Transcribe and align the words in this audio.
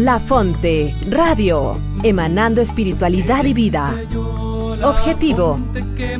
La 0.00 0.18
Fonte, 0.18 0.94
Radio, 1.10 1.78
emanando 2.02 2.62
espiritualidad 2.62 3.44
y 3.44 3.52
vida. 3.52 3.94
Objetivo, 4.82 5.60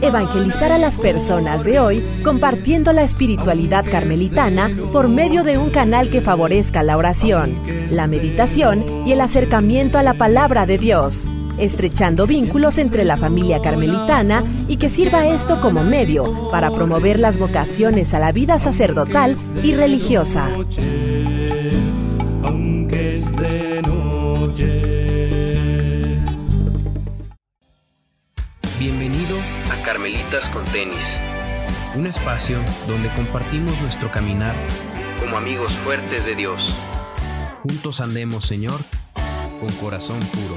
evangelizar 0.02 0.70
a 0.70 0.76
las 0.76 0.98
personas 0.98 1.64
de 1.64 1.80
hoy 1.80 2.04
compartiendo 2.22 2.92
la 2.92 3.04
espiritualidad 3.04 3.86
carmelitana 3.90 4.70
por 4.92 5.08
medio 5.08 5.44
de 5.44 5.56
un 5.56 5.70
canal 5.70 6.10
que 6.10 6.20
favorezca 6.20 6.82
la 6.82 6.98
oración, 6.98 7.56
la 7.90 8.06
meditación 8.06 9.06
y 9.06 9.12
el 9.12 9.22
acercamiento 9.22 9.96
a 9.96 10.02
la 10.02 10.12
palabra 10.12 10.66
de 10.66 10.76
Dios, 10.76 11.24
estrechando 11.56 12.26
vínculos 12.26 12.76
entre 12.76 13.06
la 13.06 13.16
familia 13.16 13.62
carmelitana 13.62 14.44
y 14.68 14.76
que 14.76 14.90
sirva 14.90 15.26
esto 15.26 15.58
como 15.62 15.84
medio 15.84 16.50
para 16.50 16.70
promover 16.70 17.18
las 17.18 17.38
vocaciones 17.38 18.12
a 18.12 18.18
la 18.18 18.30
vida 18.30 18.58
sacerdotal 18.58 19.34
y 19.62 19.72
religiosa. 19.72 20.50
Con 30.30 30.64
Tenis, 30.66 31.18
un 31.96 32.06
espacio 32.06 32.56
donde 32.86 33.08
compartimos 33.16 33.76
nuestro 33.80 34.12
caminar 34.12 34.54
como 35.18 35.36
amigos 35.36 35.72
fuertes 35.78 36.24
de 36.24 36.36
Dios. 36.36 36.72
Juntos 37.64 38.00
andemos, 38.00 38.46
Señor, 38.46 38.80
con 39.58 39.68
corazón 39.80 40.20
puro. 40.20 40.54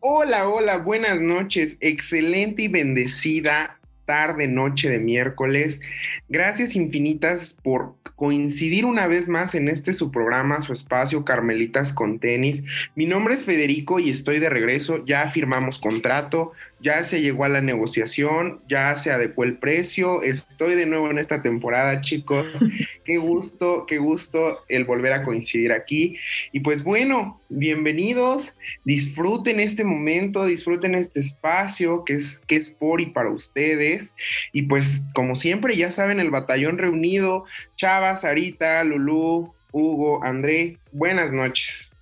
Hola, 0.00 0.48
hola, 0.48 0.78
buenas 0.78 1.20
noches. 1.20 1.76
Excelente 1.78 2.62
y 2.62 2.68
bendecida 2.68 3.78
tarde, 4.04 4.48
noche 4.48 4.88
de 4.88 4.98
miércoles. 4.98 5.80
Gracias 6.28 6.76
infinitas 6.76 7.58
por 7.62 7.94
coincidir 8.16 8.84
una 8.84 9.06
vez 9.06 9.28
más 9.28 9.54
en 9.54 9.68
este 9.68 9.92
su 9.92 10.10
programa, 10.10 10.62
su 10.62 10.72
espacio 10.72 11.24
Carmelitas 11.24 11.92
con 11.92 12.18
tenis. 12.18 12.62
Mi 12.94 13.06
nombre 13.06 13.34
es 13.34 13.44
Federico 13.44 13.98
y 13.98 14.10
estoy 14.10 14.38
de 14.38 14.48
regreso. 14.48 15.04
Ya 15.04 15.28
firmamos 15.30 15.78
contrato, 15.78 16.52
ya 16.82 17.04
se 17.04 17.22
llegó 17.22 17.44
a 17.44 17.48
la 17.48 17.60
negociación, 17.60 18.60
ya 18.68 18.94
se 18.96 19.12
adecuó 19.12 19.44
el 19.44 19.56
precio. 19.56 20.22
Estoy 20.22 20.74
de 20.74 20.86
nuevo 20.86 21.10
en 21.10 21.18
esta 21.18 21.40
temporada, 21.40 22.00
chicos. 22.00 22.46
qué 23.04 23.18
gusto, 23.18 23.86
qué 23.86 23.98
gusto 23.98 24.64
el 24.68 24.84
volver 24.84 25.12
a 25.12 25.22
coincidir 25.22 25.72
aquí. 25.72 26.16
Y 26.52 26.60
pues 26.60 26.82
bueno, 26.82 27.40
bienvenidos. 27.48 28.56
Disfruten 28.84 29.60
este 29.60 29.84
momento, 29.84 30.44
disfruten 30.44 30.96
este 30.96 31.20
espacio 31.20 32.04
que 32.04 32.14
es, 32.14 32.40
que 32.40 32.56
es 32.56 32.70
por 32.70 33.00
y 33.00 33.06
para 33.06 33.30
ustedes. 33.30 34.16
Y 34.52 34.62
pues 34.62 35.10
como 35.14 35.36
siempre, 35.36 35.76
ya 35.76 35.92
saben, 35.92 36.18
el 36.18 36.30
batallón 36.30 36.78
reunido, 36.78 37.44
Chava, 37.76 38.16
Sarita, 38.16 38.82
Lulú, 38.82 39.54
Hugo, 39.70 40.22
André, 40.24 40.78
buenas 40.90 41.32
noches. 41.32 41.92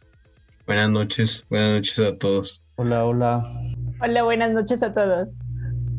Buenas 0.67 0.91
noches, 0.91 1.45
buenas 1.51 1.73
noches 1.73 1.99
a 1.99 2.17
todos. 2.17 2.63
Hola, 2.77 3.05
hola. 3.05 3.45
Hola, 4.03 4.23
buenas 4.23 4.51
noches 4.53 4.83
a 4.83 4.95
todos. 4.95 5.43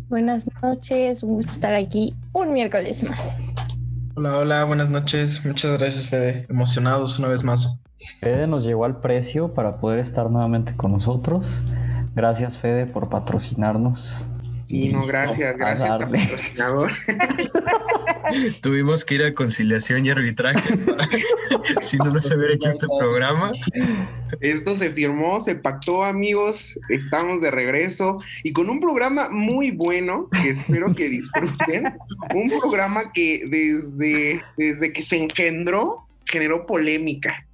Buenas 0.09 0.47
noches, 0.63 1.21
un 1.21 1.35
gusto 1.35 1.51
estar 1.51 1.75
aquí 1.75 2.15
un 2.33 2.51
miércoles 2.51 3.03
más. 3.03 3.53
Hola, 4.15 4.39
hola, 4.39 4.63
buenas 4.63 4.89
noches. 4.89 5.45
Muchas 5.45 5.77
gracias, 5.77 6.07
Fede. 6.07 6.47
Emocionados 6.49 7.19
una 7.19 7.27
vez 7.27 7.43
más. 7.43 7.79
Fede 8.19 8.47
nos 8.47 8.65
llegó 8.65 8.85
al 8.85 8.99
precio 9.01 9.53
para 9.53 9.77
poder 9.77 9.99
estar 9.99 10.31
nuevamente 10.31 10.75
con 10.75 10.93
nosotros. 10.93 11.61
Gracias, 12.15 12.57
Fede, 12.57 12.87
por 12.87 13.07
patrocinarnos. 13.09 14.25
Sí, 14.63 14.91
no, 14.91 15.05
gracias, 15.05 15.55
gracias 15.57 15.89
al 15.89 16.09
patrocinador. 16.09 16.91
Tuvimos 18.61 19.05
que 19.05 19.15
ir 19.15 19.23
a 19.23 19.33
conciliación 19.33 20.05
y 20.05 20.09
arbitraje 20.09 20.61
si 21.79 21.97
no, 21.97 22.05
no 22.05 22.19
se 22.19 22.35
hubiera 22.35 22.53
hecho 22.53 22.69
este 22.69 22.87
programa. 22.99 23.51
Esto 24.39 24.75
se 24.75 24.91
firmó, 24.91 25.41
se 25.41 25.55
pactó, 25.55 26.03
amigos. 26.03 26.77
Estamos 26.89 27.41
de 27.41 27.51
regreso 27.51 28.19
y 28.43 28.53
con 28.53 28.69
un 28.69 28.79
programa 28.79 29.29
muy 29.29 29.71
bueno 29.71 30.29
que 30.41 30.51
espero 30.51 30.93
que 30.93 31.09
disfruten. 31.09 31.85
un 32.35 32.49
programa 32.59 33.11
que 33.11 33.43
desde, 33.49 34.41
desde 34.57 34.93
que 34.93 35.03
se 35.03 35.17
engendró 35.17 36.07
generó 36.25 36.65
polémica. 36.65 37.45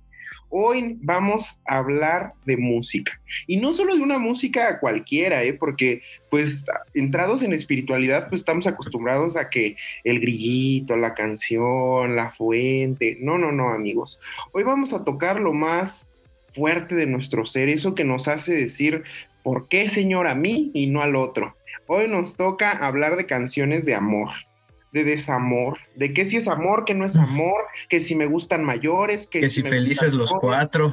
Hoy 0.50 0.98
vamos 1.02 1.60
a 1.66 1.78
hablar 1.78 2.34
de 2.46 2.56
música. 2.56 3.20
Y 3.48 3.58
no 3.58 3.74
solo 3.74 3.96
de 3.96 4.02
una 4.02 4.18
música 4.18 4.80
cualquiera, 4.80 5.44
¿eh? 5.44 5.54
porque 5.54 6.02
pues 6.30 6.66
entrados 6.94 7.44
en 7.44 7.54
espiritualidad, 7.54 8.30
pues 8.30 8.42
estamos 8.42 8.66
acostumbrados 8.66 9.36
a 9.36 9.50
que 9.50 9.76
el 10.06 10.22
grillito, 10.22 10.96
la 10.96 11.14
canción, 11.14 12.16
la 12.16 12.32
fuente. 12.32 13.18
No, 13.20 13.38
no, 13.38 13.52
no, 13.52 13.70
amigos. 13.70 14.20
Hoy 14.54 14.64
vamos 14.64 14.94
a 14.94 15.04
tocar 15.04 15.40
lo 15.40 15.54
más 15.54 16.10
fuerte 16.54 16.96
de 16.96 17.06
nuestro 17.06 17.46
ser, 17.46 17.70
eso 17.70 17.94
que 17.94 18.06
nos 18.06 18.28
hace 18.28 18.56
decir, 18.56 19.04
¿por 19.44 19.68
qué 19.68 19.90
Señor 19.90 20.28
a 20.28 20.36
mí 20.36 20.72
y 20.74 20.88
no 20.88 21.02
al 21.02 21.16
otro? 21.16 21.56
Hoy 21.88 22.08
nos 22.08 22.36
toca 22.36 22.72
hablar 22.72 23.16
de 23.16 23.26
canciones 23.26 23.86
de 23.86 23.96
amor 23.96 24.30
de 24.92 25.04
desamor, 25.04 25.78
de 25.96 26.14
que 26.14 26.26
si 26.26 26.38
es 26.38 26.48
amor, 26.48 26.86
que 26.86 26.96
no 26.96 27.06
es 27.06 27.16
amor, 27.16 27.64
que 27.90 28.02
si 28.02 28.16
me 28.16 28.26
gustan 28.26 28.64
mayores, 28.64 29.28
que, 29.28 29.48
si, 29.50 29.62
felices 29.62 30.14
los 30.14 30.32
cuatro, 30.32 30.92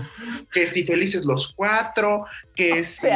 que 0.53 0.66
si 0.69 0.84
felices 0.84 1.25
los 1.25 1.53
cuatro, 1.53 2.27
que 2.55 2.84
si... 2.84 3.09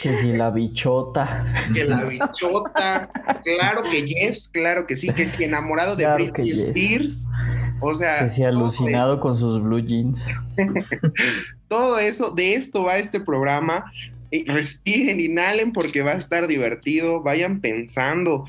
Que 0.00 0.16
si 0.16 0.32
la 0.32 0.50
bichota. 0.50 1.44
Que 1.74 1.84
la 1.84 2.04
bichota. 2.04 3.10
claro 3.44 3.82
que 3.82 4.02
yes, 4.06 4.48
claro 4.48 4.86
que 4.86 4.96
sí. 4.96 5.10
Que 5.10 5.26
si 5.26 5.44
enamorado 5.44 5.94
de 5.94 6.10
Britney 6.14 6.52
Spears. 6.52 7.26
O 7.80 7.94
sea. 7.94 8.20
Que 8.20 8.30
si 8.30 8.44
alucinado 8.44 9.20
con 9.20 9.36
sus 9.36 9.62
blue 9.62 9.80
jeans. 9.80 10.34
todo 11.68 11.98
eso, 11.98 12.30
de 12.30 12.54
esto 12.54 12.84
va 12.84 12.96
este 12.96 13.20
programa. 13.20 13.92
Respiren, 14.46 15.20
inhalen 15.20 15.72
porque 15.72 16.00
va 16.00 16.12
a 16.12 16.16
estar 16.16 16.46
divertido. 16.46 17.22
Vayan 17.22 17.60
pensando 17.60 18.46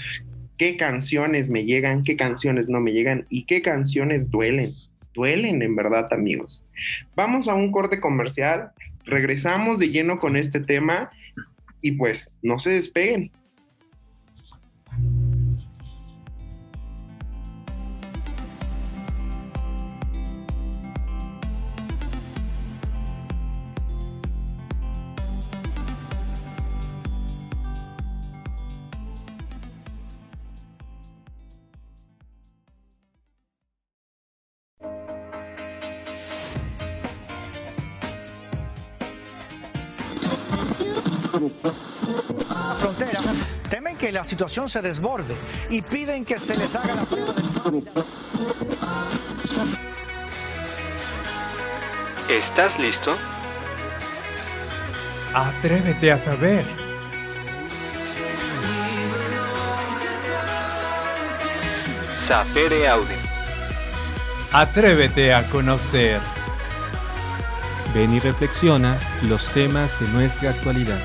qué 0.58 0.78
canciones 0.78 1.50
me 1.50 1.66
llegan, 1.66 2.04
qué 2.04 2.16
canciones 2.16 2.68
no 2.68 2.80
me 2.80 2.92
llegan 2.92 3.26
y 3.30 3.46
qué 3.46 3.62
canciones 3.62 4.30
duelen. 4.30 4.72
Duelen 5.14 5.62
en 5.62 5.76
verdad, 5.76 6.12
amigos. 6.12 6.66
Vamos 7.16 7.48
a 7.48 7.54
un 7.54 7.72
corte 7.72 8.00
comercial, 8.02 8.72
regresamos 9.06 9.80
de 9.80 9.90
lleno 9.90 10.20
con 10.20 10.36
este 10.36 10.60
tema 10.60 11.10
y 11.82 11.94
pues 11.94 12.32
no 12.42 12.60
se 12.60 12.72
despeguen. 12.72 13.32
Frontera 42.80 43.22
temen 43.70 43.98
que 43.98 44.12
la 44.12 44.24
situación 44.24 44.70
se 44.70 44.82
desborde 44.82 45.36
y 45.70 45.82
piden 45.82 46.24
que 46.26 46.40
se 46.40 46.56
les 46.56 46.76
haga 46.76 46.96
la 46.96 47.04
prueba 47.04 47.34
¿Estás 52.30 52.80
listo? 52.80 53.16
Atrévete 55.34 56.12
a 56.12 56.18
saber. 56.18 56.66
Sapere 62.28 62.88
Aude. 62.88 63.16
Atrévete 64.52 65.34
a 65.34 65.48
conocer. 65.50 66.20
Ven 67.94 68.14
y 68.14 68.20
reflexiona 68.20 68.98
los 69.30 69.48
temas 69.50 70.00
de 70.00 70.08
nuestra 70.08 70.50
actualidad 70.50 71.00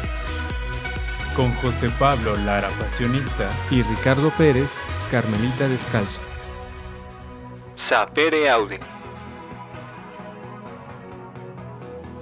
con 1.35 1.53
José 1.56 1.91
Pablo 1.99 2.37
Lara 2.37 2.69
Pasionista 2.79 3.49
y 3.71 3.82
Ricardo 3.82 4.31
Pérez, 4.37 4.79
Carmelita 5.11 5.69
Descalzo. 5.69 6.21
Sapere 7.77 8.50
Aude. 8.50 8.81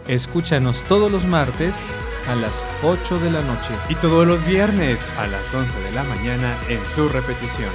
Escúchanos 0.06 0.82
todos 0.84 1.12
los 1.12 1.24
martes 1.24 1.76
a 2.28 2.34
las 2.34 2.62
8 2.82 3.18
de 3.20 3.30
la 3.30 3.42
noche 3.42 3.74
y 3.88 3.94
todos 3.96 4.26
los 4.26 4.46
viernes 4.46 5.06
a 5.18 5.26
las 5.26 5.52
11 5.52 5.78
de 5.80 5.92
la 5.92 6.04
mañana 6.04 6.54
en 6.68 6.84
su 6.86 7.08
repetición. 7.08 7.70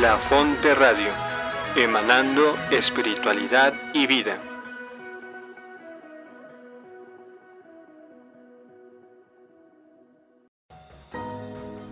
La 0.00 0.18
Fonte 0.28 0.74
Radio, 0.74 1.10
emanando 1.76 2.56
espiritualidad 2.70 3.72
y 3.94 4.06
vida. 4.06 4.55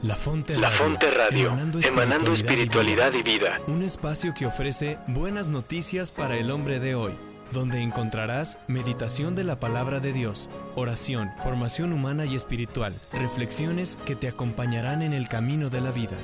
La 0.05 0.17
Fonte 0.17 0.59
La 0.59 0.69
Fonte 0.69 1.11
Radio, 1.11 1.47
emanando, 1.83 2.35
espiritualidad, 2.35 3.15
y 3.15 3.23
vida. 3.23 3.59
Un 3.67 3.81
espacio 3.81 4.35
que 4.35 4.45
ofrece 4.45 4.99
buenas 5.09 5.49
noticias 5.49 6.12
para 6.12 6.37
el 6.37 6.51
hombre 6.51 6.79
de 6.79 6.95
hoy, 6.95 7.15
donde 7.53 7.81
encontrarás 7.81 8.59
meditación 8.69 9.35
de 9.35 9.45
la 9.45 9.59
palabra 9.59 10.01
de 10.01 10.12
Dios, 10.12 10.51
oración, 10.75 11.31
formación 11.43 11.95
humana 11.95 12.27
y 12.27 12.35
espiritual, 12.35 13.01
reflexiones 13.15 13.97
que 14.05 14.15
te 14.15 14.29
acompañarán 14.29 15.01
en 15.01 15.15
el 15.15 15.27
camino 15.27 15.71
de 15.71 15.81
la 15.81 15.91
vida. 15.91 16.19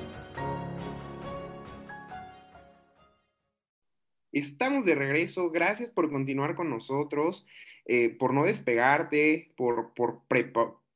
Estamos 4.30 4.84
de 4.84 4.94
regreso, 4.94 5.50
gracias 5.50 5.90
por 5.90 6.10
continuar 6.10 6.54
con 6.54 6.68
nosotros, 6.68 7.46
eh, 7.86 8.10
por 8.10 8.34
no 8.34 8.44
despegarte, 8.44 9.54
por, 9.56 9.94
por 9.94 10.20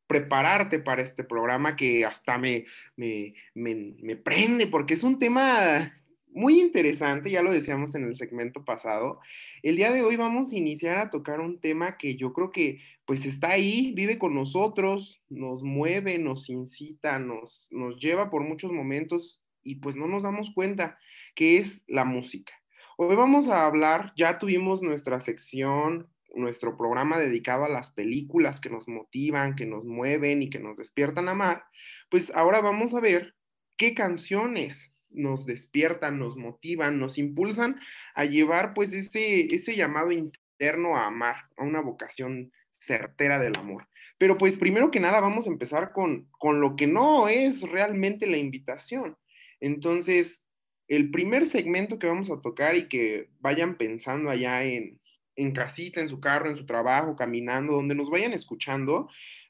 prepararte 0.07 0.79
para 0.79 1.03
este 1.03 1.25
programa 1.25 1.77
que 1.77 2.05
hasta 2.05 2.39
me, 2.39 2.65
me, 2.97 3.35
me, 3.55 4.17
prende, 4.17 4.67
porque 4.67 4.95
es 4.95 5.03
un 5.03 5.19
tema 5.19 5.93
muy 6.29 6.61
interesante, 6.61 7.31
ya 7.31 7.43
lo 7.43 7.53
decíamos 7.53 7.95
en 7.95 8.05
el 8.05 8.17
segmento 8.17 8.65
pasado. 8.65 9.21
El 9.63 9.77
día 9.77 9.93
de 9.93 10.03
hoy 10.03 10.17
vamos 10.17 10.53
a 10.53 10.57
iniciar 10.57 10.99
a 10.99 11.11
tocar 11.11 11.41
un 11.41 11.61
tema 11.61 11.97
que 11.97 12.17
yo 12.17 12.33
creo 12.33 12.51
que 12.51 12.81
pues 13.07 13.25
está 13.25 13.51
ahí, 13.51 13.93
vive 13.93 14.19
con 14.19 14.35
nosotros, 14.35 15.21
nos 15.29 15.63
mueve, 15.63 16.19
nos 16.19 16.51
incita, 16.51 17.19
nos, 17.19 17.69
nos 17.71 17.99
lleva 17.99 18.31
por 18.31 18.43
muchos 18.43 18.73
momentos 18.73 19.41
y 19.63 19.77
pues 19.77 19.97
no 19.97 20.07
nos 20.07 20.25
damos 20.25 20.51
cuenta, 20.51 20.99
que 21.35 21.59
es 21.59 21.85
la 21.87 22.05
música. 22.05 22.53
Hoy 22.97 23.17
vamos 23.17 23.49
a 23.49 23.67
hablar, 23.67 24.13
ya 24.17 24.39
tuvimos 24.39 24.83
nuestra 24.83 25.21
sección, 25.21 26.09
nuestro 26.37 26.77
programa 26.77 27.19
dedicado 27.19 27.65
a 27.65 27.69
las 27.69 27.91
películas 27.93 28.61
que 28.61 28.71
nos 28.71 28.89
motivan, 28.89 29.57
que 29.57 29.67
nos 29.67 29.85
mueven 29.85 30.43
y 30.43 30.51
que 30.51 30.59
nos 30.59 30.77
despiertan 30.77 31.29
a 31.29 31.33
amar, 31.33 31.65
pues 32.11 32.31
ahora 32.35 32.61
vamos 32.61 32.95
a 32.95 33.01
ver 33.01 33.35
qué 33.77 33.95
canciones 33.95 34.95
nos 35.11 35.47
despiertan, 35.47 36.19
nos 36.19 36.37
motivan, 36.37 36.99
nos 36.99 37.19
impulsan 37.19 37.81
a 38.15 38.25
llevar 38.25 38.75
pues 38.75 38.93
ese, 38.93 39.55
ese 39.55 39.77
llamado 39.77 40.11
interno 40.13 40.97
a 40.97 41.07
amar, 41.07 41.37
a 41.57 41.65
una 41.65 41.81
vocación 41.81 42.53
certera 42.71 43.39
del 43.39 43.57
amor. 43.57 43.89
Pero 44.19 44.37
pues 44.39 44.59
primero 44.59 44.91
que 44.91 45.01
nada 45.01 45.21
vamos 45.21 45.47
a 45.47 45.51
empezar 45.51 45.93
con, 45.93 46.29
con 46.39 46.61
lo 46.61 46.77
que 46.77 46.87
no 46.87 47.29
es 47.29 47.63
realmente 47.63 48.27
la 48.27 48.37
invitación. 48.37 49.17
Entonces, 49.61 50.47
el 50.89 51.11
primer 51.11 51.47
segmento 51.47 51.99
que 51.99 52.07
vamos 52.07 52.31
a 52.31 52.41
tocar 52.41 52.77
y 52.77 52.89
que 52.89 53.31
vayan 53.41 53.77
pensando 53.77 54.31
allá 54.31 54.65
en, 54.65 55.01
en 55.37 55.53
casita, 55.53 56.01
en 56.01 56.09
su 56.09 56.21
carro, 56.21 56.51
en 56.51 56.57
su 56.57 56.67
trabajo, 56.67 57.17
caminando, 57.17 57.73
donde 57.73 57.95
nos 57.95 58.11
vayan 58.11 58.33
escuchando, 58.33 59.09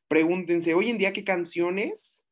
pregúntense, 0.08 0.74
hoy 0.74 0.90
en 0.90 0.98
día, 0.98 1.12
¿qué 1.12 1.24
canciones, 1.24 2.26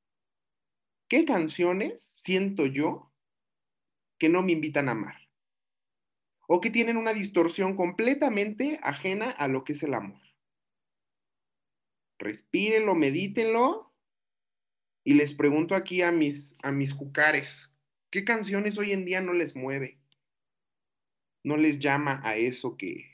qué 1.08 1.24
canciones 1.24 2.16
siento 2.20 2.66
yo 2.66 3.12
que 4.18 4.28
no 4.28 4.42
me 4.42 4.52
invitan 4.52 4.88
a 4.88 4.92
amar? 4.92 5.16
O 6.46 6.60
que 6.60 6.70
tienen 6.70 6.96
una 6.96 7.12
distorsión 7.12 7.76
completamente 7.76 8.78
ajena 8.82 9.30
a 9.30 9.48
lo 9.48 9.64
que 9.64 9.72
es 9.72 9.82
el 9.82 9.94
amor. 9.94 10.20
Respírenlo, 12.18 12.94
medítenlo. 12.94 13.92
Y 15.04 15.14
les 15.14 15.34
pregunto 15.34 15.74
aquí 15.74 16.02
a 16.02 16.12
mis, 16.12 16.56
a 16.62 16.70
mis 16.70 16.92
jucares, 16.92 17.72
¿Qué 18.12 18.26
canciones 18.26 18.76
hoy 18.76 18.92
en 18.92 19.06
día 19.06 19.22
no 19.22 19.32
les 19.32 19.56
mueve? 19.56 19.98
No 21.42 21.56
les 21.56 21.78
llama 21.78 22.20
a 22.22 22.36
eso 22.36 22.76
que, 22.76 23.10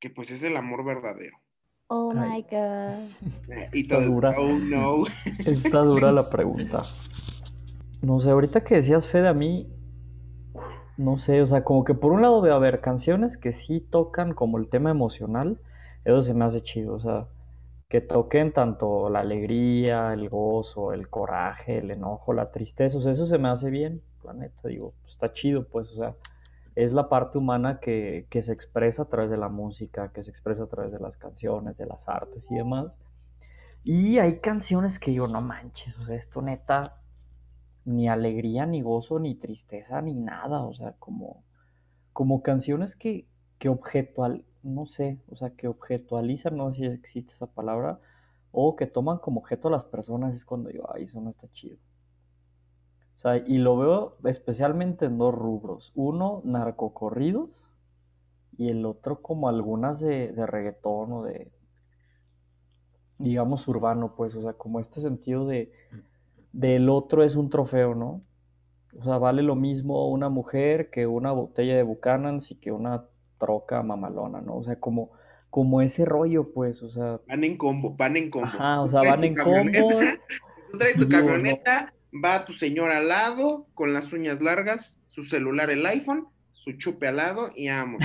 que 0.00 0.10
pues 0.10 0.30
es 0.30 0.42
el 0.42 0.56
amor 0.56 0.84
verdadero. 0.84 1.36
Oh 1.88 2.12
my 2.12 2.42
God. 2.42 2.94
Eh, 3.48 3.68
y 3.72 3.88
todo, 3.88 4.02
dura. 4.02 4.34
oh 4.38 4.58
no. 4.58 5.04
Está 5.44 5.80
dura 5.80 6.12
la 6.12 6.30
pregunta. 6.30 6.84
No 8.00 8.18
sé, 8.20 8.30
ahorita 8.30 8.64
que 8.64 8.76
decías, 8.76 9.08
Fede, 9.08 9.28
a 9.28 9.34
mí, 9.34 9.68
no 10.96 11.18
sé, 11.18 11.42
o 11.42 11.46
sea, 11.46 11.64
como 11.64 11.84
que 11.84 11.94
por 11.94 12.12
un 12.12 12.22
lado 12.22 12.40
veo 12.40 12.54
a 12.54 12.58
ver 12.58 12.80
canciones 12.80 13.36
que 13.36 13.52
sí 13.52 13.80
tocan 13.80 14.32
como 14.32 14.58
el 14.58 14.68
tema 14.68 14.90
emocional, 14.90 15.60
eso 16.04 16.22
se 16.22 16.32
me 16.32 16.44
hace 16.44 16.62
chido, 16.62 16.94
o 16.94 17.00
sea, 17.00 17.26
que 17.88 18.00
toquen 18.00 18.52
tanto 18.52 19.10
la 19.10 19.20
alegría, 19.20 20.14
el 20.14 20.28
gozo, 20.28 20.92
el 20.92 21.10
coraje, 21.10 21.78
el 21.78 21.90
enojo, 21.90 22.32
la 22.32 22.50
tristeza, 22.50 22.96
o 22.96 23.00
sea, 23.00 23.12
eso 23.12 23.26
se 23.26 23.36
me 23.36 23.48
hace 23.48 23.68
bien, 23.68 24.00
la 24.24 24.32
neta, 24.32 24.68
digo, 24.68 24.94
pues, 25.02 25.14
está 25.14 25.32
chido, 25.32 25.66
pues, 25.66 25.90
o 25.90 25.96
sea, 25.96 26.14
es 26.82 26.94
la 26.94 27.10
parte 27.10 27.36
humana 27.36 27.78
que, 27.78 28.26
que, 28.30 28.40
se 28.40 28.54
expresa 28.54 29.02
a 29.02 29.08
través 29.08 29.30
de 29.30 29.36
la 29.36 29.50
música, 29.50 30.12
que 30.12 30.22
se 30.22 30.30
expresa 30.30 30.64
a 30.64 30.66
través 30.66 30.92
de 30.92 30.98
las 30.98 31.18
canciones, 31.18 31.76
de 31.76 31.84
las 31.84 32.08
artes 32.08 32.50
y 32.50 32.54
demás. 32.54 32.98
Y 33.84 34.18
hay 34.18 34.40
canciones 34.40 34.98
que 34.98 35.10
digo, 35.10 35.28
no 35.28 35.42
manches, 35.42 35.98
o 35.98 36.04
sea, 36.04 36.16
esto 36.16 36.40
neta, 36.40 37.02
ni 37.84 38.08
alegría, 38.08 38.64
ni 38.64 38.80
gozo, 38.80 39.18
ni 39.18 39.34
tristeza, 39.34 40.00
ni 40.00 40.14
nada, 40.14 40.62
o 40.62 40.72
sea, 40.72 40.92
como, 40.98 41.44
como 42.14 42.42
canciones 42.42 42.96
que, 42.96 43.26
que 43.58 43.68
objetual, 43.68 44.46
no 44.62 44.86
sé, 44.86 45.20
o 45.28 45.36
sea, 45.36 45.50
que 45.50 45.68
objetualizan, 45.68 46.56
no 46.56 46.72
sé 46.72 46.78
si 46.78 46.96
existe 46.96 47.34
esa 47.34 47.46
palabra, 47.46 48.00
o 48.52 48.74
que 48.74 48.86
toman 48.86 49.18
como 49.18 49.40
objeto 49.40 49.68
a 49.68 49.70
las 49.70 49.84
personas, 49.84 50.34
es 50.34 50.46
cuando 50.46 50.70
digo, 50.70 50.88
ay, 50.94 51.04
eso 51.04 51.20
no 51.20 51.28
está 51.28 51.46
chido. 51.52 51.76
O 53.20 53.22
sea, 53.22 53.36
y 53.36 53.58
lo 53.58 53.76
veo 53.76 54.16
especialmente 54.24 55.04
en 55.04 55.18
dos 55.18 55.34
rubros. 55.34 55.92
Uno, 55.94 56.40
narcocorridos, 56.42 57.70
y 58.56 58.70
el 58.70 58.86
otro 58.86 59.20
como 59.20 59.50
algunas 59.50 60.00
de, 60.00 60.32
de 60.32 60.46
reggaetón 60.46 61.12
o 61.12 61.22
de, 61.24 61.52
digamos, 63.18 63.68
urbano, 63.68 64.14
pues, 64.16 64.34
o 64.36 64.40
sea, 64.40 64.54
como 64.54 64.80
este 64.80 65.00
sentido 65.00 65.46
de, 65.46 65.70
del 66.52 66.88
otro 66.88 67.22
es 67.22 67.36
un 67.36 67.50
trofeo, 67.50 67.94
¿no? 67.94 68.22
O 68.98 69.04
sea, 69.04 69.18
vale 69.18 69.42
lo 69.42 69.54
mismo 69.54 70.08
una 70.08 70.30
mujer 70.30 70.88
que 70.88 71.06
una 71.06 71.30
botella 71.30 71.76
de 71.76 71.82
Buchanan's 71.82 72.50
y 72.52 72.54
que 72.54 72.72
una 72.72 73.04
troca 73.36 73.82
mamalona, 73.82 74.40
¿no? 74.40 74.56
O 74.56 74.64
sea, 74.64 74.80
como, 74.80 75.10
como 75.50 75.82
ese 75.82 76.06
rollo, 76.06 76.54
pues, 76.54 76.82
o 76.82 76.88
sea. 76.88 77.20
Van 77.28 77.44
en 77.44 77.58
combo, 77.58 77.94
van 77.94 78.16
en 78.16 78.30
combo. 78.30 78.46
Ajá, 78.46 78.80
o 78.80 78.88
sea, 78.88 79.02
van 79.02 79.24
en 79.24 79.34
combo. 79.34 79.90
Tú 80.72 80.78
traes 80.78 80.96
tu 80.96 81.06
camioneta, 81.06 81.92
va 82.12 82.44
tu 82.44 82.52
señor 82.52 82.90
al 82.90 83.08
lado, 83.08 83.66
con 83.74 83.92
las 83.92 84.12
uñas 84.12 84.40
largas, 84.40 84.98
su 85.08 85.24
celular, 85.24 85.70
el 85.70 85.84
iPhone, 85.86 86.28
su 86.52 86.72
chupe 86.72 87.06
al 87.06 87.16
lado 87.16 87.52
y 87.54 87.68
amo. 87.68 87.98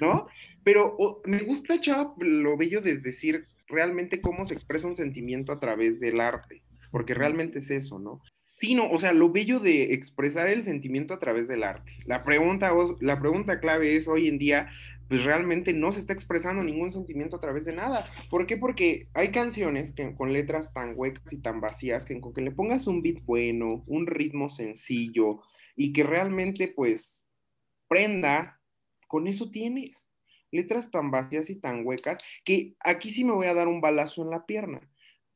¿No? 0.00 0.26
Pero 0.64 0.96
me 1.26 1.40
gusta, 1.40 1.80
Chava, 1.80 2.14
lo 2.18 2.56
bello 2.56 2.80
de 2.80 2.98
decir 2.98 3.46
realmente 3.68 4.20
cómo 4.20 4.44
se 4.44 4.54
expresa 4.54 4.88
un 4.88 4.96
sentimiento 4.96 5.52
a 5.52 5.60
través 5.60 6.00
del 6.00 6.20
arte, 6.20 6.62
porque 6.90 7.14
realmente 7.14 7.60
es 7.60 7.70
eso, 7.70 7.98
¿no? 7.98 8.20
Sí, 8.62 8.76
no, 8.76 8.88
o 8.88 9.00
sea, 9.00 9.12
lo 9.12 9.28
bello 9.28 9.58
de 9.58 9.92
expresar 9.92 10.48
el 10.48 10.62
sentimiento 10.62 11.14
a 11.14 11.18
través 11.18 11.48
del 11.48 11.64
arte. 11.64 11.96
La 12.06 12.22
pregunta, 12.22 12.72
la 13.00 13.18
pregunta 13.18 13.58
clave 13.58 13.96
es 13.96 14.06
hoy 14.06 14.28
en 14.28 14.38
día, 14.38 14.70
pues 15.08 15.24
realmente 15.24 15.72
no 15.72 15.90
se 15.90 15.98
está 15.98 16.12
expresando 16.12 16.62
ningún 16.62 16.92
sentimiento 16.92 17.34
a 17.34 17.40
través 17.40 17.64
de 17.64 17.72
nada. 17.72 18.06
¿Por 18.30 18.46
qué? 18.46 18.56
Porque 18.56 19.08
hay 19.14 19.32
canciones 19.32 19.90
que 19.90 20.14
con 20.14 20.32
letras 20.32 20.72
tan 20.72 20.92
huecas 20.94 21.32
y 21.32 21.38
tan 21.38 21.60
vacías 21.60 22.04
que 22.04 22.20
con 22.20 22.32
que 22.32 22.40
le 22.40 22.52
pongas 22.52 22.86
un 22.86 23.02
beat 23.02 23.24
bueno, 23.24 23.82
un 23.88 24.06
ritmo 24.06 24.48
sencillo 24.48 25.40
y 25.74 25.92
que 25.92 26.04
realmente 26.04 26.68
pues 26.68 27.26
prenda, 27.88 28.60
con 29.08 29.26
eso 29.26 29.50
tienes. 29.50 30.08
Letras 30.52 30.92
tan 30.92 31.10
vacías 31.10 31.50
y 31.50 31.58
tan 31.58 31.84
huecas 31.84 32.20
que 32.44 32.76
aquí 32.78 33.10
sí 33.10 33.24
me 33.24 33.32
voy 33.32 33.48
a 33.48 33.54
dar 33.54 33.66
un 33.66 33.80
balazo 33.80 34.22
en 34.22 34.30
la 34.30 34.46
pierna 34.46 34.88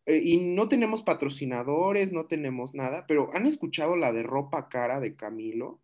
eh, 0.06 0.20
y 0.22 0.54
no 0.54 0.68
tenemos 0.68 1.02
patrocinadores, 1.02 2.12
no 2.12 2.26
tenemos 2.26 2.74
nada, 2.74 3.06
pero 3.08 3.30
¿han 3.34 3.46
escuchado 3.46 3.96
la 3.96 4.12
de 4.12 4.22
ropa 4.22 4.68
cara 4.68 5.00
de 5.00 5.16
Camilo? 5.16 5.80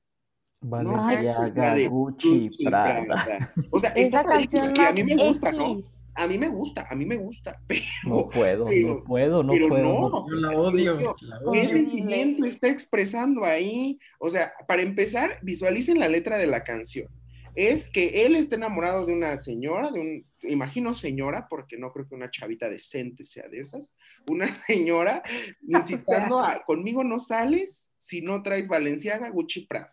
Valenciaga, 0.60 1.76
no, 1.76 1.90
Gucci, 1.90 2.50
Prada. 2.64 3.52
O 3.70 3.80
sea, 3.80 3.90
esta 3.90 4.22
canción 4.22 4.72
que 4.72 4.80
a 4.80 4.92
mí 4.92 5.02
me 5.02 5.16
gusta, 5.16 5.50
¿no? 5.50 5.78
A 6.14 6.28
mí 6.28 6.38
me 6.38 6.48
gusta, 6.48 6.86
a 6.88 6.94
mí 6.94 7.04
me 7.04 7.16
gusta, 7.16 7.60
pero... 7.66 7.82
No 8.04 8.28
puedo, 8.28 8.66
no 8.66 9.02
puedo, 9.02 9.42
no 9.42 9.52
puedo. 9.68 9.82
No, 9.82 10.28
yo 10.28 10.36
la 10.36 10.50
odio. 10.56 11.16
¿Qué 11.52 11.68
sentimiento 11.68 12.44
está 12.44 12.68
expresando 12.68 13.44
ahí? 13.44 13.98
O 14.20 14.30
sea, 14.30 14.52
para 14.68 14.82
empezar, 14.82 15.38
visualicen 15.42 15.98
la 15.98 16.08
letra 16.08 16.38
de 16.38 16.46
la 16.46 16.62
canción 16.62 17.08
es 17.54 17.90
que 17.90 18.24
él 18.24 18.36
está 18.36 18.56
enamorado 18.56 19.04
de 19.04 19.12
una 19.12 19.36
señora, 19.36 19.90
de 19.90 20.00
un, 20.00 20.22
imagino 20.42 20.94
señora, 20.94 21.48
porque 21.48 21.76
no 21.76 21.92
creo 21.92 22.08
que 22.08 22.14
una 22.14 22.30
chavita 22.30 22.68
decente 22.68 23.24
sea 23.24 23.48
de 23.48 23.60
esas, 23.60 23.94
una 24.26 24.46
señora 24.66 25.22
insistiendo 25.66 26.40
a, 26.40 26.64
conmigo 26.64 27.04
no 27.04 27.20
sales 27.20 27.90
si 27.98 28.22
no 28.22 28.42
traes 28.42 28.68
Valenciaga, 28.68 29.30
Gucci, 29.30 29.66
Prada. 29.66 29.92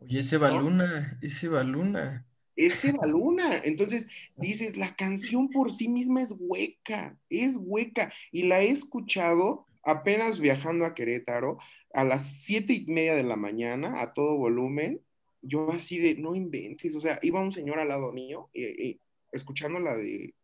Oye, 0.00 0.20
ese 0.20 0.38
Baluna, 0.38 1.18
ese 1.22 1.48
Baluna. 1.48 2.26
Ese 2.56 2.92
Baluna. 2.92 3.58
Entonces 3.64 4.08
dices, 4.36 4.76
la 4.76 4.96
canción 4.96 5.48
por 5.50 5.70
sí 5.70 5.88
misma 5.88 6.22
es 6.22 6.34
hueca, 6.36 7.16
es 7.28 7.56
hueca. 7.60 8.12
Y 8.32 8.44
la 8.44 8.62
he 8.62 8.70
escuchado 8.70 9.66
apenas 9.84 10.40
viajando 10.40 10.84
a 10.84 10.94
Querétaro 10.94 11.58
a 11.92 12.04
las 12.04 12.42
siete 12.42 12.72
y 12.72 12.86
media 12.86 13.14
de 13.14 13.24
la 13.24 13.36
mañana 13.36 14.00
a 14.00 14.12
todo 14.12 14.36
volumen 14.36 15.00
yo 15.42 15.70
así 15.70 15.98
de, 15.98 16.14
no 16.14 16.34
inventes, 16.34 16.94
o 16.94 17.00
sea, 17.00 17.18
iba 17.22 17.40
un 17.40 17.52
señor 17.52 17.78
al 17.78 17.88
lado 17.88 18.12
mío, 18.12 18.48
y, 18.54 19.00
escuchando 19.32 19.80
la 19.80 19.96
de 19.96 20.34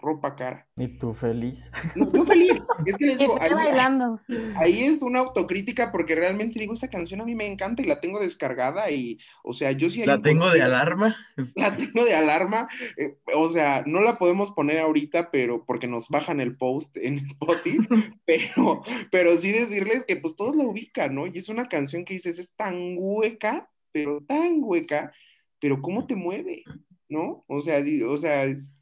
ropa 0.00 0.34
cara. 0.34 0.66
¿Y 0.76 0.88
tú 0.98 1.12
feliz? 1.12 1.70
No, 1.94 2.10
yo 2.12 2.24
feliz. 2.24 2.52
Es 2.86 2.96
que 2.96 3.06
les 3.06 3.18
digo, 3.18 3.36
ahí, 3.40 3.52
bailando. 3.52 4.20
ahí 4.56 4.84
es 4.84 5.02
una 5.02 5.20
autocrítica 5.20 5.92
porque 5.92 6.14
realmente 6.14 6.58
digo, 6.58 6.72
esa 6.72 6.88
canción 6.88 7.20
a 7.20 7.24
mí 7.24 7.34
me 7.34 7.46
encanta 7.46 7.82
y 7.82 7.86
la 7.86 8.00
tengo 8.00 8.18
descargada 8.18 8.90
y, 8.90 9.18
o 9.42 9.52
sea, 9.52 9.72
yo 9.72 9.90
sí 9.90 10.00
hay 10.00 10.06
La 10.06 10.22
tengo 10.22 10.50
de 10.50 10.62
alarma. 10.62 11.16
La 11.54 11.76
tengo 11.76 12.04
de 12.04 12.14
alarma, 12.14 12.68
eh, 12.96 13.18
o 13.34 13.48
sea, 13.48 13.82
no 13.86 14.00
la 14.00 14.18
podemos 14.18 14.52
poner 14.52 14.78
ahorita, 14.78 15.30
pero 15.30 15.64
porque 15.66 15.86
nos 15.86 16.08
bajan 16.08 16.40
el 16.40 16.56
post 16.56 16.96
en 16.96 17.18
Spotify, 17.18 17.86
pero, 18.24 18.82
pero 19.10 19.36
sí 19.36 19.52
decirles 19.52 20.04
que 20.04 20.16
pues 20.16 20.34
todos 20.36 20.56
la 20.56 20.64
ubican, 20.64 21.14
¿no? 21.14 21.26
Y 21.26 21.36
es 21.36 21.48
una 21.48 21.68
canción 21.68 22.04
que 22.04 22.14
dices, 22.14 22.38
es 22.38 22.52
tan 22.54 22.94
hueca, 22.96 23.68
pero 23.92 24.20
tan 24.22 24.58
hueca, 24.62 25.12
pero 25.58 25.80
cómo 25.82 26.06
te 26.06 26.16
mueve, 26.16 26.64
¿no? 27.08 27.44
O 27.46 27.60
sea, 27.60 27.82
o 28.08 28.16
sea, 28.16 28.44
es- 28.44 28.76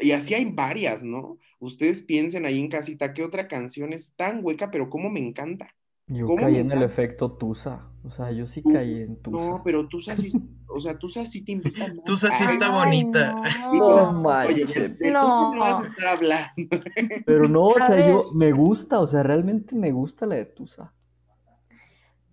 y 0.00 0.12
así 0.12 0.34
hay 0.34 0.44
varias, 0.50 1.02
¿no? 1.02 1.38
Ustedes 1.58 2.00
piensen 2.00 2.46
ahí 2.46 2.58
en 2.60 2.68
casita, 2.68 3.12
¿qué 3.14 3.22
otra 3.22 3.48
canción 3.48 3.92
es 3.92 4.12
tan 4.16 4.44
hueca, 4.44 4.70
pero 4.70 4.88
cómo 4.90 5.10
me 5.10 5.20
encanta? 5.20 5.74
Yo 6.08 6.26
¿Cómo 6.26 6.42
caí 6.42 6.58
en 6.58 6.70
el 6.70 6.82
efecto 6.82 7.32
Tusa. 7.32 7.88
O 8.04 8.10
sea, 8.10 8.32
yo 8.32 8.46
sí 8.46 8.62
caí 8.62 9.02
en 9.02 9.16
Tusa. 9.22 9.38
No, 9.38 9.62
pero 9.64 9.88
tú 9.88 10.00
sí, 10.02 10.10
o 10.68 10.80
sea, 10.80 10.98
tú 10.98 11.08
sí 11.08 11.44
te 11.44 11.52
invitan. 11.52 11.96
más. 11.96 12.04
Tusa 12.04 12.30
sí 12.32 12.44
está 12.44 12.66
Ay, 12.66 12.72
bonita. 12.72 13.34
no. 13.70 14.12
No 14.12 14.28
Oye, 14.40 14.64
de, 14.66 14.88
de 14.88 15.10
No. 15.12 15.20
Tusa 15.22 15.40
no 15.54 15.60
vas 15.60 15.84
a 15.84 15.88
estar 15.88 16.06
hablando. 16.16 16.80
Pero 17.24 17.48
no, 17.48 17.66
o 17.68 17.78
sea, 17.78 18.06
yo 18.06 18.32
me 18.34 18.52
gusta, 18.52 18.98
o 19.00 19.06
sea, 19.06 19.22
realmente 19.22 19.74
me 19.76 19.92
gusta 19.92 20.26
la 20.26 20.34
de 20.36 20.46
Tusa. 20.46 20.92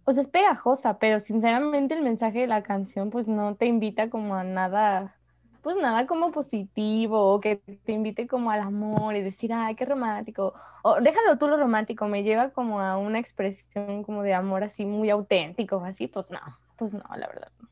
O 0.09 0.11
sea, 0.11 0.21
es 0.21 0.27
pegajosa, 0.27 0.97
pero 0.97 1.19
sinceramente 1.19 1.93
el 1.93 2.01
mensaje 2.01 2.39
de 2.39 2.47
la 2.47 2.63
canción 2.63 3.11
pues 3.11 3.27
no 3.27 3.53
te 3.55 3.67
invita 3.67 4.09
como 4.09 4.33
a 4.33 4.43
nada, 4.43 5.15
pues 5.61 5.75
nada 5.77 6.07
como 6.07 6.31
positivo, 6.31 7.31
o 7.31 7.39
que 7.39 7.57
te 7.85 7.91
invite 7.91 8.25
como 8.25 8.49
al 8.49 8.61
amor 8.61 9.15
y 9.15 9.21
decir, 9.21 9.53
ay, 9.53 9.75
qué 9.75 9.85
romántico. 9.85 10.55
O 10.81 10.99
déjalo 10.99 11.37
tú 11.37 11.47
lo 11.47 11.57
romántico, 11.57 12.07
me 12.07 12.23
lleva 12.23 12.49
como 12.49 12.79
a 12.81 12.97
una 12.97 13.19
expresión 13.19 14.01
como 14.03 14.23
de 14.23 14.33
amor 14.33 14.63
así 14.63 14.83
muy 14.83 15.11
auténtico, 15.11 15.83
así, 15.85 16.07
pues 16.07 16.31
no, 16.31 16.39
pues 16.75 16.91
no, 16.91 17.03
la 17.15 17.27
verdad. 17.27 17.51
no. 17.61 17.69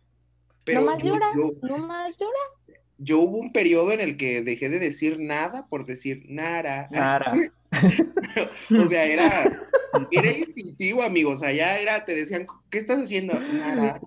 Pero 0.64 0.82
no 0.82 0.86
más 0.86 1.02
yo, 1.02 1.14
llora, 1.16 1.26
yo- 1.36 1.52
no 1.68 1.78
más 1.80 2.18
llora. 2.20 2.78
yo 3.00 3.20
hubo 3.22 3.38
un 3.40 3.52
periodo 3.52 3.94
en 3.94 4.00
el 4.00 4.16
que 4.16 4.44
dejé 4.44 4.70
de 4.70 4.78
decir 4.78 5.18
nada 5.20 5.66
por 5.70 5.88
decir 5.88 6.24
nada. 6.30 6.88
Nara. 6.92 7.34
O 8.80 8.86
sea, 8.86 9.06
era, 9.06 9.30
era 10.12 10.32
instintivo, 10.32 11.02
amigos. 11.04 11.44
Allá 11.44 11.80
era, 11.80 12.06
te 12.06 12.16
decían, 12.16 12.46
¿qué 12.70 12.80
estás 12.80 13.02
haciendo? 13.02 13.34
Nada. 13.34 14.02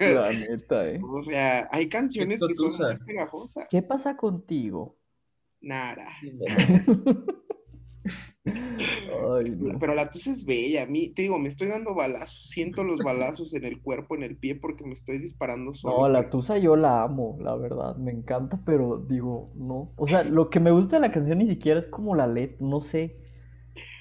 La 0.00 0.32
neta, 0.32 0.88
eh. 0.88 1.00
O 1.02 1.22
sea, 1.22 1.68
hay 1.70 1.88
canciones 1.88 2.40
que 2.46 2.54
son 2.54 2.70
Tusa. 2.70 2.96
muy 2.96 3.06
pegajosas. 3.06 3.68
¿Qué 3.70 3.82
pasa 3.82 4.16
contigo? 4.16 4.96
Nada. 5.60 6.08
Ay, 8.44 9.50
no. 9.56 9.78
Pero 9.78 9.94
la 9.94 10.10
tusa 10.10 10.32
es 10.32 10.44
bella. 10.44 10.82
A 10.82 10.86
mí, 10.86 11.10
te 11.10 11.22
digo, 11.22 11.38
me 11.38 11.48
estoy 11.48 11.68
dando 11.68 11.94
balazos. 11.94 12.48
Siento 12.48 12.82
los 12.82 12.98
balazos 12.98 13.54
en 13.54 13.64
el 13.64 13.80
cuerpo, 13.80 14.16
en 14.16 14.24
el 14.24 14.36
pie, 14.36 14.56
porque 14.56 14.84
me 14.84 14.92
estoy 14.94 15.18
disparando 15.18 15.72
solo. 15.74 16.00
No, 16.00 16.08
la 16.08 16.28
Tusa 16.28 16.58
yo 16.58 16.74
la 16.74 17.02
amo, 17.02 17.38
la 17.40 17.54
verdad, 17.56 17.96
me 17.96 18.10
encanta, 18.10 18.60
pero 18.64 18.98
digo, 19.08 19.52
no. 19.54 19.92
O 19.96 20.08
sea, 20.08 20.24
lo 20.24 20.50
que 20.50 20.58
me 20.58 20.72
gusta 20.72 20.96
de 20.96 21.02
la 21.02 21.12
canción 21.12 21.38
ni 21.38 21.46
siquiera 21.46 21.78
es 21.78 21.86
como 21.86 22.16
la 22.16 22.26
letra, 22.26 22.58
no 22.60 22.80
sé. 22.80 23.21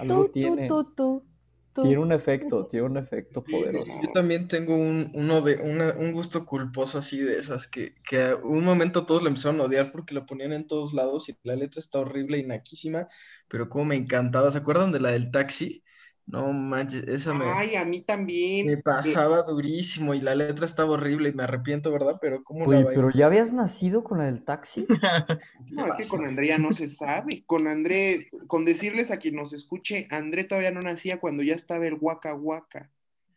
Algo 0.01 0.25
Tú, 0.25 0.38
tú, 0.39 0.58
tiene. 0.58 0.67
tú, 0.67 0.84
tú, 0.96 1.25
tú. 1.74 1.88
Tiene 1.88 1.98
un 2.00 2.12
efecto, 2.12 2.67
tiene 2.67 2.86
un 2.86 2.98
efecto 2.98 3.48
poderoso. 3.48 3.98
Yo 4.00 4.12
también 4.12 4.48
tengo 4.48 4.75
un, 4.75 5.10
uno 5.15 5.41
de, 5.41 5.55
una- 5.58 5.93
un 5.98 6.12
gusto 6.13 6.46
culposo 6.46 7.00
así 7.00 7.20
de 7.20 7.38
esas 7.39 7.67
que, 7.67 7.96
que 8.08 8.22
a 8.24 8.36
un 8.36 8.63
momento 8.63 9.03
todos 9.05 9.24
la 9.24 9.29
empezaron 9.29 9.60
a 9.62 9.63
odiar 9.63 9.91
porque 9.91 10.13
la 10.13 10.25
ponían 10.27 10.53
en 10.53 10.67
todos 10.67 10.93
lados 10.93 11.27
y 11.29 11.38
la 11.43 11.55
letra 11.55 11.79
está 11.79 12.00
horrible 12.00 12.38
y 12.38 12.46
naquísima, 12.46 13.08
pero 13.48 13.67
como 13.67 13.86
me 13.86 13.96
encantaba. 13.96 14.51
¿Se 14.51 14.60
acuerdan 14.60 14.91
de 14.91 15.00
la 15.00 15.12
del 15.12 15.31
taxi? 15.31 15.84
No 16.25 16.54
manches, 16.54 17.04
esa 17.08 17.34
me, 17.34 17.46
Ay, 17.46 17.75
a 17.75 17.84
mí 17.84 18.01
también. 18.01 18.66
me 18.68 18.78
pasaba 18.78 19.42
durísimo 19.44 20.13
y 20.13 20.22
la 20.22 20.34
letra 20.36 20.66
estaba 20.66 20.92
horrible 20.92 21.30
y 21.30 21.34
me 21.34 21.44
arrepiento, 21.44 21.92
¿verdad? 21.92 22.18
Pero 22.22 22.44
¿cómo 22.44 22.68
la 22.68 22.78
Oye, 22.78 22.84
bailo? 22.84 23.01
pero 23.01 23.12
ya 23.12 23.25
habías 23.25 23.54
nacido 23.54 24.04
con 24.04 24.20
la 24.20 24.25
del 24.25 24.44
taxi. 24.44 24.86
No, 25.72 25.86
es 25.88 25.96
que 25.96 26.08
con 26.08 26.25
Andrea 26.25 26.58
no 26.58 26.72
se 26.74 26.88
sabe. 26.88 27.44
Con 27.46 27.68
André, 27.68 28.30
con 28.48 28.66
decirles 28.66 29.12
a 29.12 29.18
quien 29.18 29.36
nos 29.36 29.54
escuche, 29.54 30.08
André 30.10 30.44
todavía 30.46 30.72
no 30.72 30.82
nacía 30.82 31.20
cuando 31.20 31.44
ya 31.44 31.56
estaba 31.56 31.86
el 31.88 31.98
Waka 32.00 32.34
Waka. 32.36 32.90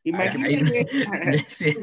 Imagínense, 0.05 0.87
Sí. 1.49 1.75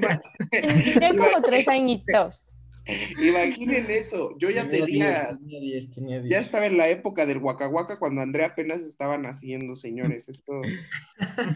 Tenía 0.51 1.09
como 1.11 1.41
tres 1.43 1.67
añitos. 1.67 2.50
imaginen 3.21 3.89
eso. 3.91 4.37
Yo 4.37 4.49
ya 4.49 4.63
Tenía 4.69 4.85
tenía, 4.85 5.07
10, 5.07 5.37
tenía 5.39 5.59
10, 5.59 5.89
tenía 5.91 6.17
ya 6.17 6.23
10. 6.23 6.43
estaba 6.43 6.65
en 6.65 6.77
la 6.77 6.89
época 6.89 7.25
del 7.25 7.37
Waka 7.37 7.99
cuando 7.99 8.21
Andrea 8.21 8.47
apenas 8.47 8.81
estaba 8.81 9.17
naciendo, 9.17 9.75
señores. 9.75 10.29
Esto, 10.29 10.53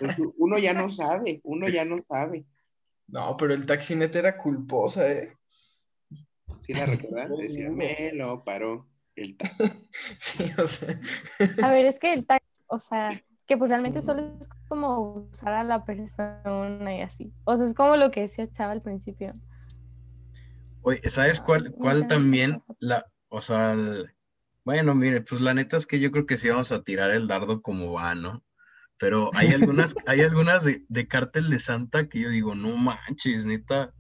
esto- 0.02 0.34
uno 0.38 0.58
ya 0.58 0.74
no 0.74 0.90
sabe, 0.90 1.42
uno 1.44 1.68
ya 1.70 1.86
no 1.86 2.02
sabe. 2.02 2.46
No, 3.08 3.38
pero 3.38 3.54
el 3.54 3.66
taxi 3.66 3.96
neta 3.96 4.20
era 4.20 4.38
culposa, 4.38 5.12
¿eh? 5.12 5.34
¿Sí 6.60 6.74
la 6.74 6.86
recuerdan? 6.86 7.36
Decía, 7.38 7.70
me 7.70 8.12
lo 8.14 8.44
paró 8.44 8.88
el 9.16 9.38
taxi. 9.38 9.64
Sí, 10.20 10.52
o 10.58 10.68
sea. 10.68 11.00
A 11.64 11.72
ver, 11.72 11.86
es 11.86 12.00
que 12.00 12.14
el 12.14 12.26
tag, 12.26 12.42
o 12.68 12.80
sea, 12.80 13.22
que 13.48 13.58
pues 13.58 13.70
realmente 13.70 14.02
solo 14.02 14.22
es 14.40 14.50
como 14.68 15.14
usar 15.14 15.54
a 15.54 15.64
la 15.64 15.86
persona 15.86 16.96
y 16.98 17.02
así. 17.02 17.32
O 17.46 17.56
sea, 17.56 17.68
es 17.68 17.74
como 17.74 17.96
lo 17.96 18.12
que 18.12 18.22
decía 18.22 18.50
Chava 18.50 18.72
al 18.74 18.82
principio. 18.82 19.34
Oye, 20.86 21.02
¿sabes 21.10 21.40
cuál, 21.40 21.72
cuál 21.72 22.08
también? 22.08 22.62
La, 22.80 23.06
o 23.30 23.42
sea, 23.42 23.74
el- 23.74 24.12
bueno, 24.64 24.94
mire, 24.94 25.22
pues 25.22 25.42
la 25.42 25.54
neta 25.54 25.78
es 25.78 25.88
que 25.88 26.00
yo 26.00 26.12
creo 26.12 26.26
que 26.28 26.38
sí 26.38 26.48
vamos 26.50 26.72
a 26.72 26.84
tirar 26.84 27.10
el 27.12 27.28
dardo 27.28 27.62
como 27.64 27.94
va, 27.94 28.14
¿no? 28.14 28.44
Pero 29.00 29.32
hay 29.34 29.50
algunas, 29.52 29.96
hay 30.06 30.22
algunas 30.22 30.64
de, 30.64 30.84
de 30.88 31.08
Cártel 31.08 31.50
de 31.50 31.58
Santa 31.60 32.08
que 32.08 32.20
yo 32.20 32.30
digo, 32.30 32.54
no 32.54 32.76
manches, 32.78 33.46
neta, 33.46 33.94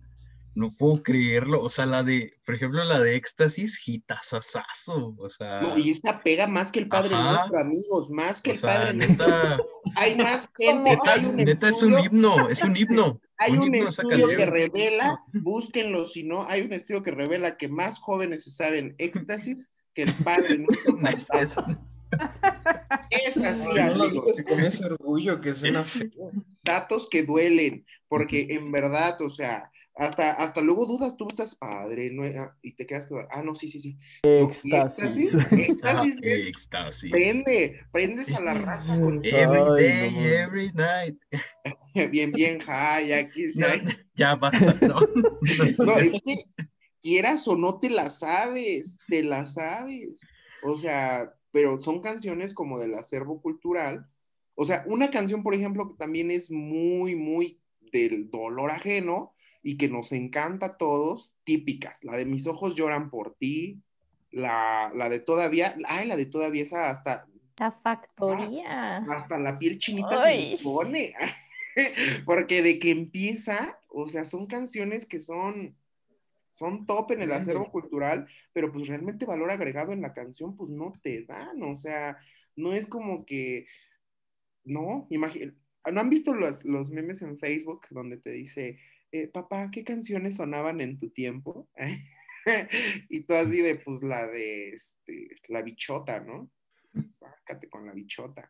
no 0.55 0.71
puedo 0.71 1.03
creerlo. 1.03 1.62
O 1.62 1.69
sea, 1.69 1.85
la 1.85 2.01
de, 2.01 2.33
por 2.45 2.55
ejemplo, 2.55 2.83
la 2.83 3.00
de 3.00 3.15
Éxtasis, 3.15 3.77
gitasasazo, 3.77 5.15
o 5.17 5.29
sea, 5.29 5.62
No, 5.62 5.77
y 5.77 5.91
esta 5.91 6.24
pega 6.24 6.47
más 6.47 6.71
que 6.71 6.79
el 6.79 6.88
Padre 6.88 7.13
Ajá. 7.15 7.31
Nuestro, 7.33 7.59
amigos, 7.59 8.09
más 8.09 8.41
que 8.41 8.51
o 8.51 8.53
el 8.53 8.59
sea, 8.59 8.69
Padre 8.79 8.93
Nuestro. 8.93 9.27
neta, 9.27 9.59
Hay 9.95 10.15
más 10.15 10.50
gente, 10.57 10.89
neta, 10.91 11.13
hay 11.13 11.25
un 11.25 11.35
neta 11.35 11.69
es 11.69 11.83
un 11.83 12.00
himno, 12.00 12.50
es 12.50 12.63
un 12.63 12.75
himno. 12.75 13.21
Hay 13.38 13.51
un 13.57 13.75
esa 13.75 13.89
estudio 14.01 14.29
que 14.29 14.45
revela, 14.45 15.19
búsquenlo 15.33 16.05
si 16.05 16.24
no, 16.24 16.47
hay 16.47 16.62
un 16.62 16.71
estudio 16.71 17.03
que 17.03 17.12
revela 17.12 17.57
que 17.57 17.67
más 17.67 18.00
jóvenes 18.00 18.45
se 18.45 18.51
saben 18.51 18.95
éxtasis 18.97 19.74
que 19.93 20.03
el 20.03 20.13
padre 20.15 20.59
nuestro 20.97 21.38
Es- 23.09 23.38
así, 23.38 23.67
No 23.67 23.74
lo 23.74 24.03
amigos. 24.05 24.41
con 24.47 24.59
ese 24.62 24.85
orgullo 24.85 25.41
que 25.41 25.53
suena 25.53 25.83
feo. 25.83 26.31
Datos 26.63 27.09
que 27.09 27.24
duelen, 27.25 27.85
porque 28.07 28.47
en 28.51 28.71
verdad, 28.71 29.19
o 29.21 29.29
sea, 29.29 29.69
hasta, 29.98 30.32
hasta 30.34 30.60
luego 30.62 30.86
dudas, 30.86 31.16
tú 31.16 31.28
estás 31.30 31.56
padre, 31.56 32.12
¿no? 32.12 32.24
Ah, 32.24 32.54
y 32.62 32.74
te 32.75 32.86
quedas 32.86 33.08
como, 33.08 33.22
ah, 33.32 33.42
no, 33.42 33.56
sí, 33.56 33.70
sí, 33.70 33.80
sí. 33.80 33.98
No, 34.25 34.50
Éxtasis. 34.50 35.34
Éxtasis 35.34 35.82
Ah, 35.84 36.04
es, 36.08 36.22
éxtasis. 36.48 37.12
prende, 37.12 37.80
prendes 37.94 38.34
a 38.34 38.42
la 38.42 38.54
raza 38.56 39.00
con 39.00 39.22
Every 39.24 39.62
Ay, 39.62 39.84
day, 39.84 40.12
no. 40.12 40.25
every 40.25 40.72
night. 40.74 41.18
bien, 42.12 42.32
bien, 42.34 42.60
high, 42.60 43.14
aquí 43.14 43.48
sí 43.50 43.62
Ya, 44.16 44.36
basta, 44.36 44.74
¿no? 44.82 45.00
No, 45.86 45.98
es 45.98 46.22
que 46.24 46.36
quieras 47.02 47.48
o 47.48 47.56
no 47.56 47.80
te 47.80 47.90
la 47.90 48.10
sabes, 48.10 48.98
te 49.08 49.24
la 49.24 49.46
sabes. 49.48 50.20
O 50.64 50.75
sea, 50.75 51.32
pero 51.52 51.80
son 51.80 52.02
canciones 52.02 52.54
como 52.54 52.80
del 52.80 52.96
acervo 52.96 53.42
cultural. 53.42 54.08
O 54.56 54.66
sea, 54.66 54.84
una 54.88 55.10
canción, 55.10 55.42
por 55.42 55.54
ejemplo, 55.56 55.88
que 55.88 55.98
también 55.98 56.32
es 56.32 56.52
muy, 56.52 57.16
muy 57.16 57.62
del 57.94 58.30
dolor 58.30 58.72
ajeno 58.72 59.35
y 59.65 59.77
que 59.77 59.89
nos 59.89 60.12
encanta 60.12 60.67
a 60.67 60.77
todos, 60.77 61.34
típicas. 61.43 62.03
La 62.03 62.15
de 62.15 62.25
Mis 62.25 62.45
ojos 62.45 62.75
lloran 62.75 63.10
por 63.10 63.34
ti, 63.34 63.81
la, 64.29 64.91
la 64.93 65.10
de 65.10 65.19
todavía, 65.19 65.75
ay, 65.88 66.07
la 66.07 66.15
de 66.15 66.27
todavía 66.27 66.62
esa 66.62 66.91
hasta, 66.91 67.25
La 67.57 67.72
factoría. 67.72 68.98
hasta 68.98 69.39
la 69.39 69.57
piel 69.57 69.79
chinita 69.79 70.22
se 70.22 70.27
me 70.27 70.57
pone. 70.62 71.15
Porque 72.27 72.62
de 72.62 72.77
que 72.77 72.91
empieza, 72.91 73.79
o 73.89 74.07
sea, 74.07 74.24
son 74.24 74.45
canciones 74.45 75.07
que 75.07 75.19
son, 75.19 75.75
son 76.51 76.86
top 76.86 77.13
en 77.13 77.24
el 77.24 77.31
acervo 77.31 77.72
cultural, 77.72 78.27
pero 78.53 78.72
pues 78.72 78.88
realmente 78.88 79.25
valor 79.25 79.50
agregado 79.50 79.93
en 79.93 80.01
la 80.03 80.13
canción, 80.13 80.55
pues 80.55 80.69
no 80.69 80.93
te 81.01 81.24
dan, 81.24 81.63
o 81.63 81.75
sea, 81.75 82.19
no 82.55 82.72
es 82.72 82.86
como 82.86 83.25
que, 83.25 83.65
no, 84.63 85.07
imagínate, 85.10 85.57
¿no 85.91 86.01
han 86.01 86.10
visto 86.12 86.36
los, 86.36 86.63
los 86.65 86.91
memes 86.91 87.24
en 87.24 87.39
Facebook 87.39 87.88
donde 87.89 88.17
te 88.17 88.29
dice, 88.29 88.77
eh, 89.15 89.29
papá, 89.34 89.69
¿qué 89.72 89.84
canciones 89.84 90.38
sonaban 90.38 90.81
en 90.81 91.00
tu 91.00 91.10
tiempo? 91.10 91.69
y 93.10 93.22
tú 93.22 93.34
así 93.34 93.62
de, 93.62 93.75
pues 93.75 94.03
la 94.03 94.27
de, 94.27 94.69
este, 94.69 95.29
la 95.50 95.62
bichota, 95.62 96.19
¿no? 96.19 96.50
Sácate 97.03 97.69
con 97.69 97.86
la 97.86 97.93
bichota. 97.93 98.50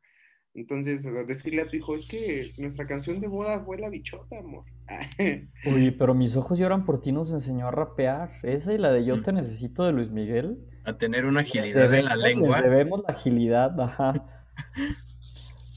Entonces, 0.55 1.03
decirle 1.27 1.63
a 1.63 1.67
tu 1.67 1.75
hijo, 1.75 1.95
es 1.95 2.07
que 2.07 2.53
nuestra 2.57 2.87
canción 2.87 3.19
de 3.19 3.27
boda 3.27 3.63
fue 3.65 3.77
la 3.77 3.89
bichota, 3.89 4.39
amor. 4.39 4.63
Uy, 5.65 5.91
pero 5.91 6.13
mis 6.13 6.37
ojos 6.37 6.57
lloran 6.57 6.85
por 6.85 7.01
ti 7.01 7.11
nos 7.11 7.33
enseñó 7.33 7.67
a 7.67 7.71
rapear. 7.71 8.39
Esa 8.41 8.73
y 8.73 8.77
la 8.77 8.93
de 8.93 9.03
Yo 9.03 9.21
te 9.21 9.33
necesito 9.33 9.83
de 9.83 9.91
Luis 9.91 10.11
Miguel. 10.11 10.57
A 10.85 10.97
tener 10.97 11.25
una 11.25 11.41
agilidad 11.41 11.93
en 11.93 12.05
la 12.05 12.15
lengua. 12.15 12.61
debemos 12.61 13.01
la 13.05 13.13
agilidad, 13.13 13.79
ajá. 13.79 14.13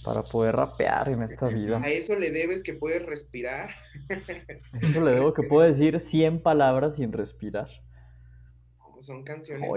para 0.08 0.22
poder 0.22 0.56
rapear 0.56 1.10
en 1.10 1.22
esta 1.22 1.48
vida. 1.48 1.80
A 1.82 1.88
eso 1.88 2.16
le 2.16 2.30
debes 2.30 2.62
que 2.62 2.74
puedes 2.74 3.04
respirar. 3.04 3.70
Eso 4.80 5.00
le 5.00 5.12
debo 5.12 5.34
que 5.34 5.42
puedo 5.42 5.66
decir 5.66 6.00
100 6.00 6.42
palabras 6.42 6.96
sin 6.96 7.12
respirar 7.12 7.68
son 9.02 9.24
canciones. 9.24 9.68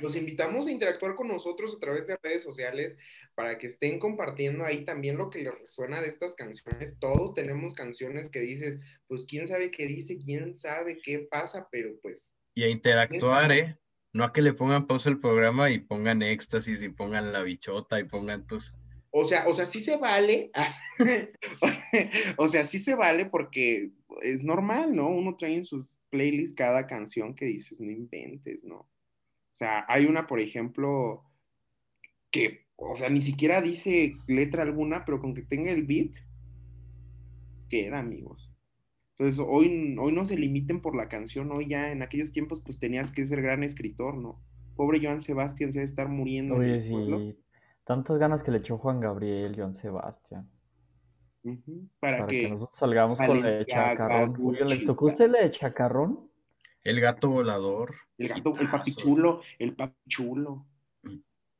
los, 0.00 0.16
invitamos 0.16 0.66
a 0.66 0.70
interactuar 0.70 1.14
con 1.14 1.28
nosotros 1.28 1.74
a 1.74 1.80
través 1.80 2.06
de 2.06 2.18
redes 2.22 2.42
sociales 2.42 2.98
para 3.34 3.58
que 3.58 3.66
estén 3.66 3.98
compartiendo 3.98 4.64
ahí 4.64 4.84
también 4.84 5.16
lo 5.16 5.30
que 5.30 5.42
les 5.42 5.58
resuena 5.58 6.00
de 6.00 6.08
estas 6.08 6.34
canciones. 6.34 6.96
Todos 6.98 7.34
tenemos 7.34 7.74
canciones 7.74 8.30
que 8.30 8.40
dices, 8.40 8.80
pues 9.06 9.26
quién 9.26 9.46
sabe 9.46 9.70
qué 9.70 9.86
dice, 9.86 10.18
quién 10.18 10.54
sabe 10.54 10.98
qué 11.02 11.26
pasa, 11.30 11.68
pero 11.70 11.90
pues. 12.02 12.30
Y 12.54 12.62
a 12.64 12.68
interactuar, 12.68 13.52
¿eh? 13.52 13.78
No 14.12 14.24
a 14.24 14.32
que 14.32 14.42
le 14.42 14.52
pongan 14.52 14.86
pausa 14.86 15.10
el 15.10 15.18
programa 15.18 15.70
y 15.70 15.80
pongan 15.80 16.22
éxtasis 16.22 16.82
y 16.82 16.88
pongan 16.88 17.32
la 17.32 17.42
bichota 17.42 17.98
y 17.98 18.04
pongan 18.04 18.46
tus. 18.46 18.72
O 19.16 19.28
sea, 19.28 19.46
o 19.46 19.54
sea, 19.54 19.64
sí 19.64 19.78
se 19.78 19.96
vale. 19.96 20.50
o 22.36 22.48
sea, 22.48 22.64
sí 22.64 22.80
se 22.80 22.96
vale 22.96 23.26
porque 23.26 23.92
es 24.22 24.42
normal, 24.42 24.96
¿no? 24.96 25.08
Uno 25.08 25.36
trae 25.36 25.54
en 25.54 25.64
sus 25.64 25.96
playlist 26.10 26.58
cada 26.58 26.88
canción 26.88 27.36
que 27.36 27.44
dices, 27.44 27.80
no 27.80 27.92
inventes, 27.92 28.64
¿no? 28.64 28.78
O 28.78 29.56
sea, 29.56 29.84
hay 29.86 30.06
una, 30.06 30.26
por 30.26 30.40
ejemplo, 30.40 31.22
que, 32.32 32.66
o 32.74 32.96
sea, 32.96 33.08
ni 33.08 33.22
siquiera 33.22 33.62
dice 33.62 34.16
letra 34.26 34.64
alguna, 34.64 35.04
pero 35.04 35.20
con 35.20 35.32
que 35.32 35.42
tenga 35.42 35.70
el 35.70 35.84
beat, 35.84 36.16
queda, 37.68 38.00
amigos. 38.00 38.52
Entonces, 39.10 39.38
hoy, 39.48 39.94
hoy 39.96 40.12
no 40.12 40.26
se 40.26 40.36
limiten 40.36 40.80
por 40.80 40.96
la 40.96 41.08
canción, 41.08 41.52
hoy 41.52 41.68
ya 41.68 41.92
en 41.92 42.02
aquellos 42.02 42.32
tiempos, 42.32 42.60
pues 42.64 42.80
tenías 42.80 43.12
que 43.12 43.24
ser 43.24 43.42
gran 43.42 43.62
escritor, 43.62 44.16
¿no? 44.16 44.42
Pobre 44.74 44.98
Joan 45.00 45.20
Sebastián 45.20 45.72
se 45.72 45.78
debe 45.78 45.86
estar 45.88 46.08
muriendo. 46.08 46.56
Oye, 46.56 46.80
sí, 46.80 46.92
tantas 47.84 48.18
ganas 48.18 48.42
que 48.42 48.50
le 48.50 48.58
echó 48.58 48.78
Juan 48.78 49.00
Gabriel, 49.00 49.54
Joan 49.56 49.74
Sebastián 49.74 50.48
para, 52.00 52.26
que, 52.26 52.48
nosotros 52.48 52.78
salgamos 52.78 53.18
con 53.18 53.42
la 53.42 53.52
de 53.52 53.66
chacarrón. 53.66 54.56
¿Les 54.66 54.84
tocó 54.84 55.06
usted 55.06 55.30
la 55.30 55.42
de 55.42 55.50
chacarrón? 55.50 56.30
El 56.82 57.00
gato 57.00 57.28
volador. 57.28 57.94
El 58.18 58.28
gato, 58.28 58.56
el 58.58 58.70
papichulo, 58.70 59.40
el 59.58 59.74
papichulo. 59.74 60.66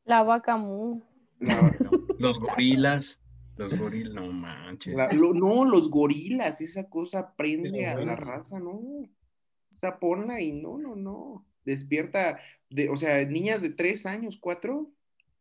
La 0.04 0.22
vaca 0.22 0.56
mu. 0.56 1.02
los 2.18 2.38
gorilas. 2.38 3.20
Los 3.56 3.78
gorilas, 3.78 4.14
no 4.14 4.32
manches. 4.32 4.96
no, 5.14 5.64
los 5.64 5.90
gorilas, 5.90 6.60
esa 6.60 6.88
cosa 6.88 7.34
prende 7.36 7.86
a 7.86 7.96
la 7.96 8.16
raza, 8.16 8.58
no. 8.58 8.72
O 8.72 9.76
sea, 9.76 9.98
ponla 9.98 10.40
y 10.40 10.52
no, 10.52 10.78
no, 10.78 10.96
no. 10.96 11.46
Despierta, 11.64 12.40
de, 12.68 12.88
o 12.88 12.96
sea, 12.96 13.24
niñas 13.26 13.62
de 13.62 13.70
tres 13.70 14.06
años, 14.06 14.38
cuatro, 14.40 14.90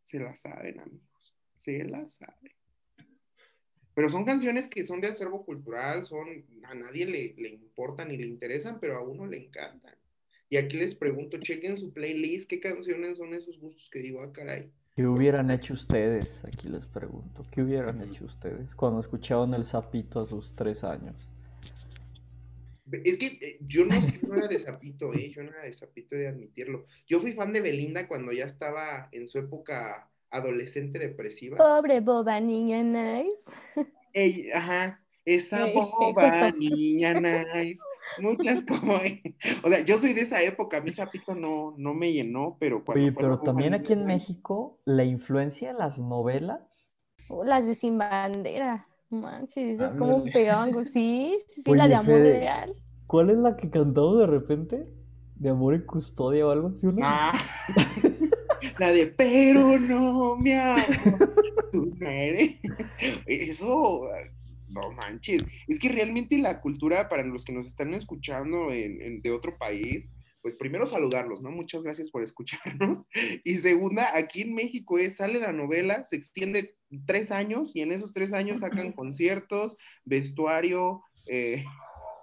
se 0.04 0.20
la 0.20 0.34
saben, 0.34 0.78
amigos. 0.80 1.36
Se 1.56 1.82
la 1.84 2.08
saben. 2.08 2.52
Pero 3.94 4.08
son 4.08 4.24
canciones 4.24 4.68
que 4.68 4.84
son 4.84 5.00
de 5.00 5.08
acervo 5.08 5.44
cultural, 5.44 6.04
son, 6.04 6.44
a 6.64 6.74
nadie 6.74 7.06
le, 7.06 7.34
le 7.36 7.48
importan 7.48 8.08
ni 8.08 8.16
le 8.16 8.26
interesan, 8.26 8.78
pero 8.80 8.96
a 8.96 9.02
uno 9.02 9.26
le 9.26 9.38
encantan. 9.38 9.94
Y 10.48 10.56
aquí 10.56 10.76
les 10.76 10.94
pregunto, 10.94 11.38
chequen 11.38 11.76
su 11.76 11.92
playlist, 11.92 12.48
¿qué 12.50 12.60
canciones 12.60 13.18
son 13.18 13.34
esos 13.34 13.58
gustos 13.58 13.88
que 13.90 14.00
digo, 14.00 14.20
ah, 14.22 14.32
caray? 14.32 14.70
¿Qué 14.94 15.06
hubieran 15.06 15.50
hecho 15.50 15.74
ustedes? 15.74 16.44
Aquí 16.44 16.68
les 16.68 16.86
pregunto, 16.86 17.44
¿qué 17.50 17.62
hubieran 17.62 18.00
hecho 18.02 18.24
ustedes 18.24 18.74
cuando 18.74 19.00
escuchaban 19.00 19.54
el 19.54 19.64
sapito 19.64 20.20
a 20.20 20.26
sus 20.26 20.54
tres 20.54 20.84
años? 20.84 21.16
Es 23.04 23.18
que 23.18 23.26
eh, 23.40 23.58
yo 23.66 23.84
no, 23.86 23.94
no, 24.28 24.36
era 24.36 24.48
de 24.48 24.58
sapito, 24.58 25.12
¿eh? 25.14 25.30
yo 25.30 25.42
no 25.42 25.50
era 25.50 25.62
de 25.62 25.72
sapito 25.72 26.14
de 26.14 26.28
admitirlo. 26.28 26.84
Yo 27.06 27.20
fui 27.20 27.32
fan 27.32 27.52
de 27.52 27.60
Belinda 27.60 28.08
cuando 28.08 28.32
ya 28.32 28.44
estaba 28.44 29.08
en 29.12 29.28
su 29.28 29.38
época 29.38 30.08
adolescente 30.30 30.98
depresiva. 30.98 31.56
Pobre 31.56 32.00
boba 32.00 32.40
niña 32.40 32.82
nice. 32.82 34.52
ajá, 34.52 35.00
esa 35.24 35.66
boba 35.66 36.50
niña 36.52 37.14
nice. 37.14 37.82
Muchas 38.18 38.64
como, 38.64 38.94
o 39.62 39.68
sea, 39.68 39.84
yo 39.84 39.96
soy 39.98 40.12
de 40.12 40.22
esa 40.22 40.42
época, 40.42 40.80
mi 40.80 40.92
sapito 40.92 41.34
no, 41.34 41.74
no 41.78 41.94
me 41.94 42.12
llenó, 42.12 42.56
pero 42.58 42.84
cuando 42.84 43.14
pero 43.14 43.40
también 43.40 43.74
aquí 43.74 43.92
en 43.92 44.04
México, 44.04 44.78
la 44.84 45.04
influencia 45.04 45.72
de 45.72 45.78
las 45.78 46.00
novelas. 46.00 46.92
Oh, 47.28 47.44
las 47.44 47.66
de 47.66 47.74
Sin 47.74 47.96
Bandera, 47.96 48.86
manches, 49.08 49.80
es 49.80 49.94
como 49.94 50.16
un 50.16 50.30
peón, 50.30 50.84
sí, 50.86 51.38
sí, 51.48 51.74
la 51.74 51.88
de 51.88 51.94
Amor 51.94 52.20
Real. 52.20 52.74
¿Cuál 53.06 53.30
es 53.30 53.36
la 53.36 53.56
que 53.56 53.70
cantó 53.70 54.16
de 54.16 54.26
repente? 54.26 54.86
¿De 55.36 55.50
Amor 55.50 55.74
en 55.74 55.82
Custodia 55.82 56.46
o 56.46 56.50
algo 56.50 56.68
así? 56.68 56.86
Ah. 57.02 57.32
La 58.78 58.90
de, 58.90 59.06
pero 59.06 59.78
no 59.78 60.36
me 60.36 60.58
tú 61.70 61.92
no 61.96 62.08
eres. 62.08 62.54
Eso, 63.26 64.08
no 64.68 64.90
manches. 64.92 65.44
Es 65.68 65.78
que 65.78 65.90
realmente 65.90 66.38
la 66.38 66.60
cultura, 66.60 67.08
para 67.08 67.22
los 67.24 67.44
que 67.44 67.52
nos 67.52 67.66
están 67.66 67.94
escuchando 67.94 68.70
de 68.70 69.30
otro 69.30 69.56
país, 69.58 70.06
pues 70.44 70.54
primero 70.56 70.86
saludarlos, 70.86 71.40
¿no? 71.40 71.50
Muchas 71.50 71.82
gracias 71.82 72.10
por 72.10 72.22
escucharnos. 72.22 73.02
Y 73.44 73.56
segunda, 73.56 74.14
aquí 74.14 74.42
en 74.42 74.54
México 74.54 74.98
es, 74.98 75.16
sale 75.16 75.40
la 75.40 75.52
novela, 75.52 76.04
se 76.04 76.16
extiende 76.16 76.76
tres 77.06 77.30
años 77.30 77.74
y 77.74 77.80
en 77.80 77.92
esos 77.92 78.12
tres 78.12 78.32
años 78.32 78.60
sacan 78.60 78.92
conciertos, 78.92 79.78
vestuario, 80.04 81.02
eh, 81.28 81.64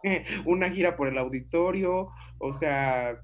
una 0.45 0.69
gira 0.69 0.95
por 0.95 1.07
el 1.07 1.17
auditorio, 1.17 2.09
o 2.39 2.53
sea, 2.53 3.19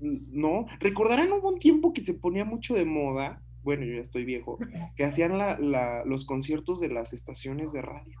no, 0.00 0.66
recordarán 0.80 1.32
hubo 1.32 1.50
un 1.50 1.58
tiempo 1.58 1.92
que 1.92 2.02
se 2.02 2.14
ponía 2.14 2.44
mucho 2.44 2.74
de 2.74 2.84
moda, 2.84 3.42
bueno, 3.62 3.84
yo 3.84 3.94
ya 3.94 4.02
estoy 4.02 4.24
viejo, 4.24 4.58
que 4.94 5.04
hacían 5.04 5.38
los 6.08 6.24
conciertos 6.24 6.80
de 6.80 6.88
las 6.88 7.12
estaciones 7.12 7.72
de 7.72 7.82
radio. 7.82 8.20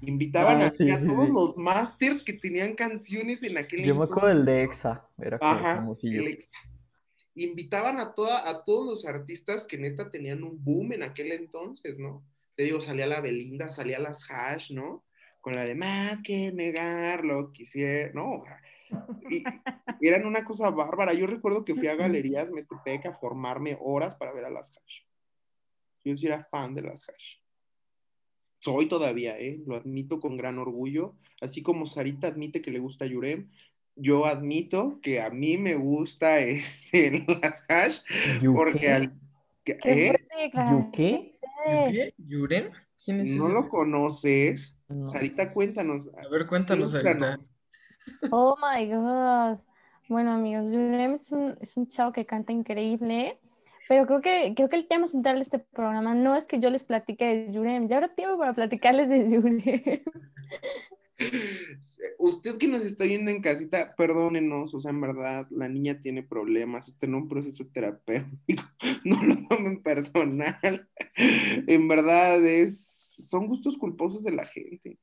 Invitaban 0.00 0.62
ah, 0.62 0.66
a, 0.66 0.98
todos 1.00 1.28
los 1.30 1.56
masters 1.56 2.22
que 2.22 2.34
tenían 2.34 2.74
canciones 2.74 3.42
en 3.42 3.56
aquel 3.56 3.84
Yo 3.84 3.94
me 3.94 4.04
acuerdo 4.04 4.28
del 4.28 4.44
de 4.44 4.62
EXA, 4.62 5.08
era 5.18 5.38
como, 5.38 5.94
Invitaban 7.36 7.98
a, 7.98 8.14
toda, 8.14 8.48
a 8.48 8.62
todos 8.62 8.86
los 8.86 9.06
artistas 9.06 9.66
que 9.66 9.76
neta 9.76 10.08
tenían 10.08 10.44
un 10.44 10.62
boom 10.62 10.92
en 10.92 11.02
aquel 11.02 11.32
entonces, 11.32 11.98
¿no? 11.98 12.24
Te 12.54 12.62
digo, 12.62 12.80
salía 12.80 13.08
la 13.08 13.20
Belinda, 13.20 13.72
salía 13.72 13.98
las 13.98 14.30
Hash, 14.30 14.70
¿no? 14.70 15.02
Con 15.44 15.54
la 15.56 15.66
de 15.66 15.74
más 15.74 16.22
que 16.22 16.50
negarlo, 16.52 17.52
quisiera, 17.52 18.10
¿no? 18.14 18.40
Y, 19.28 19.44
eran 20.00 20.24
una 20.24 20.42
cosa 20.42 20.70
bárbara. 20.70 21.12
Yo 21.12 21.26
recuerdo 21.26 21.66
que 21.66 21.74
fui 21.74 21.86
a 21.86 21.96
galerías 21.96 22.50
Metepec 22.50 23.04
a 23.04 23.12
formarme 23.12 23.76
horas 23.78 24.14
para 24.14 24.32
ver 24.32 24.46
a 24.46 24.50
las 24.50 24.70
hash. 24.70 25.02
Yo 26.02 26.16
sí 26.16 26.24
era 26.24 26.48
fan 26.50 26.74
de 26.74 26.80
las 26.80 27.06
hash. 27.06 27.40
Soy 28.58 28.88
todavía, 28.88 29.38
¿eh? 29.38 29.60
lo 29.66 29.76
admito 29.76 30.18
con 30.18 30.38
gran 30.38 30.58
orgullo. 30.58 31.14
Así 31.42 31.62
como 31.62 31.84
Sarita 31.84 32.28
admite 32.28 32.62
que 32.62 32.70
le 32.70 32.78
gusta 32.78 33.04
Yurem, 33.04 33.50
yo 33.96 34.24
admito 34.24 34.98
que 35.02 35.20
a 35.20 35.28
mí 35.28 35.58
me 35.58 35.74
gusta 35.74 36.38
este, 36.40 37.22
las 37.42 37.66
hash. 37.68 37.98
Porque 38.42 38.90
al. 38.90 39.12
¿Eh? 39.66 40.14
¿Yurem? 42.16 42.70
¿Quién 43.04 43.20
es 43.20 43.36
¿No 43.36 43.48
lo 43.48 43.68
conoces? 43.68 44.76
Sarita, 45.08 45.52
cuéntanos. 45.52 46.10
A 46.16 46.28
ver, 46.28 46.46
cuéntanos, 46.46 46.92
Sarita. 46.92 47.36
Oh 48.30 48.56
my 48.56 48.86
God. 48.86 49.58
Bueno, 50.08 50.32
amigos, 50.32 50.70
Jurem 50.70 51.12
es 51.12 51.32
un, 51.32 51.56
es 51.60 51.76
un 51.76 51.88
chavo 51.88 52.12
que 52.12 52.26
canta 52.26 52.52
increíble, 52.52 53.38
pero 53.88 54.06
creo 54.06 54.20
que, 54.20 54.52
creo 54.54 54.68
que 54.68 54.76
el 54.76 54.86
tema 54.86 55.06
central 55.06 55.36
de 55.36 55.42
este 55.42 55.58
programa 55.58 56.14
no 56.14 56.34
es 56.34 56.46
que 56.46 56.60
yo 56.60 56.68
les 56.68 56.84
platique 56.84 57.24
de 57.24 57.54
Jurem, 57.54 57.86
ya 57.86 57.96
habrá 57.96 58.14
tiempo 58.14 58.38
para 58.38 58.52
platicarles 58.52 59.08
de 59.08 59.34
Jurem. 59.34 59.62
Usted 62.18 62.58
que 62.58 62.68
nos 62.68 62.82
está 62.82 63.04
viendo 63.04 63.30
en 63.30 63.42
casita, 63.42 63.94
perdónenos, 63.96 64.74
o 64.74 64.80
sea, 64.80 64.90
en 64.90 65.00
verdad, 65.00 65.46
la 65.50 65.68
niña 65.68 66.00
tiene 66.00 66.22
problemas, 66.22 66.88
está 66.88 67.06
en 67.06 67.14
un 67.14 67.28
proceso 67.28 67.66
terapéutico, 67.72 68.64
no 69.04 69.22
lo 69.22 69.46
tomen 69.48 69.82
personal. 69.82 70.88
En 71.16 71.88
verdad, 71.88 72.44
es, 72.44 73.26
son 73.28 73.46
gustos 73.46 73.78
culposos 73.78 74.24
de 74.24 74.32
la 74.32 74.44
gente. 74.46 74.98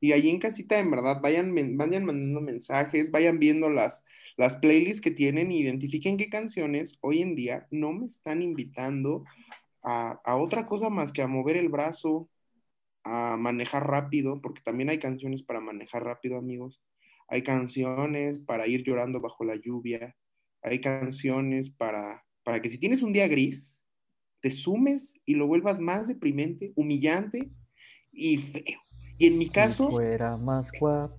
Y 0.00 0.12
ahí 0.12 0.28
en 0.28 0.38
casita, 0.38 0.78
en 0.78 0.90
verdad, 0.90 1.20
vayan, 1.22 1.54
vayan 1.78 2.04
mandando 2.04 2.40
mensajes, 2.40 3.10
vayan 3.10 3.38
viendo 3.38 3.70
las, 3.70 4.04
las 4.36 4.56
playlists 4.56 5.00
que 5.00 5.10
tienen 5.10 5.50
identifiquen 5.50 6.18
qué 6.18 6.28
canciones 6.28 6.98
hoy 7.00 7.22
en 7.22 7.34
día 7.34 7.66
no 7.70 7.92
me 7.92 8.06
están 8.06 8.42
invitando 8.42 9.24
a, 9.82 10.20
a 10.24 10.36
otra 10.36 10.66
cosa 10.66 10.90
más 10.90 11.10
que 11.10 11.22
a 11.22 11.26
mover 11.26 11.56
el 11.56 11.70
brazo, 11.70 12.28
a 13.04 13.36
manejar 13.36 13.86
rápido, 13.86 14.40
porque 14.40 14.62
también 14.62 14.88
hay 14.90 14.98
canciones 14.98 15.42
para 15.42 15.60
manejar 15.60 16.04
rápido, 16.04 16.38
amigos. 16.38 16.82
Hay 17.28 17.42
canciones 17.42 18.40
para 18.40 18.66
ir 18.66 18.82
llorando 18.82 19.20
bajo 19.20 19.44
la 19.44 19.56
lluvia. 19.56 20.14
Hay 20.62 20.80
canciones 20.80 21.70
para, 21.70 22.24
para 22.42 22.60
que 22.60 22.68
si 22.68 22.78
tienes 22.78 23.02
un 23.02 23.12
día 23.12 23.28
gris, 23.28 23.80
te 24.40 24.50
sumes 24.50 25.14
y 25.24 25.34
lo 25.34 25.46
vuelvas 25.46 25.80
más 25.80 26.08
deprimente, 26.08 26.72
humillante 26.76 27.50
y 28.12 28.38
feo. 28.38 28.80
Y 29.16 29.28
en 29.28 29.38
mi 29.38 29.48
caso. 29.48 29.86
Si 29.86 29.90
fuera 29.92 30.36
más 30.36 30.72
guapa 30.78 31.14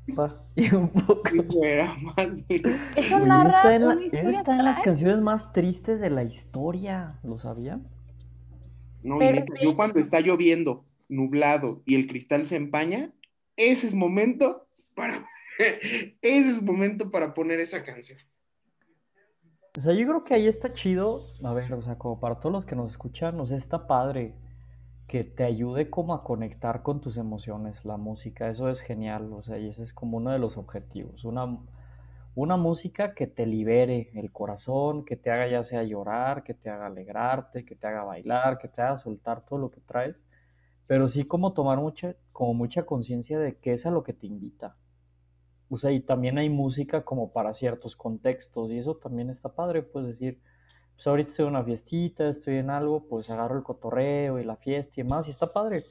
y 0.56 0.74
un 0.76 0.90
poco. 0.90 1.30
Si 1.30 1.42
fuera 1.44 1.96
más. 1.96 2.28
Eso 2.96 3.20
narra 3.20 3.48
está 3.48 3.76
en, 3.76 3.88
la- 3.88 3.98
está 4.30 4.56
en 4.60 4.66
las 4.66 4.80
canciones 4.80 5.22
más 5.22 5.54
tristes 5.54 6.02
de 6.02 6.10
la 6.10 6.24
historia. 6.24 7.20
¿Lo 7.24 7.40
sabían? 7.40 7.88
No, 9.02 9.16
y 9.16 9.20
Pero 9.20 9.40
neta, 9.40 9.54
yo 9.62 9.76
cuando 9.76 10.00
está 10.00 10.20
lloviendo, 10.20 10.84
nublado 11.08 11.82
y 11.86 11.96
el 11.96 12.08
cristal 12.08 12.46
se 12.46 12.56
empaña, 12.56 13.14
ese 13.58 13.88
es 13.88 13.96
momento 13.96 14.68
para. 14.96 15.28
ese 16.22 16.50
es 16.50 16.62
momento 16.62 17.12
para 17.12 17.34
poner 17.34 17.60
esa 17.60 17.84
canción. 17.84 18.20
O 19.78 19.82
sea, 19.82 19.94
yo 19.94 20.06
creo 20.08 20.24
que 20.24 20.34
ahí 20.34 20.48
está 20.48 20.74
chido. 20.74 21.26
A 21.44 21.54
ver, 21.54 21.74
o 21.74 21.82
sea, 21.82 21.98
como 21.98 22.20
para 22.20 22.40
todos 22.40 22.54
los 22.54 22.66
que 22.66 22.76
nos 22.76 22.92
escuchan, 22.92 23.46
sea, 23.46 23.58
está 23.58 23.88
padre 23.88 24.34
que 25.08 25.24
te 25.24 25.44
ayude 25.44 25.90
como 25.90 26.14
a 26.14 26.24
conectar 26.24 26.82
con 26.82 27.02
tus 27.02 27.18
emociones, 27.18 27.84
la 27.84 27.98
música. 27.98 28.50
Eso 28.50 28.70
es 28.70 28.80
genial. 28.80 29.32
O 29.34 29.44
sea, 29.44 29.58
y 29.58 29.68
ese 29.68 29.84
es 29.84 29.94
como 29.94 30.18
uno 30.18 30.32
de 30.32 30.40
los 30.40 30.58
objetivos. 30.58 31.26
Una, 31.26 31.60
una 32.36 32.56
música 32.56 33.14
que 33.14 33.28
te 33.28 33.46
libere 33.46 34.12
el 34.14 34.32
corazón, 34.32 35.04
que 35.04 35.18
te 35.18 35.30
haga 35.30 35.48
ya 35.48 35.62
sea 35.62 35.84
llorar, 35.84 36.44
que 36.44 36.54
te 36.54 36.70
haga 36.70 36.88
alegrarte, 36.88 37.66
que 37.66 37.76
te 37.76 37.88
haga 37.88 38.04
bailar, 38.04 38.58
que 38.58 38.70
te 38.70 38.82
haga 38.82 38.98
soltar 38.98 39.42
todo 39.42 39.60
lo 39.60 39.72
que 39.72 39.82
traes. 39.82 40.24
Pero 40.88 41.08
sí 41.10 41.26
como 41.26 41.54
tomar 41.54 41.80
mucha, 41.80 42.16
como 42.32 42.54
mucha 42.54 42.86
conciencia 42.86 43.40
de 43.40 43.58
qué 43.58 43.74
es 43.74 43.86
a 43.86 43.92
lo 43.92 44.04
que 44.04 44.14
te 44.14 44.28
invita. 44.28 44.78
O 45.70 45.78
sea, 45.78 45.92
y 45.92 46.00
también 46.00 46.38
hay 46.38 46.50
música 46.50 47.04
como 47.04 47.32
para 47.34 47.54
ciertos 47.54 47.96
contextos 47.96 48.72
y 48.72 48.78
eso 48.78 48.96
también 48.98 49.30
está 49.30 49.56
padre, 49.56 49.82
pues 49.82 50.06
decir, 50.08 50.40
pues 50.96 51.08
ahorita 51.08 51.30
estoy 51.30 51.46
en 51.46 51.52
una 51.52 51.64
fiestita, 51.64 52.30
estoy 52.30 52.58
en 52.58 52.70
algo, 52.70 53.08
pues 53.08 53.30
agarro 53.30 53.58
el 53.58 53.64
cotorreo 53.64 54.40
y 54.40 54.44
la 54.44 54.56
fiesta 54.58 55.00
y 55.00 55.04
demás 55.04 55.28
y 55.28 55.32
está 55.32 55.52
padre. 55.52 55.84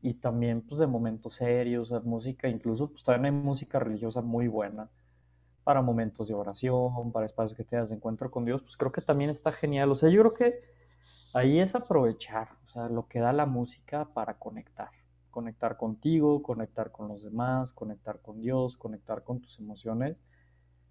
Y 0.00 0.14
también 0.14 0.62
pues 0.62 0.80
de 0.80 0.86
momentos 0.86 1.34
serios, 1.34 1.90
de 1.90 2.00
música, 2.00 2.48
incluso 2.48 2.88
pues 2.90 3.02
también 3.04 3.34
hay 3.34 3.40
música 3.40 3.78
religiosa 3.78 4.22
muy 4.22 4.48
buena 4.48 4.90
para 5.64 5.82
momentos 5.82 6.28
de 6.28 6.34
oración, 6.34 7.12
para 7.12 7.26
espacios 7.26 7.56
que 7.56 7.64
tengas 7.64 7.90
de 7.90 7.96
encuentro 7.96 8.30
con 8.30 8.44
Dios, 8.46 8.62
pues 8.62 8.76
creo 8.78 8.90
que 8.90 9.02
también 9.02 9.28
está 9.30 9.52
genial. 9.52 9.90
O 9.92 9.96
sea, 9.96 10.08
yo 10.08 10.22
creo 10.22 10.32
que 10.32 10.77
ahí 11.34 11.60
es 11.60 11.74
aprovechar, 11.74 12.48
o 12.66 12.68
sea, 12.68 12.88
lo 12.88 13.08
que 13.08 13.20
da 13.20 13.32
la 13.32 13.46
música 13.46 14.06
para 14.12 14.38
conectar 14.38 14.90
conectar 15.38 15.76
contigo, 15.76 16.42
conectar 16.42 16.90
con 16.90 17.06
los 17.06 17.22
demás, 17.22 17.72
conectar 17.72 18.20
con 18.20 18.40
Dios, 18.40 18.76
conectar 18.76 19.22
con 19.22 19.40
tus 19.40 19.60
emociones, 19.60 20.16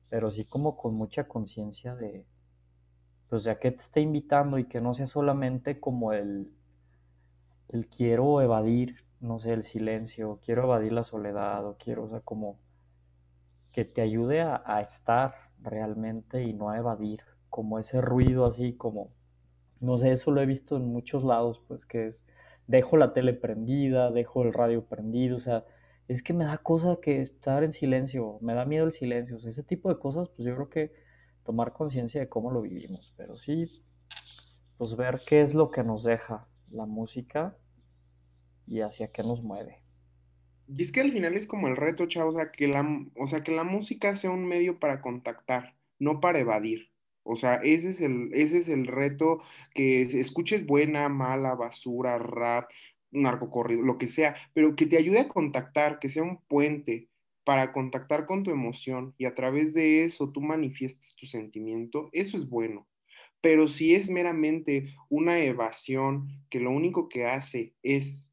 pero 0.10 0.32
sí 0.32 0.46
como 0.46 0.78
con 0.78 0.96
mucha 0.96 1.28
conciencia 1.28 1.96
de, 1.96 2.26
pues 3.30 3.43
de 3.43 3.52
a 3.52 3.60
qué 3.60 3.72
te 3.72 3.78
está 3.78 4.00
invitando 4.00 4.58
y 4.58 4.65
que 4.65 4.80
no 4.80 4.93
sea 4.93 5.06
solamente 5.06 5.82
como 5.82 6.13
el, 6.13 6.50
el 7.67 7.88
quiero 7.88 8.41
evadir, 8.41 9.04
no 9.20 9.38
sé, 9.39 9.52
el 9.52 9.63
silencio, 9.63 10.39
quiero 10.41 10.63
evadir 10.63 10.93
la 10.93 11.04
soledad, 11.04 11.65
o 11.65 11.76
quiero, 11.78 12.06
o 12.06 12.10
sea, 12.10 12.22
como 12.22 12.58
que 13.74 13.84
te 13.84 14.02
ayude 14.02 14.41
a, 14.41 14.63
a 14.65 14.80
estar 14.82 15.34
realmente 15.60 16.43
y 16.43 16.54
no 16.54 16.70
a 16.70 16.78
evadir, 16.78 17.20
como 17.50 17.80
ese 17.80 18.00
ruido 18.00 18.46
así 18.46 18.74
como, 18.74 19.10
no 19.79 19.97
sé, 19.97 20.11
eso 20.11 20.31
lo 20.31 20.41
he 20.41 20.45
visto 20.45 20.77
en 20.77 20.85
muchos 20.85 21.23
lados, 21.23 21.61
pues 21.67 21.85
que 21.85 22.07
es 22.07 22.25
dejo 22.67 22.97
la 22.97 23.13
tele 23.13 23.33
prendida, 23.33 24.11
dejo 24.11 24.43
el 24.43 24.53
radio 24.53 24.85
prendido, 24.85 25.37
o 25.37 25.39
sea, 25.39 25.65
es 26.07 26.21
que 26.23 26.33
me 26.33 26.45
da 26.45 26.57
cosa 26.57 26.99
que 27.01 27.21
estar 27.21 27.63
en 27.63 27.71
silencio, 27.71 28.37
me 28.41 28.53
da 28.53 28.65
miedo 28.65 28.85
el 28.85 28.91
silencio, 28.91 29.37
o 29.37 29.39
sea, 29.39 29.49
ese 29.49 29.63
tipo 29.63 29.89
de 29.89 29.99
cosas, 29.99 30.29
pues 30.29 30.45
yo 30.47 30.55
creo 30.55 30.69
que 30.69 30.93
tomar 31.43 31.73
conciencia 31.73 32.19
de 32.19 32.29
cómo 32.29 32.51
lo 32.51 32.61
vivimos, 32.61 33.13
pero 33.17 33.35
sí, 33.37 33.65
pues 34.77 34.95
ver 34.95 35.21
qué 35.25 35.41
es 35.41 35.53
lo 35.53 35.71
que 35.71 35.83
nos 35.83 36.03
deja 36.03 36.47
la 36.69 36.85
música 36.85 37.57
y 38.67 38.81
hacia 38.81 39.11
qué 39.11 39.23
nos 39.23 39.43
mueve. 39.43 39.81
Y 40.67 40.81
es 40.81 40.91
que 40.91 40.99
al 40.99 41.11
final 41.11 41.35
es 41.35 41.47
como 41.47 41.69
el 41.69 41.77
reto, 41.77 42.05
chavo, 42.07 42.31
o 42.31 42.33
sea, 42.33 42.51
que 42.51 42.67
la, 42.67 42.85
o 43.15 43.27
sea, 43.27 43.41
que 43.41 43.53
la 43.53 43.63
música 43.63 44.15
sea 44.15 44.31
un 44.31 44.45
medio 44.45 44.79
para 44.79 45.01
contactar, 45.01 45.75
no 45.99 46.19
para 46.19 46.39
evadir. 46.39 46.91
O 47.27 47.35
sea, 47.35 47.55
ese 47.55 47.89
es 47.89 48.01
el, 48.01 48.29
ese 48.33 48.59
es 48.59 48.69
el 48.69 48.87
reto, 48.87 49.41
que 49.73 50.01
escuches 50.01 50.65
buena, 50.65 51.09
mala, 51.09 51.55
basura, 51.55 52.17
rap, 52.17 52.69
narcocorrido, 53.11 53.81
lo 53.83 53.97
que 53.97 54.07
sea, 54.07 54.35
pero 54.53 54.75
que 54.75 54.85
te 54.85 54.97
ayude 54.97 55.19
a 55.19 55.27
contactar, 55.27 55.99
que 55.99 56.09
sea 56.09 56.23
un 56.23 56.41
puente 56.47 57.09
para 57.43 57.71
contactar 57.71 58.25
con 58.25 58.43
tu 58.43 58.51
emoción 58.51 59.13
y 59.17 59.25
a 59.25 59.33
través 59.33 59.73
de 59.73 60.03
eso 60.03 60.29
tú 60.29 60.41
manifiestes 60.41 61.15
tu 61.15 61.27
sentimiento, 61.27 62.09
eso 62.11 62.37
es 62.37 62.49
bueno. 62.49 62.87
Pero 63.41 63.67
si 63.67 63.95
es 63.95 64.09
meramente 64.09 64.93
una 65.09 65.39
evasión 65.39 66.27
que 66.49 66.59
lo 66.59 66.71
único 66.71 67.07
que 67.07 67.25
hace 67.25 67.73
es 67.83 68.31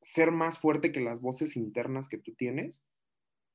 ser 0.00 0.32
más 0.32 0.58
fuerte 0.58 0.90
que 0.90 1.00
las 1.00 1.20
voces 1.20 1.56
internas 1.56 2.08
que 2.08 2.18
tú 2.18 2.34
tienes, 2.34 2.90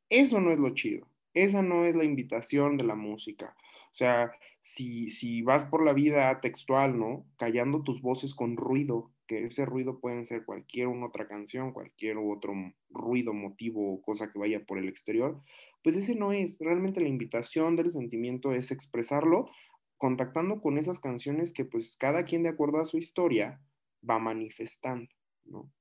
eso 0.09 0.39
no 0.39 0.51
es 0.51 0.59
lo 0.59 0.73
chido. 0.73 1.07
Esa 1.33 1.61
no 1.61 1.85
es 1.85 1.95
la 1.95 2.03
invitación 2.03 2.77
de 2.77 2.83
la 2.83 2.95
música. 2.95 3.55
O 3.91 3.95
sea, 3.95 4.31
si, 4.61 5.09
si 5.09 5.41
vas 5.41 5.65
por 5.65 5.85
la 5.85 5.93
vida 5.93 6.39
textual, 6.41 6.97
¿no? 6.99 7.25
Callando 7.37 7.83
tus 7.83 8.01
voces 8.01 8.33
con 8.33 8.57
ruido, 8.57 9.11
que 9.27 9.43
ese 9.43 9.65
ruido 9.65 9.99
pueden 9.99 10.25
ser 10.25 10.45
cualquier 10.45 10.87
otra 10.87 11.27
canción, 11.27 11.73
cualquier 11.73 12.17
otro 12.17 12.53
ruido, 12.89 13.33
motivo 13.33 13.93
o 13.93 14.01
cosa 14.01 14.31
que 14.31 14.39
vaya 14.39 14.65
por 14.65 14.77
el 14.77 14.87
exterior, 14.87 15.39
pues 15.83 15.95
ese 15.95 16.15
no 16.15 16.31
es. 16.31 16.59
Realmente 16.59 17.01
la 17.01 17.09
invitación 17.09 17.75
del 17.75 17.91
sentimiento 17.91 18.53
es 18.53 18.71
expresarlo 18.71 19.49
contactando 19.97 20.61
con 20.61 20.77
esas 20.77 20.99
canciones 20.99 21.53
que 21.53 21.65
pues 21.65 21.97
cada 21.97 22.23
quien 22.23 22.43
de 22.43 22.49
acuerdo 22.49 22.79
a 22.79 22.85
su 22.85 22.97
historia 22.97 23.61
va 24.07 24.19
manifestando, 24.19 25.09
¿no? 25.45 25.71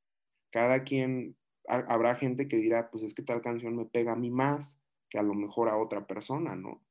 Cada 0.51 0.85
quien, 0.85 1.37
ha, 1.69 1.77
habrá 1.89 2.15
gente 2.17 2.49
que 2.49 2.57
dirá, 2.57 2.91
pues 2.91 3.05
es 3.05 3.15
que 3.15 3.23
tal 3.23 3.43
canción 3.43 3.77
me 3.77 3.87
pega 3.87 4.13
a 4.13 4.17
mí 4.17 4.31
más 4.31 4.79
que 5.09 5.19
a 5.19 5.23
lo 5.23 5.35
mejor 5.35 5.69
a 5.69 5.77
otra 5.77 6.07
persona, 6.07 6.57
¿no? 6.57 6.83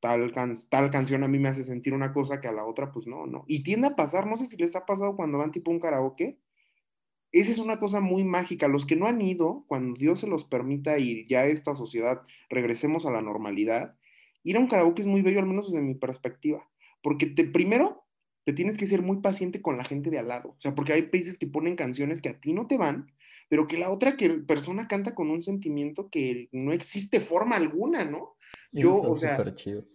Tal, 0.00 0.32
can 0.32 0.52
tal 0.68 0.90
canción 0.90 1.24
a 1.24 1.28
mí 1.28 1.38
me 1.38 1.48
hace 1.48 1.64
sentir 1.64 1.94
una 1.94 2.12
cosa 2.12 2.40
que 2.40 2.48
a 2.48 2.52
la 2.52 2.66
otra, 2.66 2.92
pues 2.92 3.06
no, 3.06 3.26
no. 3.26 3.44
Y 3.48 3.62
tiende 3.62 3.88
a 3.88 3.96
pasar, 3.96 4.26
no 4.26 4.36
sé 4.36 4.46
si 4.46 4.56
les 4.56 4.76
ha 4.76 4.84
pasado 4.84 5.16
cuando 5.16 5.38
van 5.38 5.52
tipo 5.52 5.70
un 5.70 5.80
karaoke, 5.80 6.38
esa 7.32 7.50
es 7.50 7.58
una 7.58 7.80
cosa 7.80 8.00
muy 8.00 8.22
mágica. 8.22 8.68
Los 8.68 8.86
que 8.86 8.94
no 8.94 9.08
han 9.08 9.20
ido, 9.20 9.64
cuando 9.66 9.98
Dios 9.98 10.20
se 10.20 10.28
los 10.28 10.44
permita 10.44 10.98
y 10.98 11.26
ya 11.26 11.46
esta 11.46 11.74
sociedad 11.74 12.20
regresemos 12.48 13.06
a 13.06 13.10
la 13.10 13.22
normalidad, 13.22 13.96
ir 14.44 14.56
a 14.56 14.60
un 14.60 14.68
karaoke 14.68 15.02
es 15.02 15.08
muy 15.08 15.20
bello, 15.20 15.40
al 15.40 15.46
menos 15.46 15.72
desde 15.72 15.84
mi 15.84 15.94
perspectiva. 15.94 16.68
Porque 17.02 17.26
te, 17.26 17.44
primero, 17.44 18.04
te 18.44 18.52
tienes 18.52 18.76
que 18.78 18.86
ser 18.86 19.02
muy 19.02 19.20
paciente 19.20 19.62
con 19.62 19.76
la 19.76 19.84
gente 19.84 20.10
de 20.10 20.18
al 20.20 20.28
lado. 20.28 20.50
O 20.50 20.60
sea, 20.60 20.74
porque 20.76 20.92
hay 20.92 21.02
países 21.02 21.36
que 21.36 21.46
ponen 21.46 21.74
canciones 21.74 22.20
que 22.20 22.28
a 22.28 22.38
ti 22.38 22.52
no 22.52 22.68
te 22.68 22.76
van, 22.78 23.10
pero 23.48 23.66
que 23.66 23.78
la 23.78 23.90
otra 23.90 24.16
que 24.16 24.30
persona 24.30 24.88
canta 24.88 25.14
con 25.14 25.30
un 25.30 25.42
sentimiento 25.42 26.08
que 26.10 26.48
no 26.52 26.72
existe 26.72 27.20
forma 27.20 27.56
alguna, 27.56 28.04
¿no? 28.04 28.36
Yo, 28.72 28.94
o 28.96 29.18
sea, 29.18 29.54
chido. 29.54 29.86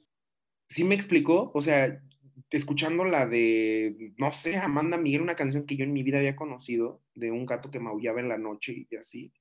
sí 0.67 0.83
me 0.83 0.95
explicó, 0.95 1.51
o 1.53 1.61
sea, 1.61 2.01
escuchando 2.49 3.05
la 3.05 3.27
de, 3.27 4.13
no 4.17 4.31
sé, 4.31 4.57
Amanda 4.57 4.97
Miguel, 4.97 5.21
una 5.21 5.35
canción 5.35 5.65
que 5.65 5.75
yo 5.75 5.83
en 5.83 5.93
mi 5.93 6.03
vida 6.03 6.17
había 6.17 6.35
conocido, 6.35 7.01
de 7.13 7.31
un 7.31 7.45
gato 7.45 7.69
que 7.69 7.79
maullaba 7.79 8.19
en 8.19 8.29
la 8.29 8.37
noche 8.37 8.87
y 8.89 8.95
así. 8.95 9.31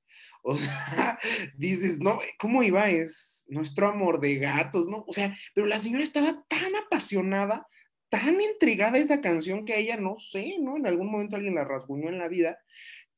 O 0.43 0.57
sea, 0.57 1.19
dices, 1.57 1.99
no, 2.01 2.19
¿cómo 2.39 2.63
iba? 2.63 2.91
Es 2.91 3.47
nuestro 3.49 3.87
amor 3.89 4.21
de 4.21 4.37
gatos, 4.37 4.89
¿no? 4.89 5.05
O 5.07 5.13
sea, 5.13 5.37
pero 5.55 5.67
la 5.67 5.79
señora 5.79 6.05
estaba 6.05 6.45
tan 6.49 6.75
apasionada, 6.77 7.67
tan 8.09 8.41
entregada 8.41 8.97
a 8.97 9.01
esa 9.01 9.21
canción 9.21 9.65
que 9.65 9.75
a 9.75 9.77
ella, 9.77 9.97
no 9.97 10.17
sé, 10.19 10.57
¿no? 10.61 10.77
En 10.77 10.87
algún 10.87 11.11
momento 11.11 11.37
alguien 11.37 11.55
la 11.55 11.65
rasguñó 11.65 12.09
en 12.09 12.19
la 12.19 12.29
vida, 12.29 12.59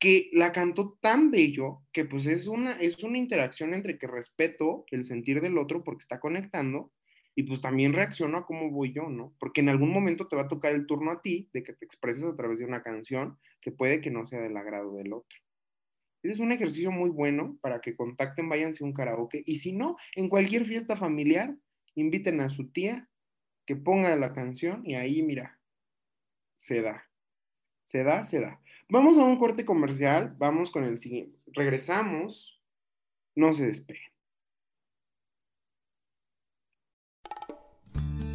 que 0.00 0.30
la 0.32 0.50
cantó 0.50 0.98
tan 1.00 1.30
bello 1.30 1.82
que 1.92 2.06
pues 2.06 2.24
es 2.26 2.46
una, 2.46 2.72
es 2.80 3.02
una 3.04 3.18
interacción 3.18 3.74
entre 3.74 3.98
que 3.98 4.06
respeto 4.06 4.86
el 4.90 5.04
sentir 5.04 5.42
del 5.42 5.58
otro 5.58 5.84
porque 5.84 6.00
está 6.00 6.18
conectando 6.18 6.90
y 7.34 7.44
pues 7.44 7.60
también 7.60 7.92
reacciono 7.92 8.38
a 8.38 8.46
cómo 8.46 8.70
voy 8.70 8.92
yo, 8.92 9.08
¿no? 9.10 9.36
Porque 9.38 9.60
en 9.60 9.68
algún 9.68 9.92
momento 9.92 10.26
te 10.26 10.36
va 10.36 10.42
a 10.42 10.48
tocar 10.48 10.72
el 10.72 10.86
turno 10.86 11.12
a 11.12 11.20
ti 11.20 11.48
de 11.52 11.62
que 11.62 11.74
te 11.74 11.84
expreses 11.84 12.24
a 12.24 12.34
través 12.34 12.58
de 12.58 12.64
una 12.64 12.82
canción 12.82 13.38
que 13.60 13.72
puede 13.72 14.00
que 14.00 14.10
no 14.10 14.24
sea 14.24 14.40
del 14.40 14.56
agrado 14.56 14.96
del 14.96 15.12
otro. 15.12 15.38
Es 16.22 16.40
un 16.40 16.50
ejercicio 16.50 16.90
muy 16.90 17.10
bueno 17.10 17.58
para 17.60 17.80
que 17.80 17.94
contacten, 17.94 18.48
váyanse 18.48 18.82
a 18.82 18.86
un 18.86 18.94
karaoke 18.94 19.42
y 19.46 19.56
si 19.56 19.72
no, 19.72 19.96
en 20.16 20.28
cualquier 20.28 20.66
fiesta 20.66 20.96
familiar, 20.96 21.54
inviten 21.94 22.40
a 22.40 22.48
su 22.48 22.70
tía 22.70 23.08
que 23.66 23.76
ponga 23.76 24.16
la 24.16 24.32
canción 24.32 24.82
y 24.84 24.94
ahí, 24.94 25.22
mira, 25.22 25.60
se 26.56 26.82
da, 26.82 27.08
se 27.84 28.02
da, 28.02 28.24
se 28.24 28.40
da. 28.40 28.60
Vamos 28.90 29.18
a 29.18 29.22
un 29.22 29.38
corte 29.38 29.64
comercial, 29.64 30.34
vamos 30.36 30.72
con 30.72 30.82
el 30.82 30.98
siguiente. 30.98 31.38
Regresamos, 31.52 32.60
no 33.36 33.52
se 33.52 33.66
despeguen. 33.66 34.02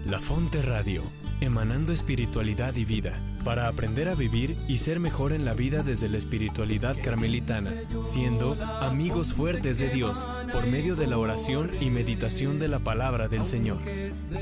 La 0.05 0.19
Fonte 0.19 0.61
Radio, 0.61 1.03
emanando 1.41 1.91
espiritualidad 1.91 2.73
y 2.75 2.85
vida, 2.85 3.19
para 3.43 3.67
aprender 3.67 4.07
a 4.07 4.15
vivir 4.15 4.55
y 4.69 4.77
ser 4.77 5.01
mejor 5.01 5.33
en 5.33 5.43
la 5.43 5.55
vida 5.55 5.83
desde 5.83 6.07
la 6.07 6.17
espiritualidad 6.17 6.95
carmelitana, 7.03 7.73
siendo 8.01 8.53
amigos 8.81 9.33
fuertes 9.33 9.77
de 9.79 9.89
Dios 9.89 10.29
por 10.53 10.67
medio 10.67 10.95
de 10.95 11.07
la 11.07 11.17
oración 11.17 11.71
y 11.81 11.89
meditación 11.89 12.59
de 12.59 12.69
la 12.69 12.79
palabra 12.79 13.27
del 13.27 13.45
Señor. 13.45 13.81
Esto 13.85 14.39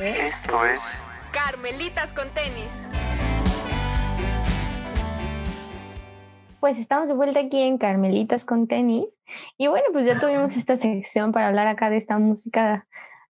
es, 0.00 0.34
Esto 0.34 0.64
es 0.64 0.80
Carmelitas 1.32 2.12
con 2.12 2.28
tenis. 2.34 2.68
Pues 6.60 6.78
estamos 6.78 7.08
de 7.08 7.14
vuelta 7.14 7.40
aquí 7.40 7.58
en 7.58 7.78
Carmelitas 7.78 8.44
con 8.44 8.68
tenis. 8.68 9.18
Y 9.56 9.66
bueno, 9.68 9.86
pues 9.92 10.04
ya 10.04 10.20
tuvimos 10.20 10.56
esta 10.56 10.76
sección 10.76 11.32
para 11.32 11.48
hablar 11.48 11.68
acá 11.68 11.88
de 11.88 11.96
esta 11.96 12.18
música 12.18 12.86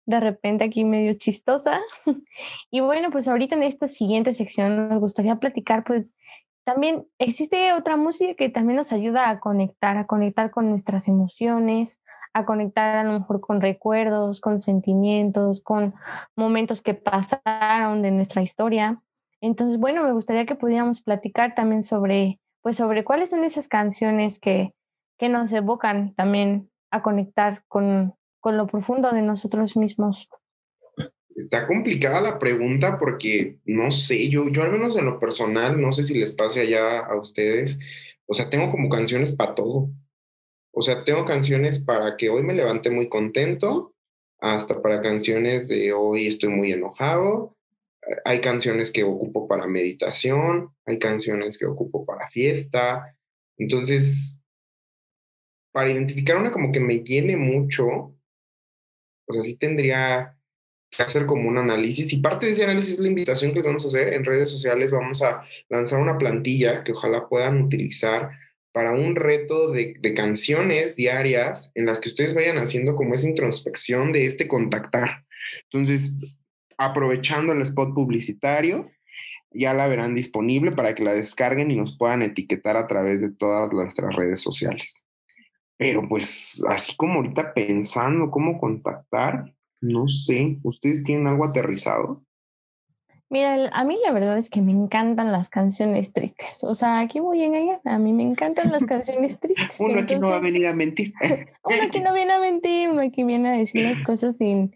de 0.07 0.19
repente 0.19 0.63
aquí 0.63 0.83
medio 0.83 1.13
chistosa. 1.13 1.79
Y 2.71 2.79
bueno, 2.79 3.11
pues 3.11 3.27
ahorita 3.27 3.55
en 3.55 3.63
esta 3.63 3.87
siguiente 3.87 4.33
sección 4.33 4.89
nos 4.89 4.99
gustaría 4.99 5.35
platicar, 5.35 5.83
pues 5.83 6.15
también 6.63 7.07
existe 7.19 7.73
otra 7.73 7.97
música 7.97 8.33
que 8.33 8.49
también 8.49 8.77
nos 8.77 8.91
ayuda 8.91 9.29
a 9.29 9.39
conectar, 9.39 9.97
a 9.97 10.07
conectar 10.07 10.49
con 10.49 10.69
nuestras 10.69 11.07
emociones, 11.07 12.01
a 12.33 12.45
conectar 12.45 12.95
a 12.95 13.03
lo 13.03 13.19
mejor 13.19 13.41
con 13.41 13.61
recuerdos, 13.61 14.41
con 14.41 14.59
sentimientos, 14.59 15.61
con 15.61 15.93
momentos 16.35 16.81
que 16.81 16.93
pasaron 16.93 18.01
de 18.01 18.11
nuestra 18.11 18.41
historia. 18.41 19.01
Entonces, 19.41 19.79
bueno, 19.79 20.03
me 20.03 20.13
gustaría 20.13 20.45
que 20.45 20.55
pudiéramos 20.55 21.01
platicar 21.01 21.55
también 21.55 21.83
sobre 21.83 22.39
pues 22.61 22.77
sobre 22.77 23.03
cuáles 23.03 23.31
son 23.31 23.43
esas 23.43 23.67
canciones 23.67 24.39
que, 24.39 24.73
que 25.17 25.29
nos 25.29 25.51
evocan 25.51 26.13
también 26.15 26.69
a 26.91 27.01
conectar 27.01 27.63
con, 27.67 28.13
con 28.39 28.57
lo 28.57 28.67
profundo 28.67 29.11
de 29.11 29.21
nosotros 29.21 29.75
mismos. 29.75 30.29
Está 31.35 31.65
complicada 31.65 32.21
la 32.21 32.37
pregunta 32.37 32.97
porque 32.97 33.57
no 33.65 33.89
sé, 33.89 34.29
yo, 34.29 34.49
yo 34.49 34.63
al 34.63 34.71
menos 34.71 34.97
en 34.97 35.05
lo 35.05 35.19
personal, 35.19 35.81
no 35.81 35.91
sé 35.91 36.03
si 36.03 36.19
les 36.19 36.33
pase 36.33 36.61
allá 36.61 36.99
a 36.99 37.15
ustedes, 37.15 37.79
o 38.25 38.33
sea, 38.33 38.49
tengo 38.49 38.69
como 38.69 38.89
canciones 38.89 39.35
para 39.35 39.55
todo. 39.55 39.89
O 40.73 40.81
sea, 40.81 41.03
tengo 41.03 41.25
canciones 41.25 41.79
para 41.79 42.15
que 42.17 42.29
hoy 42.29 42.43
me 42.43 42.53
levante 42.53 42.89
muy 42.89 43.09
contento, 43.09 43.93
hasta 44.39 44.81
para 44.81 45.01
canciones 45.01 45.67
de 45.67 45.93
hoy 45.93 46.27
estoy 46.27 46.49
muy 46.49 46.71
enojado, 46.71 47.55
hay 48.25 48.41
canciones 48.41 48.91
que 48.91 49.03
ocupo 49.03 49.47
para 49.47 49.67
meditación, 49.67 50.73
hay 50.85 50.97
canciones 50.97 51.57
que 51.57 51.65
ocupo 51.65 52.05
para 52.05 52.29
fiesta. 52.29 53.15
Entonces, 53.57 54.41
para 55.71 55.91
identificar 55.91 56.37
una 56.37 56.51
como 56.51 56.71
que 56.71 56.79
me 56.79 56.99
llene 56.99 57.37
mucho, 57.37 57.85
o 57.87 59.33
sea, 59.33 59.43
sí 59.43 59.57
tendría 59.57 60.35
que 60.89 61.03
hacer 61.03 61.25
como 61.25 61.47
un 61.47 61.57
análisis. 61.57 62.11
Y 62.11 62.17
parte 62.17 62.45
de 62.45 62.51
ese 62.53 62.63
análisis 62.63 62.93
es 62.93 62.99
la 62.99 63.07
invitación 63.07 63.53
que 63.53 63.61
vamos 63.61 63.85
a 63.85 63.87
hacer 63.87 64.13
en 64.13 64.25
redes 64.25 64.49
sociales. 64.49 64.91
Vamos 64.91 65.21
a 65.21 65.43
lanzar 65.69 66.01
una 66.01 66.17
plantilla 66.17 66.83
que 66.83 66.91
ojalá 66.91 67.29
puedan 67.29 67.61
utilizar 67.61 68.31
para 68.71 68.91
un 68.91 69.15
reto 69.15 69.71
de, 69.71 69.95
de 69.99 70.13
canciones 70.13 70.95
diarias 70.95 71.71
en 71.75 71.85
las 71.85 71.99
que 71.99 72.09
ustedes 72.09 72.33
vayan 72.33 72.57
haciendo 72.57 72.95
como 72.95 73.13
esa 73.13 73.27
introspección 73.27 74.11
de 74.11 74.25
este 74.25 74.47
contactar. 74.47 75.25
Entonces, 75.63 76.13
aprovechando 76.77 77.53
el 77.53 77.61
spot 77.61 77.93
publicitario, 77.93 78.89
ya 79.53 79.73
la 79.73 79.87
verán 79.87 80.13
disponible 80.15 80.71
para 80.71 80.95
que 80.95 81.03
la 81.03 81.13
descarguen 81.13 81.71
y 81.71 81.75
nos 81.75 81.97
puedan 81.97 82.21
etiquetar 82.21 82.77
a 82.77 82.87
través 82.87 83.21
de 83.21 83.31
todas 83.31 83.73
nuestras 83.73 84.15
redes 84.15 84.39
sociales. 84.39 85.05
Pero 85.77 86.07
pues 86.07 86.63
así 86.69 86.95
como 86.95 87.15
ahorita 87.15 87.53
pensando 87.53 88.29
cómo 88.29 88.59
contactar, 88.59 89.53
no 89.81 90.07
sé, 90.07 90.57
¿ustedes 90.63 91.03
tienen 91.03 91.27
algo 91.27 91.45
aterrizado? 91.45 92.23
Mira, 93.31 93.69
a 93.71 93.85
mí 93.85 93.97
la 94.03 94.11
verdad 94.11 94.37
es 94.37 94.49
que 94.49 94.61
me 94.61 94.73
encantan 94.73 95.31
las 95.31 95.49
canciones 95.49 96.11
tristes. 96.11 96.65
O 96.65 96.73
sea, 96.73 96.99
aquí 96.99 97.21
voy 97.21 97.41
a 97.41 97.45
engañar. 97.45 97.79
A 97.85 97.97
mí 97.97 98.11
me 98.11 98.23
encantan 98.23 98.73
las 98.73 98.83
canciones 98.85 99.39
tristes. 99.39 99.79
uno 99.79 100.01
aquí 100.01 100.17
no 100.17 100.27
va 100.27 100.35
a 100.35 100.41
venir 100.41 100.67
a 100.67 100.73
mentir. 100.73 101.13
uno 101.63 101.77
aquí 101.81 102.01
no 102.01 102.13
viene 102.13 102.33
a 102.33 102.39
mentir, 102.41 102.89
uno 102.89 103.01
aquí 103.01 103.23
viene 103.23 103.47
a 103.47 103.57
decir 103.57 103.85
las 103.85 104.01
cosas 104.01 104.35
sin, 104.35 104.75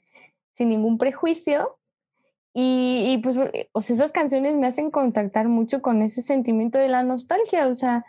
sin 0.54 0.70
ningún 0.70 0.98
prejuicio. 0.98 1.78
Y, 2.54 3.18
pues, 3.22 3.38
o 3.74 3.82
sea, 3.82 3.96
esas 3.98 4.14
canciones 4.14 4.56
me 4.56 4.68
hacen 4.68 4.90
contactar 4.90 5.50
mucho 5.50 5.82
con 5.82 6.02
ese 6.02 6.22
sentimiento 6.22 6.78
de 6.78 6.88
la 6.88 7.04
nostalgia. 7.04 7.68
O 7.68 7.74
sea, 7.74 8.06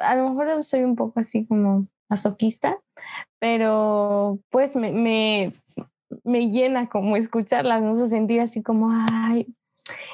a 0.00 0.16
lo 0.16 0.28
mejor 0.28 0.64
soy 0.64 0.82
un 0.82 0.96
poco 0.96 1.20
así 1.20 1.46
como 1.46 1.86
masoquista, 2.08 2.76
pero 3.38 4.40
pues 4.50 4.74
me, 4.74 4.90
me, 4.90 5.52
me 6.24 6.50
llena 6.50 6.88
como 6.88 7.16
escucharlas, 7.16 7.82
no 7.82 7.94
sé, 7.94 8.08
sentir 8.08 8.40
así 8.40 8.64
como, 8.64 8.88
ay, 8.90 9.46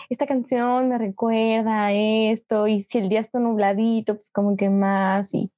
esta 0.08 0.26
canción 0.26 0.88
me 0.88 0.98
recuerda 0.98 1.87
a 1.87 1.92
esto, 1.92 2.66
y 2.68 2.80
si 2.80 2.98
el 2.98 3.08
día 3.08 3.20
está 3.20 3.38
nubladito, 3.38 4.16
pues 4.16 4.30
como 4.30 4.56
que 4.56 4.68
más, 4.68 5.32
y, 5.35 5.50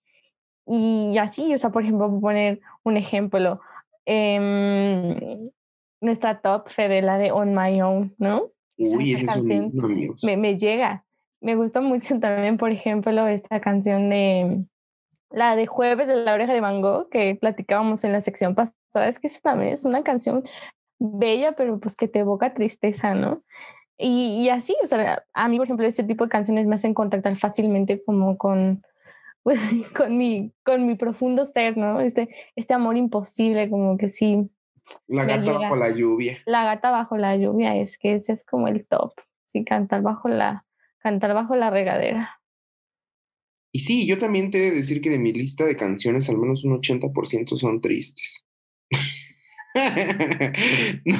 y 0.66 1.18
así, 1.18 1.52
o 1.52 1.58
sea, 1.58 1.70
por 1.70 1.82
ejemplo, 1.82 2.20
poner 2.20 2.60
un 2.84 2.96
ejemplo, 2.96 3.60
eh, 4.06 5.50
nuestra 6.00 6.40
top 6.40 6.68
Fede, 6.68 7.02
la 7.02 7.18
de 7.18 7.32
On 7.32 7.54
My 7.54 7.80
Own, 7.80 8.14
¿no? 8.18 8.50
Uy, 8.76 9.14
esa 9.14 9.26
canción 9.26 9.72
me, 10.22 10.36
me, 10.36 10.58
llega. 10.58 11.04
Me 11.40 11.56
gusta 11.56 11.80
mucho 11.80 12.18
también, 12.20 12.56
por 12.56 12.70
ejemplo, 12.70 13.26
esta 13.26 13.60
canción 13.60 14.10
de 14.10 14.64
la 15.30 15.56
de 15.56 15.66
Jueves 15.66 16.08
de 16.08 16.16
la 16.16 16.34
Oreja 16.34 16.52
de 16.52 16.60
Mango, 16.60 17.08
que 17.08 17.36
platicábamos 17.40 18.04
en 18.04 18.12
la 18.12 18.20
sección 18.20 18.54
pasada. 18.54 19.08
Es 19.08 19.18
que 19.18 19.26
esa 19.26 19.40
también 19.40 19.72
es 19.72 19.84
una 19.84 20.02
canción 20.02 20.44
bella, 20.98 21.52
pero 21.52 21.78
pues 21.80 21.96
que 21.96 22.08
te 22.08 22.20
evoca 22.20 22.54
tristeza, 22.54 23.14
¿no? 23.14 23.42
Y, 23.98 24.44
y, 24.44 24.48
así, 24.48 24.74
o 24.82 24.86
sea, 24.86 25.24
a 25.32 25.48
mí, 25.48 25.56
por 25.56 25.66
ejemplo, 25.66 25.86
este 25.86 26.02
tipo 26.02 26.24
de 26.24 26.30
canciones 26.30 26.66
me 26.66 26.74
hacen 26.74 26.94
contactar 26.94 27.36
fácilmente 27.36 28.02
como 28.04 28.36
con, 28.36 28.82
pues, 29.42 29.60
con 29.96 30.16
mi, 30.16 30.52
con 30.64 30.86
mi 30.86 30.96
profundo 30.96 31.44
ser, 31.44 31.76
¿no? 31.76 32.00
Este, 32.00 32.28
este 32.56 32.74
amor 32.74 32.96
imposible, 32.96 33.70
como 33.70 33.96
que 33.96 34.08
sí, 34.08 34.50
la 35.06 35.24
gata 35.24 35.52
bajo 35.52 35.76
la 35.76 35.90
lluvia. 35.90 36.38
La 36.46 36.64
gata 36.64 36.90
bajo 36.90 37.16
la 37.16 37.36
lluvia 37.36 37.76
es 37.76 37.98
que 37.98 38.14
ese 38.14 38.32
es 38.32 38.44
como 38.44 38.68
el 38.68 38.86
top. 38.86 39.12
Sí, 39.46 39.64
cantar 39.64 40.02
bajo 40.02 40.28
la, 40.28 40.66
cantar 40.98 41.34
bajo 41.34 41.56
la 41.56 41.70
regadera. 41.70 42.40
Y 43.72 43.80
sí, 43.80 44.06
yo 44.06 44.18
también 44.18 44.50
te 44.50 44.58
he 44.58 44.70
de 44.70 44.76
decir 44.76 45.00
que 45.00 45.10
de 45.10 45.18
mi 45.18 45.32
lista 45.32 45.64
de 45.64 45.76
canciones, 45.76 46.28
al 46.28 46.38
menos 46.38 46.64
un 46.64 46.80
80% 46.80 47.56
son 47.56 47.80
tristes. 47.80 48.44
no, 51.04 51.18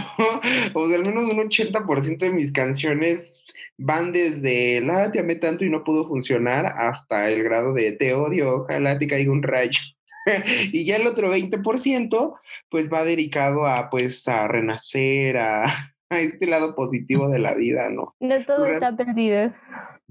o 0.75 0.89
sea, 0.89 0.99
al 0.99 1.07
menos 1.07 1.25
un 1.25 1.39
80% 1.39 2.19
de 2.19 2.31
mis 2.31 2.53
canciones 2.53 3.43
van 3.77 4.13
desde 4.13 4.81
la 4.81 5.11
te 5.11 5.19
amé 5.19 5.35
tanto 5.37 5.65
y 5.65 5.71
no 5.71 5.83
pudo 5.83 6.07
funcionar 6.07 6.67
hasta 6.67 7.29
el 7.31 7.43
grado 7.43 7.75
de 7.75 7.93
te 7.93 8.15
odio, 8.15 8.63
ojalá 8.63 8.99
te 8.99 9.09
caiga 9.09 9.33
un 9.33 9.43
rayo. 9.43 9.81
y 10.73 10.85
ya 10.85 10.97
el 10.97 11.07
otro 11.07 11.35
20% 11.35 12.39
pues 12.71 12.93
va 12.93 13.05
dedicado 13.05 13.67
a 13.67 13.91
pues 13.91 14.27
a 14.29 14.47
renacer, 14.47 15.37
a, 15.37 15.65
a, 16.09 16.21
este 16.21 16.47
lado 16.47 16.75
positivo 16.75 17.29
de 17.29 17.41
la 17.41 17.55
vida, 17.55 17.91
¿no? 17.91 18.15
No 18.21 18.45
todo 18.45 18.67
está 18.67 18.97
perdido. 18.97 19.53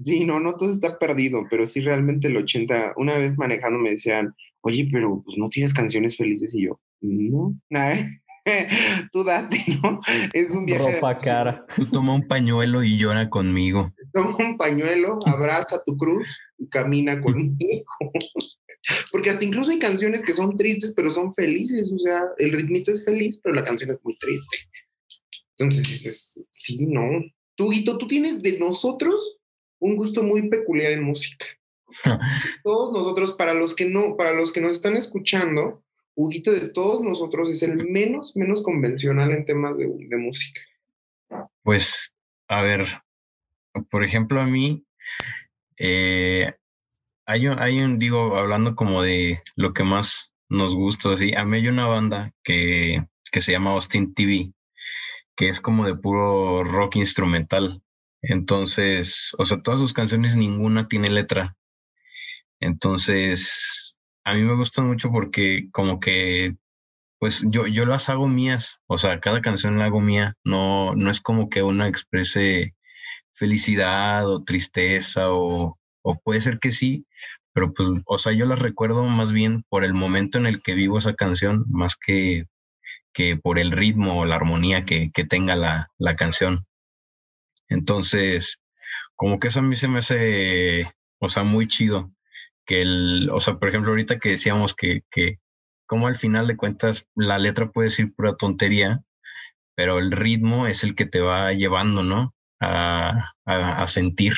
Sí, 0.02 0.24
no, 0.24 0.38
no 0.38 0.56
todo 0.56 0.70
está 0.70 0.98
perdido, 0.98 1.46
pero 1.48 1.66
sí 1.66 1.80
realmente 1.80 2.28
el 2.28 2.36
80, 2.36 2.94
una 2.96 3.16
vez 3.16 3.38
manejando 3.38 3.78
me 3.78 3.90
decían, 3.90 4.34
oye, 4.60 4.88
pero 4.90 5.22
pues 5.24 5.38
no 5.38 5.48
tienes 5.48 5.72
canciones 5.72 6.16
felices 6.16 6.54
y 6.54 6.64
yo, 6.64 6.80
no, 7.00 7.54
tú 9.12 9.24
date, 9.24 9.64
¿no? 9.82 10.00
Es 10.32 10.54
un 10.54 10.66
viaje. 10.66 10.94
Ropa 10.96 11.18
cara. 11.18 11.66
Tú 11.76 11.86
toma 11.86 12.14
un 12.14 12.26
pañuelo 12.26 12.82
y 12.82 12.98
llora 12.98 13.30
conmigo. 13.30 13.92
Toma 14.12 14.36
un 14.38 14.56
pañuelo, 14.56 15.18
abraza 15.26 15.82
tu 15.84 15.96
cruz 15.96 16.28
y 16.58 16.68
camina 16.68 17.20
conmigo. 17.22 17.84
Porque 19.10 19.30
hasta 19.30 19.44
incluso 19.44 19.70
hay 19.70 19.78
canciones 19.78 20.24
que 20.24 20.34
son 20.34 20.56
tristes, 20.56 20.92
pero 20.94 21.12
son 21.12 21.34
felices. 21.34 21.90
O 21.92 21.98
sea, 21.98 22.22
el 22.38 22.52
ritmito 22.52 22.92
es 22.92 23.04
feliz, 23.04 23.40
pero 23.42 23.54
la 23.54 23.64
canción 23.64 23.90
es 23.90 23.98
muy 24.02 24.16
triste. 24.18 24.56
Entonces 25.56 25.88
dices, 25.88 26.40
sí, 26.50 26.84
no. 26.86 27.22
Tú, 27.54 27.70
Guito, 27.70 27.96
tú 27.96 28.06
tienes 28.06 28.42
de 28.42 28.58
nosotros 28.58 29.38
un 29.78 29.96
gusto 29.96 30.22
muy 30.22 30.48
peculiar 30.48 30.92
en 30.92 31.02
música. 31.02 31.46
todos 32.62 32.92
nosotros, 32.92 33.32
para 33.32 33.54
los 33.54 33.74
que 33.74 33.86
no, 33.86 34.16
para 34.16 34.32
los 34.32 34.52
que 34.52 34.60
nos 34.60 34.72
están 34.72 34.96
escuchando, 34.96 35.83
Huguito 36.16 36.52
de 36.52 36.68
todos 36.68 37.02
nosotros 37.02 37.48
es 37.50 37.62
el 37.62 37.76
menos, 37.76 38.36
menos 38.36 38.62
convencional 38.62 39.32
en 39.32 39.44
temas 39.44 39.76
de, 39.76 40.16
música. 40.16 40.60
Pues, 41.62 42.12
a 42.48 42.62
ver, 42.62 42.86
por 43.90 44.04
ejemplo, 44.04 44.40
a 44.40 44.46
mí, 44.46 44.84
eh, 45.78 46.52
hay 47.26 47.48
un, 47.48 47.58
hay 47.58 47.80
un, 47.80 47.98
digo, 47.98 48.36
hablando 48.36 48.76
como 48.76 49.02
de 49.02 49.40
lo 49.56 49.72
que 49.72 49.82
más 49.82 50.32
nos 50.48 50.76
gusta, 50.76 51.16
¿sí? 51.16 51.34
a 51.34 51.44
mí 51.44 51.56
hay 51.56 51.68
una 51.68 51.86
banda 51.86 52.32
que, 52.44 53.04
que 53.32 53.40
se 53.40 53.52
llama 53.52 53.72
Austin 53.72 54.14
TV, 54.14 54.52
que 55.36 55.48
es 55.48 55.60
como 55.60 55.86
de 55.86 55.96
puro 55.96 56.62
rock 56.62 56.96
instrumental. 56.96 57.82
Entonces, 58.22 59.34
o 59.38 59.44
sea, 59.44 59.60
todas 59.60 59.80
sus 59.80 59.92
canciones, 59.92 60.36
ninguna 60.36 60.88
tiene 60.88 61.10
letra. 61.10 61.56
Entonces, 62.60 63.93
a 64.24 64.34
mí 64.34 64.42
me 64.42 64.54
gustan 64.56 64.86
mucho 64.88 65.10
porque 65.10 65.68
como 65.72 66.00
que, 66.00 66.56
pues 67.18 67.42
yo, 67.48 67.66
yo 67.66 67.86
las 67.86 68.08
hago 68.10 68.28
mías, 68.28 68.80
o 68.88 68.98
sea, 68.98 69.20
cada 69.20 69.42
canción 69.42 69.78
la 69.78 69.86
hago 69.86 70.00
mía, 70.00 70.34
no, 70.44 70.94
no 70.96 71.10
es 71.10 71.20
como 71.20 71.48
que 71.50 71.62
una 71.62 71.88
exprese 71.88 72.74
felicidad 73.34 74.28
o 74.28 74.44
tristeza 74.44 75.32
o, 75.32 75.78
o 76.02 76.20
puede 76.20 76.40
ser 76.40 76.58
que 76.60 76.72
sí, 76.72 77.06
pero 77.52 77.72
pues, 77.74 77.88
o 78.06 78.18
sea, 78.18 78.32
yo 78.34 78.46
la 78.46 78.56
recuerdo 78.56 79.04
más 79.04 79.32
bien 79.32 79.62
por 79.68 79.84
el 79.84 79.94
momento 79.94 80.38
en 80.38 80.46
el 80.46 80.62
que 80.62 80.74
vivo 80.74 80.98
esa 80.98 81.14
canción, 81.14 81.64
más 81.68 81.96
que, 81.96 82.44
que 83.14 83.36
por 83.36 83.58
el 83.58 83.72
ritmo 83.72 84.20
o 84.20 84.26
la 84.26 84.36
armonía 84.36 84.84
que, 84.84 85.10
que 85.12 85.24
tenga 85.24 85.56
la, 85.56 85.90
la 85.98 86.16
canción. 86.16 86.66
Entonces, 87.68 88.58
como 89.16 89.40
que 89.40 89.48
eso 89.48 89.60
a 89.60 89.62
mí 89.64 89.76
se 89.76 89.88
me 89.88 90.00
hace, 90.00 90.92
o 91.20 91.30
sea, 91.30 91.44
muy 91.44 91.68
chido. 91.68 92.12
Que 92.66 92.82
el, 92.82 93.30
o 93.32 93.40
sea, 93.40 93.58
por 93.58 93.68
ejemplo, 93.68 93.90
ahorita 93.90 94.18
que 94.18 94.30
decíamos 94.30 94.74
que, 94.74 95.02
que 95.10 95.38
como 95.86 96.06
al 96.06 96.16
final 96.16 96.46
de 96.46 96.56
cuentas 96.56 97.06
la 97.14 97.38
letra 97.38 97.70
puede 97.70 97.90
ser 97.90 98.12
pura 98.14 98.36
tontería, 98.36 99.02
pero 99.74 99.98
el 99.98 100.12
ritmo 100.12 100.66
es 100.66 100.84
el 100.84 100.94
que 100.94 101.06
te 101.06 101.20
va 101.20 101.52
llevando, 101.52 102.02
¿no? 102.02 102.34
A, 102.60 103.34
a, 103.44 103.86
sentir. 103.86 104.34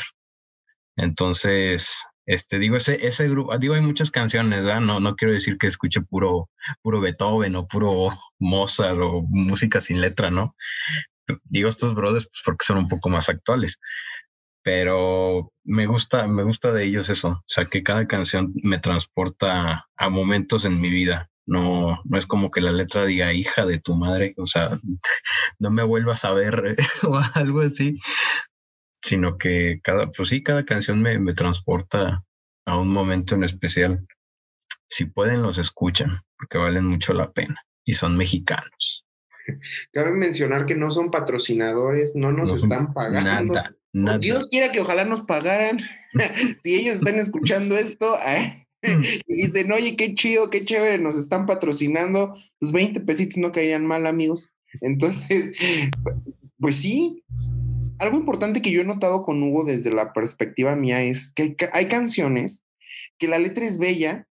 Entonces, 0.96 1.88
este, 2.24 2.58
digo, 2.58 2.76
ese, 2.76 3.06
ese 3.06 3.28
grupo, 3.28 3.56
digo, 3.58 3.74
hay 3.74 3.82
muchas 3.82 4.10
canciones, 4.10 4.64
¿verdad? 4.64 4.80
No, 4.80 4.98
no 4.98 5.14
quiero 5.14 5.32
decir 5.32 5.58
que 5.58 5.68
escuche 5.68 6.00
puro, 6.00 6.50
puro 6.82 7.00
Beethoven 7.00 7.54
o 7.54 7.66
puro 7.66 8.08
Mozart 8.40 8.98
o 9.00 9.22
música 9.28 9.80
sin 9.80 10.00
letra, 10.00 10.30
¿no? 10.30 10.56
Digo 11.44 11.68
estos 11.68 11.94
brothers 11.94 12.26
pues 12.26 12.42
porque 12.44 12.64
son 12.64 12.78
un 12.78 12.88
poco 12.88 13.08
más 13.08 13.28
actuales, 13.28 13.78
pero 14.66 15.52
me 15.62 15.87
gusta, 15.87 16.26
me 16.26 16.42
gusta 16.42 16.72
de 16.72 16.87
ellos 16.87 17.09
eso, 17.09 17.29
o 17.29 17.44
sea, 17.46 17.66
que 17.66 17.85
cada 17.85 18.09
canción 18.09 18.52
me 18.64 18.81
transporta 18.81 19.87
a 19.96 20.11
momentos 20.11 20.64
en 20.64 20.81
mi 20.81 20.90
vida. 20.90 21.31
No, 21.46 22.00
no 22.02 22.18
es 22.18 22.26
como 22.26 22.50
que 22.50 22.61
la 22.61 22.72
letra 22.72 23.07
diga 23.07 23.33
hija 23.33 23.64
de 23.64 23.79
tu 23.79 23.94
madre, 23.94 24.35
o 24.37 24.46
sea, 24.46 24.76
no 25.61 25.70
me 25.70 25.85
vuelvas 25.85 26.24
a 26.24 26.33
ver 26.33 26.74
o 27.05 27.16
algo 27.35 27.61
así, 27.61 28.00
sino 29.00 29.38
que 29.38 29.79
cada, 29.85 30.09
pues 30.09 30.31
sí, 30.31 30.42
cada 30.42 30.64
canción 30.64 31.00
me, 31.00 31.16
me 31.20 31.35
transporta 31.35 32.24
a 32.66 32.76
un 32.76 32.88
momento 32.88 33.37
en 33.37 33.44
especial. 33.44 34.05
Si 34.88 35.05
pueden, 35.05 35.42
los 35.42 35.59
escuchan, 35.59 36.22
porque 36.37 36.59
valen 36.59 36.87
mucho 36.87 37.12
la 37.12 37.31
pena 37.31 37.62
y 37.85 37.94
son 37.94 38.16
mexicanos. 38.16 39.07
Cabe 39.92 40.11
mencionar 40.11 40.66
que 40.66 40.74
no 40.74 40.90
son 40.90 41.12
patrocinadores, 41.12 42.16
no 42.16 42.33
nos 42.33 42.52
están 42.52 42.92
pagando. 42.92 43.55
Nada, 43.55 43.76
Dios 44.20 44.48
quiera 44.48 44.72
que 44.72 44.80
ojalá 44.80 45.04
nos 45.04 45.22
pagaran. 45.22 45.78
si 46.62 46.74
ellos 46.74 46.96
están 46.96 47.18
escuchando 47.18 47.76
esto 47.76 48.16
¿eh? 48.26 48.66
y 49.26 49.46
dicen, 49.46 49.72
oye, 49.72 49.96
qué 49.96 50.14
chido, 50.14 50.50
qué 50.50 50.64
chévere, 50.64 50.98
nos 50.98 51.16
están 51.16 51.46
patrocinando, 51.46 52.37
pues 52.59 52.72
20 52.72 53.00
pesitos 53.00 53.38
no 53.38 53.52
caerían 53.52 53.87
mal, 53.87 54.06
amigos. 54.06 54.50
Entonces, 54.80 55.52
pues 56.59 56.76
sí. 56.76 57.22
Algo 57.98 58.18
importante 58.18 58.61
que 58.61 58.70
yo 58.70 58.82
he 58.82 58.85
notado 58.85 59.22
con 59.22 59.42
Hugo 59.42 59.64
desde 59.64 59.90
la 59.90 60.12
perspectiva 60.12 60.76
mía 60.76 61.02
es 61.02 61.32
que 61.32 61.56
hay 61.72 61.87
canciones 61.87 62.62
que 63.18 63.26
la 63.26 63.38
letra 63.38 63.64
es 63.64 63.78
bella, 63.78 64.28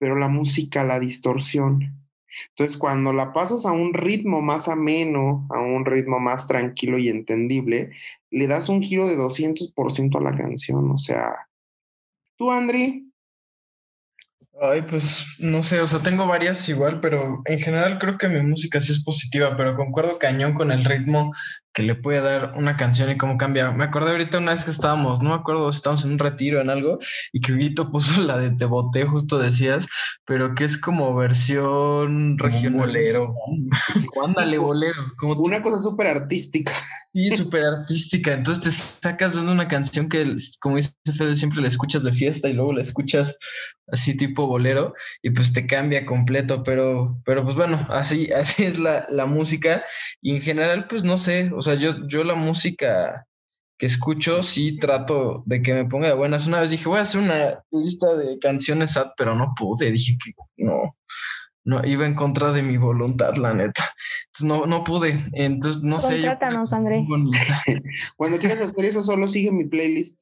pero 0.00 0.16
la 0.16 0.28
música 0.28 0.82
la 0.82 0.98
distorsión. 0.98 2.07
Entonces, 2.50 2.76
cuando 2.76 3.12
la 3.12 3.32
pasas 3.32 3.66
a 3.66 3.72
un 3.72 3.94
ritmo 3.94 4.40
más 4.40 4.68
ameno, 4.68 5.46
a 5.50 5.60
un 5.60 5.84
ritmo 5.84 6.18
más 6.20 6.46
tranquilo 6.46 6.98
y 6.98 7.08
entendible, 7.08 7.90
le 8.30 8.46
das 8.46 8.68
un 8.68 8.82
giro 8.82 9.06
de 9.06 9.16
200% 9.16 10.18
a 10.18 10.20
la 10.20 10.36
canción. 10.36 10.90
O 10.90 10.98
sea, 10.98 11.48
tú, 12.36 12.50
Andri. 12.50 13.04
Ay, 14.60 14.82
pues 14.82 15.36
no 15.38 15.62
sé, 15.62 15.80
o 15.80 15.86
sea, 15.86 16.00
tengo 16.00 16.26
varias 16.26 16.68
igual, 16.68 17.00
pero 17.00 17.42
en 17.44 17.60
general 17.60 18.00
creo 18.00 18.18
que 18.18 18.28
mi 18.28 18.40
música 18.40 18.80
sí 18.80 18.90
es 18.90 19.04
positiva, 19.04 19.56
pero 19.56 19.76
concuerdo 19.76 20.18
cañón 20.18 20.52
con 20.52 20.72
el 20.72 20.84
ritmo 20.84 21.32
que 21.78 21.84
le 21.84 21.94
puede 21.94 22.20
dar 22.20 22.54
una 22.56 22.76
canción 22.76 23.08
y 23.08 23.16
cómo 23.16 23.38
cambia. 23.38 23.70
Me 23.70 23.84
acordé 23.84 24.10
ahorita 24.10 24.38
una 24.38 24.50
vez 24.50 24.64
que 24.64 24.72
estábamos, 24.72 25.22
no 25.22 25.28
me 25.28 25.36
acuerdo 25.36 25.70
si 25.70 25.76
estábamos 25.76 26.04
en 26.04 26.10
un 26.10 26.18
retiro 26.18 26.60
en 26.60 26.70
algo 26.70 26.98
y 27.32 27.40
que 27.40 27.52
Vito 27.52 27.92
puso 27.92 28.20
la 28.20 28.36
de 28.36 28.50
Te 28.50 28.64
Boté, 28.64 29.06
justo 29.06 29.38
decías, 29.38 29.86
pero 30.24 30.56
que 30.56 30.64
es 30.64 30.76
como 30.76 31.14
versión 31.14 32.36
regional. 32.36 32.88
Bolero. 32.88 33.32
Ándale, 34.24 34.58
bolero. 34.58 35.12
Como 35.18 35.34
una 35.34 35.62
cosa 35.62 35.80
súper 35.80 36.08
artística. 36.08 36.72
Sí, 37.14 37.30
súper 37.30 37.64
artística. 37.64 38.32
Entonces 38.32 38.62
te 38.64 38.70
sacas 38.70 39.34
de 39.34 39.40
una 39.40 39.66
canción 39.66 40.08
que, 40.08 40.36
como 40.60 40.76
dice 40.76 40.92
Fede, 41.16 41.36
siempre 41.36 41.62
la 41.62 41.68
escuchas 41.68 42.02
de 42.02 42.12
fiesta 42.12 42.48
y 42.48 42.52
luego 42.52 42.72
la 42.72 42.82
escuchas 42.82 43.36
así 43.90 44.16
tipo 44.16 44.46
bolero 44.46 44.92
y 45.22 45.30
pues 45.30 45.52
te 45.52 45.66
cambia 45.66 46.04
completo. 46.04 46.62
Pero, 46.62 47.20
pero 47.24 47.44
pues 47.44 47.56
bueno, 47.56 47.86
así, 47.88 48.30
así 48.32 48.64
es 48.64 48.78
la, 48.78 49.06
la 49.08 49.26
música. 49.26 49.84
Y 50.20 50.36
en 50.36 50.42
general, 50.42 50.86
pues 50.86 51.02
no 51.02 51.16
sé, 51.16 51.50
o 51.54 51.62
sea, 51.62 51.67
yo, 51.74 52.06
yo 52.06 52.24
la 52.24 52.34
música 52.34 53.26
que 53.78 53.86
escucho 53.86 54.42
sí 54.42 54.76
trato 54.76 55.44
de 55.46 55.62
que 55.62 55.72
me 55.72 55.84
ponga 55.84 56.08
de 56.08 56.14
buenas. 56.14 56.46
Una 56.46 56.60
vez 56.60 56.70
dije, 56.70 56.88
voy 56.88 56.98
a 56.98 57.02
hacer 57.02 57.20
una 57.20 57.62
lista 57.70 58.16
de 58.16 58.38
canciones 58.38 58.92
sad, 58.92 59.12
pero 59.16 59.34
no 59.36 59.54
pude. 59.56 59.90
Dije 59.90 60.18
que 60.22 60.32
no, 60.56 60.96
no, 61.64 61.86
iba 61.86 62.04
en 62.04 62.14
contra 62.14 62.50
de 62.50 62.62
mi 62.62 62.76
voluntad, 62.76 63.36
la 63.36 63.54
neta. 63.54 63.84
Entonces 64.26 64.44
no, 64.44 64.66
no 64.66 64.84
pude. 64.84 65.16
Entonces, 65.32 65.82
no 65.82 66.00
sé. 66.00 66.14
Contrátanos, 66.14 66.72
André. 66.72 67.06
Cuando 68.16 68.38
quieras 68.38 68.70
hacer 68.70 68.84
eso, 68.84 69.02
solo 69.02 69.28
sigue 69.28 69.52
mi 69.52 69.66
playlist. 69.66 70.16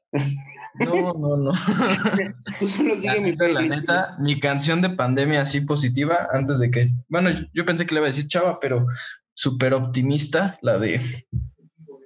No, 0.80 1.14
no, 1.14 1.36
no. 1.36 1.50
Tú 2.58 2.68
solo 2.68 2.94
sigue 2.96 3.20
mi 3.22 3.34
playlist. 3.34 3.70
La 3.70 3.76
neta, 3.76 4.16
mi 4.18 4.38
canción 4.38 4.82
de 4.82 4.90
pandemia 4.90 5.40
así 5.40 5.62
positiva, 5.62 6.28
antes 6.30 6.58
de 6.58 6.70
que. 6.70 6.90
Bueno, 7.08 7.30
yo 7.54 7.64
pensé 7.64 7.86
que 7.86 7.94
le 7.94 8.00
iba 8.00 8.08
a 8.08 8.10
decir 8.10 8.28
chava, 8.28 8.60
pero 8.60 8.86
súper 9.36 9.74
optimista, 9.74 10.58
la 10.62 10.78
de... 10.78 11.00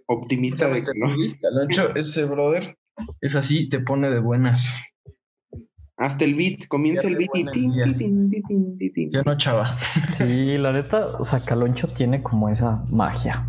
Optimista 0.06 0.68
de 0.68 0.74
este, 0.74 0.92
¿no? 0.96 1.14
ese 1.94 2.24
brother 2.24 2.76
es 3.20 3.36
así, 3.36 3.68
te 3.68 3.80
pone 3.80 4.10
de 4.10 4.18
buenas. 4.18 4.92
Hasta 5.96 6.24
el 6.24 6.34
beat, 6.34 6.66
comienza 6.66 7.06
el 7.06 7.16
beat 7.16 7.30
y... 7.34 9.10
Yo 9.10 9.22
no, 9.22 9.36
chava. 9.36 9.76
Sí, 10.16 10.58
la 10.58 10.72
neta, 10.72 11.18
o 11.18 11.24
sea, 11.24 11.44
Caloncho 11.44 11.88
tiene 11.88 12.22
como 12.22 12.48
esa 12.48 12.84
magia 12.88 13.46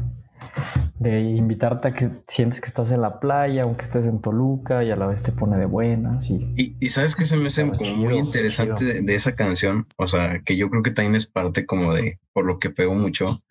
de 0.99 1.19
invitarte 1.19 1.87
a 1.87 1.93
que 1.93 2.11
sientes 2.27 2.61
que 2.61 2.67
estás 2.67 2.91
en 2.91 3.01
la 3.01 3.19
playa, 3.19 3.63
aunque 3.63 3.81
estés 3.81 4.05
en 4.05 4.21
Toluca, 4.21 4.83
y 4.83 4.91
a 4.91 4.95
la 4.95 5.07
vez 5.07 5.23
te 5.23 5.31
pone 5.31 5.57
de 5.57 5.65
buenas. 5.65 6.29
Y, 6.29 6.75
y, 6.79 6.89
sabes 6.89 7.15
que 7.15 7.25
se 7.25 7.37
me 7.37 7.47
hace 7.47 7.67
como 7.67 7.95
muy 7.95 8.19
interesante 8.19 9.01
de, 9.01 9.15
esa 9.15 9.33
canción, 9.33 9.87
o 9.97 10.07
sea, 10.07 10.41
que 10.45 10.55
yo 10.55 10.69
creo 10.69 10.83
que 10.83 10.91
también 10.91 11.15
es 11.15 11.25
parte 11.25 11.65
como 11.65 11.95
de, 11.95 12.19
por 12.33 12.45
lo 12.45 12.59
que 12.59 12.69
pegó 12.69 12.93
mucho, 12.93 13.41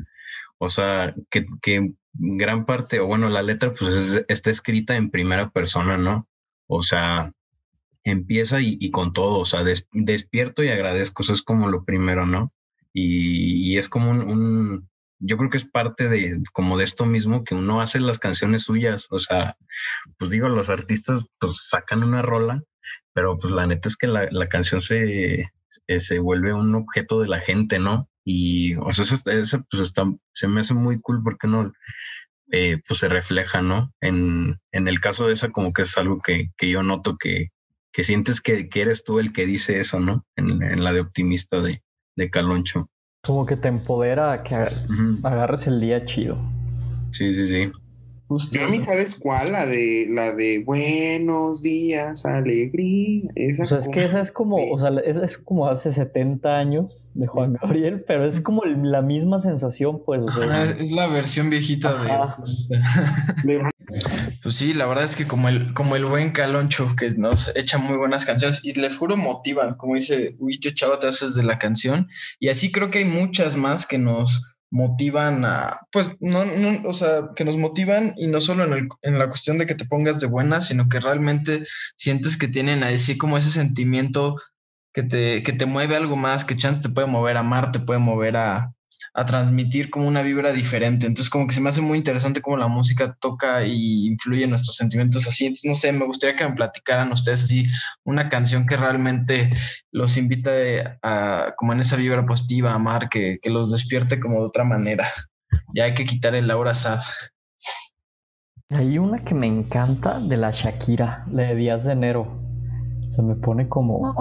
o 0.63 0.69
sea, 0.69 1.15
que, 1.31 1.47
que 1.63 1.95
gran 2.13 2.67
parte, 2.67 3.01
o 3.01 3.07
bueno, 3.07 3.31
la 3.31 3.43
letra 3.43 3.73
pues 3.73 4.23
está 4.29 4.51
escrita 4.51 4.95
en 4.95 5.11
primera 5.11 5.49
persona, 5.51 5.97
¿no? 5.97 6.29
O 6.67 6.83
sea, 6.83 7.33
empieza 8.05 8.61
y, 8.61 8.91
con 8.91 9.15
todo, 9.15 9.39
o 9.39 9.45
sea, 9.47 9.65
despierto 9.65 10.63
y 10.63 10.69
agradezco, 10.69 11.23
eso 11.23 11.33
es 11.33 11.43
como 11.43 11.69
lo 11.69 11.85
primero, 11.85 12.27
¿no? 12.27 12.53
Y, 12.93 13.79
es 13.79 13.89
como 13.89 14.11
un, 14.11 14.87
yo 15.19 15.39
creo 15.39 15.49
que 15.49 15.57
es 15.57 15.65
parte 15.65 16.11
de, 16.11 16.39
como 16.53 16.77
de 16.77 16.85
esto 16.85 17.07
mismo, 17.07 17.43
que 17.43 17.55
uno 17.55 17.81
hace 17.81 17.99
las 17.99 18.19
canciones 18.19 18.65
suyas, 18.65 19.07
o 19.11 19.19
sea, 19.19 19.57
pues 20.19 20.31
digo, 20.31 20.51
los 20.51 20.69
artistas 20.69 21.25
pues 21.39 21.57
sacan 21.69 22.03
una 22.03 22.21
rola, 22.21 22.63
pero 23.15 23.39
pues 23.39 23.51
la 23.51 23.67
neta 23.67 23.89
es 23.89 23.97
que 23.97 24.09
la, 24.09 24.29
la 24.31 24.49
canción 24.49 24.83
se, 24.83 25.51
se 25.99 26.19
vuelve 26.19 26.53
un 26.53 26.75
objeto 26.75 27.21
de 27.21 27.29
la 27.29 27.41
gente, 27.41 27.79
¿no? 27.79 28.10
Y, 28.25 28.75
o 28.77 28.93
sea, 28.93 29.05
eso, 29.05 29.65
pues 29.71 29.83
está, 29.83 30.05
se 30.33 30.47
me 30.47 30.61
hace 30.61 30.75
muy 30.75 31.01
cool 31.01 31.23
porque 31.23 31.49
no, 31.49 31.73
eh, 32.53 32.79
pues 32.87 33.01
se 33.01 33.09
refleja, 33.09 33.63
¿no? 33.63 33.93
En, 34.01 34.59
en, 34.73 34.89
el 34.89 35.01
caso 35.01 35.27
de 35.27 35.33
esa, 35.33 35.51
como 35.51 35.73
que 35.73 35.83
es 35.83 35.97
algo 35.97 36.19
que, 36.19 36.51
que 36.57 36.69
yo 36.69 36.83
noto 36.83 37.17
que, 37.19 37.49
que 37.93 38.05
sientes 38.05 38.41
que, 38.41 38.69
que, 38.69 38.83
eres 38.83 39.05
tú 39.05 39.19
el 39.21 39.33
que 39.33 39.47
dice 39.47 39.81
eso, 39.81 40.01
¿no? 40.01 40.27
En, 40.37 40.63
en 40.63 40.85
la 40.85 40.93
de 40.93 41.01
optimista 41.01 41.61
de, 41.61 41.83
de, 42.17 42.31
Caloncho. 42.31 42.91
Como 43.23 43.47
que 43.47 43.57
te 43.57 43.69
empodera 43.69 44.43
que 44.43 44.55
agarres 44.55 45.67
el 45.67 45.81
día 45.81 46.05
chido. 46.05 46.39
Sí, 47.13 47.35
sí, 47.35 47.49
sí. 47.49 47.73
Justo. 48.31 48.61
mí, 48.71 48.81
¿sabes 48.81 49.17
cuál? 49.17 49.51
La 49.51 49.67
de, 49.67 50.07
la 50.09 50.33
de 50.33 50.63
buenos 50.65 51.63
días, 51.63 52.25
alegría. 52.25 53.29
Esa 53.35 53.63
o 53.65 53.67
sea, 53.67 53.79
es 53.79 53.89
que 53.89 54.05
esa 54.05 54.21
es 54.21 54.31
como, 54.31 54.71
o 54.71 54.79
sea, 54.79 54.91
esa 55.05 55.25
es 55.25 55.37
como 55.37 55.67
hace 55.67 55.91
70 55.91 56.57
años 56.57 57.11
de 57.15 57.27
Juan 57.27 57.55
Gabriel, 57.61 58.05
pero 58.07 58.25
es 58.25 58.41
como 58.41 58.65
la 58.65 59.03
misma 59.03 59.41
sensación, 59.41 60.01
pues. 60.07 60.21
O 60.21 60.31
sea, 60.31 60.63
es 60.63 60.93
la 60.93 61.09
versión 61.09 61.51
viejita 61.51 61.93
de. 62.05 63.59
pues 64.45 64.55
sí, 64.55 64.75
la 64.75 64.87
verdad 64.87 65.03
es 65.03 65.17
que 65.17 65.27
como 65.27 65.49
el, 65.49 65.75
como 65.75 65.97
el 65.97 66.05
buen 66.05 66.31
Caloncho, 66.31 66.95
que 66.97 67.11
nos 67.11 67.51
echa 67.57 67.79
muy 67.79 67.97
buenas 67.97 68.25
canciones 68.27 68.65
y 68.65 68.75
les 68.75 68.97
juro 68.97 69.17
motivan, 69.17 69.75
como 69.75 69.97
dice 69.97 70.37
Huito 70.39 70.71
Chava, 70.71 71.01
te 71.01 71.09
haces 71.09 71.35
de 71.35 71.43
la 71.43 71.59
canción. 71.59 72.07
Y 72.39 72.49
así 72.49 72.71
creo 72.71 72.93
que 72.93 72.99
hay 72.99 73.07
muchas 73.07 73.57
más 73.57 73.87
que 73.87 73.99
nos 73.99 74.47
motivan 74.71 75.45
a, 75.45 75.81
pues, 75.93 76.17
no, 76.21 76.45
no, 76.45 76.89
o 76.89 76.93
sea, 76.93 77.31
que 77.35 77.45
nos 77.45 77.57
motivan 77.57 78.15
y 78.17 78.27
no 78.29 78.41
solo 78.41 78.65
en, 78.65 78.73
el, 78.73 78.89
en, 79.03 79.19
la 79.19 79.29
cuestión 79.29 79.59
de 79.59 79.67
que 79.67 79.75
te 79.75 79.85
pongas 79.85 80.21
de 80.21 80.27
buena, 80.27 80.61
sino 80.61 80.89
que 80.89 81.01
realmente 81.01 81.67
sientes 81.97 82.37
que 82.37 82.49
tienen 82.49 82.83
así 82.85 83.19
como 83.19 83.37
ese 83.37 83.51
sentimiento 83.51 84.37
que 84.93 85.03
te, 85.03 85.43
que 85.43 85.53
te 85.53 85.67
mueve 85.67 85.97
algo 85.97 86.17
más, 86.17 86.45
que 86.45 86.57
chance 86.57 86.83
te 86.83 86.95
puede 86.95 87.07
mover 87.09 87.37
a 87.37 87.41
amar, 87.41 87.73
te 87.73 87.81
puede 87.81 88.01
mover 88.01 88.37
a, 88.37 88.73
a 89.15 89.25
transmitir 89.25 89.91
como 89.91 90.07
una 90.07 90.23
vibra 90.23 90.53
diferente. 90.53 91.07
Entonces, 91.07 91.31
como 91.31 91.47
que 91.47 91.55
se 91.55 91.61
me 91.61 91.71
hace 91.71 91.81
muy 91.81 91.99
interesante 91.99 92.41
cómo 92.41 92.57
la 92.57 92.69
música 92.69 93.17
toca 93.21 93.65
y 93.65 94.07
influye 94.07 94.45
en 94.45 94.51
nuestros 94.51 94.77
sentimientos 94.77 95.27
así. 95.27 95.47
Entonces, 95.47 95.69
no 95.69 95.75
sé, 95.75 95.93
me 95.93 96.07
gustaría 96.07 96.37
que 96.37 96.49
me 96.49 96.55
platicaran 96.55 97.13
ustedes 97.13 97.45
así 97.45 97.65
una 98.05 98.29
canción 98.29 98.67
que 98.67 98.77
realmente 98.77 99.53
los 99.91 100.17
invita 100.17 100.99
a, 101.03 101.55
como 101.57 101.73
en 101.73 101.81
esa 101.81 101.97
vibra 101.97 102.25
positiva, 102.25 102.73
a 102.73 102.75
amar, 102.75 103.09
que, 103.09 103.39
que 103.43 103.51
los 103.51 103.73
despierte 103.73 104.21
como 104.21 104.41
de 104.41 104.47
otra 104.47 104.65
manera. 104.65 105.09
Ya 105.75 105.85
hay 105.85 105.95
que 105.95 106.05
quitar 106.05 106.35
el 106.35 106.51
aura 106.51 106.75
sad. 106.75 107.01
Hay 108.71 108.99
una 108.99 109.19
que 109.25 109.35
me 109.35 109.49
encanta 109.49 110.21
de 110.21 110.37
la 110.37 110.53
Shakira, 110.53 111.27
la 111.33 111.43
de 111.43 111.55
Días 111.57 111.85
de 111.85 111.93
Enero. 111.93 112.50
Se 113.11 113.23
me 113.23 113.35
pone 113.35 113.69
como. 113.69 114.15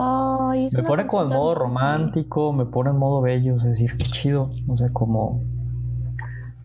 me 0.51 0.83
pone 0.83 1.05
como 1.05 1.21
en 1.21 1.29
modo 1.29 1.53
romántico, 1.53 2.51
me 2.53 2.65
pone 2.65 2.89
en 2.89 2.97
modo 2.97 3.21
bello, 3.21 3.57
es 3.57 3.63
decir, 3.63 3.95
qué 3.95 4.05
chido. 4.05 4.49
O 4.67 4.77
sea, 4.77 4.91
como. 4.91 5.43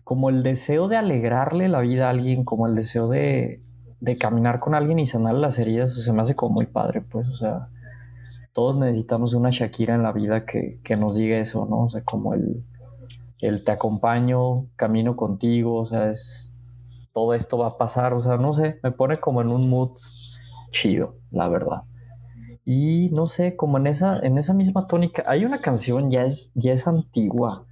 Como 0.03 0.29
el 0.29 0.41
deseo 0.41 0.87
de 0.87 0.97
alegrarle 0.97 1.69
la 1.69 1.81
vida 1.81 2.07
a 2.07 2.09
alguien, 2.09 2.43
como 2.43 2.65
el 2.65 2.73
deseo 2.73 3.09
de, 3.09 3.61
de 3.99 4.17
caminar 4.17 4.59
con 4.59 4.73
alguien 4.73 4.97
y 4.97 5.05
sanarle 5.05 5.39
las 5.39 5.59
heridas, 5.59 5.91
o 5.91 5.95
sea, 5.95 6.03
se 6.03 6.13
me 6.13 6.21
hace 6.21 6.35
como 6.35 6.55
muy 6.55 6.65
padre, 6.65 7.01
pues, 7.01 7.29
o 7.29 7.35
sea. 7.35 7.67
Todos 8.53 8.75
necesitamos 8.77 9.35
una 9.35 9.51
Shakira 9.51 9.93
en 9.93 10.01
la 10.01 10.11
vida 10.11 10.45
que, 10.45 10.79
que 10.83 10.95
nos 10.95 11.17
diga 11.17 11.37
eso, 11.37 11.67
¿no? 11.69 11.83
O 11.83 11.89
sea, 11.89 12.03
como 12.03 12.33
el, 12.33 12.63
el 13.39 13.63
te 13.63 13.71
acompaño, 13.71 14.65
camino 14.77 15.15
contigo, 15.15 15.75
o 15.75 15.85
sea, 15.85 16.09
es 16.09 16.55
todo 17.13 17.35
esto 17.35 17.59
va 17.59 17.67
a 17.67 17.77
pasar, 17.77 18.15
o 18.15 18.21
sea, 18.21 18.37
no 18.37 18.55
sé, 18.55 18.79
me 18.81 18.91
pone 18.91 19.19
como 19.19 19.41
en 19.41 19.49
un 19.49 19.69
mood 19.69 19.91
chido, 20.71 21.17
la 21.29 21.49
verdad. 21.49 21.83
Y 22.65 23.09
no 23.11 23.27
sé, 23.27 23.55
como 23.55 23.77
en 23.77 23.87
esa, 23.87 24.19
en 24.19 24.39
esa 24.39 24.55
misma 24.55 24.87
tónica, 24.87 25.23
hay 25.27 25.45
una 25.45 25.59
canción, 25.59 26.09
ya 26.09 26.25
es, 26.25 26.51
ya 26.55 26.73
es 26.73 26.87
antigua, 26.87 27.67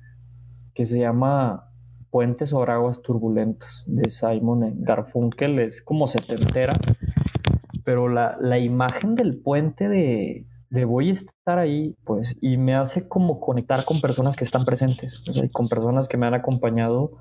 que 0.76 0.86
se 0.86 1.00
llama 1.00 1.72
Puentes 2.12 2.50
sobre 2.50 2.74
aguas 2.74 3.02
turbulentas, 3.02 3.86
de 3.88 4.10
Simon 4.12 4.84
Garfunkel, 4.84 5.58
es 5.58 5.82
como 5.82 6.08
setentera, 6.08 6.74
pero 7.84 8.08
la, 8.08 8.38
la 8.40 8.60
imagen 8.60 9.16
del 9.16 9.42
puente 9.42 9.90
de, 9.90 10.46
de 10.70 10.86
voy 10.86 11.10
a 11.10 11.14
estar 11.14 11.60
ahí, 11.60 11.96
pues, 12.04 12.36
y 12.40 12.58
me 12.58 12.76
hace 12.76 13.08
como 13.08 13.40
conectar 13.40 13.86
con 13.86 14.02
personas 14.02 14.36
que 14.36 14.44
están 14.44 14.64
presentes, 14.64 15.24
con 15.52 15.68
personas 15.70 16.08
que 16.08 16.18
me 16.18 16.28
han 16.28 16.34
acompañado 16.34 17.14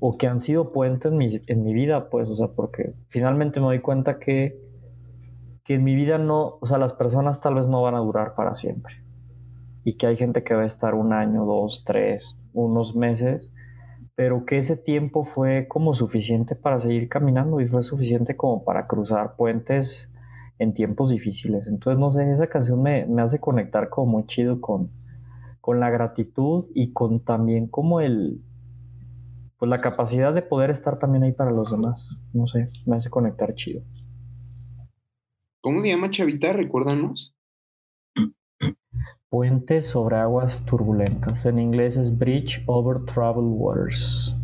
o 0.00 0.16
que 0.16 0.26
han 0.26 0.40
sido 0.40 0.72
puentes 0.72 1.10
en 1.10 1.18
mi, 1.18 1.28
en 1.46 1.62
mi 1.62 1.74
vida, 1.74 2.10
pues, 2.10 2.28
o 2.28 2.34
sea, 2.34 2.48
porque 2.48 2.94
finalmente 3.06 3.60
me 3.60 3.66
doy 3.66 3.80
cuenta 3.80 4.18
que, 4.18 4.67
que 5.68 5.74
en 5.74 5.84
mi 5.84 5.94
vida 5.94 6.16
no, 6.16 6.56
o 6.62 6.64
sea, 6.64 6.78
las 6.78 6.94
personas 6.94 7.42
tal 7.42 7.56
vez 7.56 7.68
no 7.68 7.82
van 7.82 7.94
a 7.94 7.98
durar 7.98 8.34
para 8.34 8.54
siempre. 8.54 9.04
Y 9.84 9.98
que 9.98 10.06
hay 10.06 10.16
gente 10.16 10.42
que 10.42 10.54
va 10.54 10.62
a 10.62 10.64
estar 10.64 10.94
un 10.94 11.12
año, 11.12 11.44
dos, 11.44 11.84
tres, 11.84 12.38
unos 12.54 12.96
meses, 12.96 13.52
pero 14.14 14.46
que 14.46 14.56
ese 14.56 14.78
tiempo 14.78 15.22
fue 15.22 15.68
como 15.68 15.92
suficiente 15.92 16.56
para 16.56 16.78
seguir 16.78 17.10
caminando 17.10 17.60
y 17.60 17.66
fue 17.66 17.82
suficiente 17.82 18.34
como 18.34 18.64
para 18.64 18.86
cruzar 18.86 19.36
puentes 19.36 20.10
en 20.58 20.72
tiempos 20.72 21.10
difíciles. 21.10 21.68
Entonces, 21.68 22.00
no 22.00 22.12
sé, 22.12 22.32
esa 22.32 22.46
canción 22.46 22.80
me, 22.80 23.04
me 23.04 23.20
hace 23.20 23.38
conectar 23.38 23.90
como 23.90 24.12
muy 24.12 24.24
chido 24.24 24.62
con, 24.62 24.90
con 25.60 25.80
la 25.80 25.90
gratitud 25.90 26.64
y 26.74 26.94
con 26.94 27.20
también 27.20 27.66
como 27.68 28.00
el, 28.00 28.42
pues 29.58 29.68
la 29.68 29.82
capacidad 29.82 30.32
de 30.32 30.40
poder 30.40 30.70
estar 30.70 30.98
también 30.98 31.24
ahí 31.24 31.32
para 31.32 31.50
los 31.50 31.70
demás. 31.70 32.16
No 32.32 32.46
sé, 32.46 32.70
me 32.86 32.96
hace 32.96 33.10
conectar 33.10 33.54
chido. 33.54 33.82
¿Cómo 35.68 35.82
se 35.82 35.88
llama 35.88 36.10
Chavita? 36.10 36.54
Recuérdanos. 36.54 37.34
Puente 39.28 39.82
sobre 39.82 40.16
aguas 40.16 40.64
turbulentas. 40.64 41.44
En 41.44 41.58
inglés 41.58 41.98
es 41.98 42.16
Bridge 42.16 42.64
over 42.64 43.04
Troubled 43.04 43.52
Waters. 43.52 44.34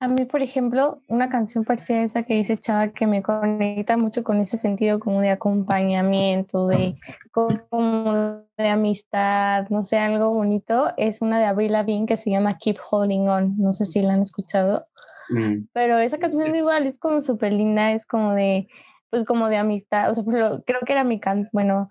A 0.00 0.08
mí, 0.08 0.24
por 0.24 0.42
ejemplo, 0.42 1.00
una 1.06 1.28
canción 1.28 1.64
parecida 1.64 1.98
a 1.98 2.02
esa 2.02 2.24
que 2.24 2.34
dice 2.34 2.58
Chava 2.58 2.88
que 2.88 3.06
me 3.06 3.22
conecta 3.22 3.96
mucho 3.96 4.24
con 4.24 4.40
ese 4.40 4.58
sentido 4.58 4.98
como 4.98 5.20
de 5.20 5.30
acompañamiento, 5.30 6.66
de 6.66 6.96
como 7.30 8.42
de 8.58 8.68
amistad, 8.68 9.68
no 9.68 9.82
sé, 9.82 9.98
algo 9.98 10.34
bonito, 10.34 10.92
es 10.96 11.22
una 11.22 11.38
de 11.38 11.44
Avril 11.44 11.70
Lavigne 11.70 12.06
que 12.06 12.16
se 12.16 12.30
llama 12.30 12.58
Keep 12.58 12.78
Holding 12.90 13.28
On, 13.28 13.54
no 13.56 13.72
sé 13.72 13.84
si 13.84 14.02
la 14.02 14.14
han 14.14 14.22
escuchado, 14.22 14.88
mm. 15.28 15.68
pero 15.72 16.00
esa 16.00 16.18
canción 16.18 16.56
igual 16.56 16.86
es 16.86 16.98
como 16.98 17.20
súper 17.20 17.52
linda, 17.52 17.92
es 17.92 18.04
como 18.04 18.34
de, 18.34 18.66
pues 19.10 19.24
como 19.24 19.48
de 19.48 19.56
amistad, 19.56 20.10
o 20.10 20.14
sea, 20.14 20.24
creo 20.24 20.80
que 20.84 20.92
era 20.92 21.04
mi 21.04 21.20
can, 21.20 21.48
bueno, 21.52 21.88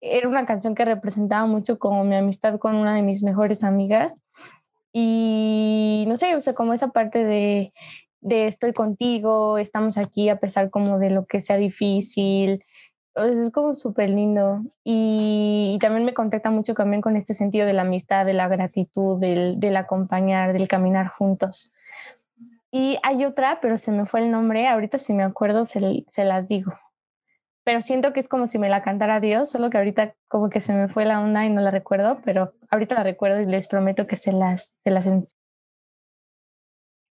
era 0.00 0.28
una 0.28 0.46
canción 0.46 0.74
que 0.74 0.84
representaba 0.84 1.46
mucho 1.46 1.78
como 1.78 2.04
mi 2.04 2.16
amistad 2.16 2.58
con 2.58 2.74
una 2.74 2.94
de 2.94 3.02
mis 3.02 3.22
mejores 3.22 3.64
amigas 3.64 4.14
y 4.92 6.04
no 6.08 6.16
sé, 6.16 6.34
o 6.34 6.40
sea, 6.40 6.54
como 6.54 6.72
esa 6.74 6.88
parte 6.88 7.24
de, 7.24 7.72
de 8.20 8.46
estoy 8.46 8.72
contigo, 8.72 9.58
estamos 9.58 9.98
aquí 9.98 10.28
a 10.28 10.38
pesar 10.38 10.70
como 10.70 10.98
de 10.98 11.10
lo 11.10 11.26
que 11.26 11.40
sea 11.40 11.56
difícil. 11.56 12.64
es 13.14 13.50
como 13.52 13.72
súper 13.72 14.10
lindo. 14.10 14.62
Y, 14.84 15.78
también 15.80 16.04
me 16.04 16.14
contacta 16.14 16.50
mucho 16.50 16.74
también 16.74 17.02
con 17.02 17.16
este 17.16 17.34
sentido 17.34 17.66
de 17.66 17.72
la 17.72 17.82
amistad, 17.82 18.26
de 18.26 18.34
la 18.34 18.48
gratitud, 18.48 19.18
del, 19.18 19.58
del 19.60 19.76
acompañar, 19.76 20.52
del 20.52 20.68
caminar 20.68 21.08
juntos. 21.08 21.72
Y 22.72 22.98
hay 23.02 23.24
otra, 23.24 23.60
pero 23.60 23.76
se 23.76 23.92
me 23.92 24.06
fue 24.06 24.20
el 24.20 24.30
nombre. 24.30 24.66
Ahorita 24.66 24.98
si 24.98 25.12
me 25.12 25.22
acuerdo 25.22 25.64
se, 25.64 26.04
se 26.08 26.24
las 26.24 26.48
digo 26.48 26.72
pero 27.64 27.80
siento 27.80 28.12
que 28.12 28.20
es 28.20 28.28
como 28.28 28.46
si 28.46 28.58
me 28.58 28.68
la 28.68 28.82
cantara 28.82 29.20
Dios, 29.20 29.50
solo 29.50 29.70
que 29.70 29.78
ahorita 29.78 30.14
como 30.28 30.50
que 30.50 30.60
se 30.60 30.72
me 30.72 30.88
fue 30.88 31.04
la 31.04 31.20
onda 31.20 31.44
y 31.44 31.50
no 31.50 31.60
la 31.60 31.70
recuerdo, 31.70 32.20
pero 32.24 32.54
ahorita 32.70 32.96
la 32.96 33.04
recuerdo 33.04 33.40
y 33.40 33.46
les 33.46 33.68
prometo 33.68 34.06
que 34.06 34.16
se 34.16 34.32
las, 34.32 34.76
se 34.82 34.90
las 34.90 35.08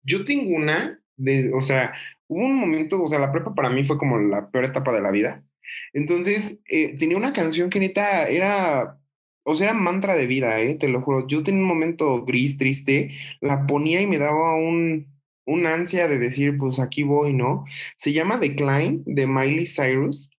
Yo 0.02 0.24
tengo 0.24 0.56
una, 0.56 1.00
de, 1.16 1.52
o 1.54 1.60
sea, 1.60 1.92
hubo 2.28 2.46
un 2.46 2.56
momento, 2.56 3.02
o 3.02 3.06
sea, 3.06 3.18
la 3.18 3.32
prepa 3.32 3.54
para 3.54 3.70
mí 3.70 3.84
fue 3.84 3.98
como 3.98 4.18
la 4.18 4.50
peor 4.50 4.64
etapa 4.64 4.92
de 4.92 5.02
la 5.02 5.10
vida. 5.10 5.44
Entonces, 5.92 6.60
eh, 6.66 6.96
tenía 6.98 7.18
una 7.18 7.34
canción 7.34 7.68
que 7.68 7.80
neta 7.80 8.26
era, 8.26 8.98
o 9.42 9.54
sea, 9.54 9.68
era 9.68 9.78
mantra 9.78 10.16
de 10.16 10.26
vida, 10.26 10.60
eh, 10.60 10.76
te 10.76 10.88
lo 10.88 11.02
juro. 11.02 11.26
Yo 11.26 11.42
tenía 11.42 11.60
un 11.60 11.68
momento 11.68 12.24
gris, 12.24 12.56
triste, 12.56 13.10
la 13.40 13.66
ponía 13.66 14.00
y 14.00 14.06
me 14.06 14.16
daba 14.16 14.54
un, 14.54 15.17
un 15.48 15.66
ansia 15.66 16.06
de 16.08 16.18
decir, 16.18 16.56
pues 16.58 16.78
aquí 16.78 17.02
voy, 17.02 17.32
¿no? 17.32 17.64
Se 17.96 18.12
llama 18.12 18.38
Decline 18.38 19.02
de 19.06 19.26
Miley 19.26 19.66
Cyrus 19.66 20.30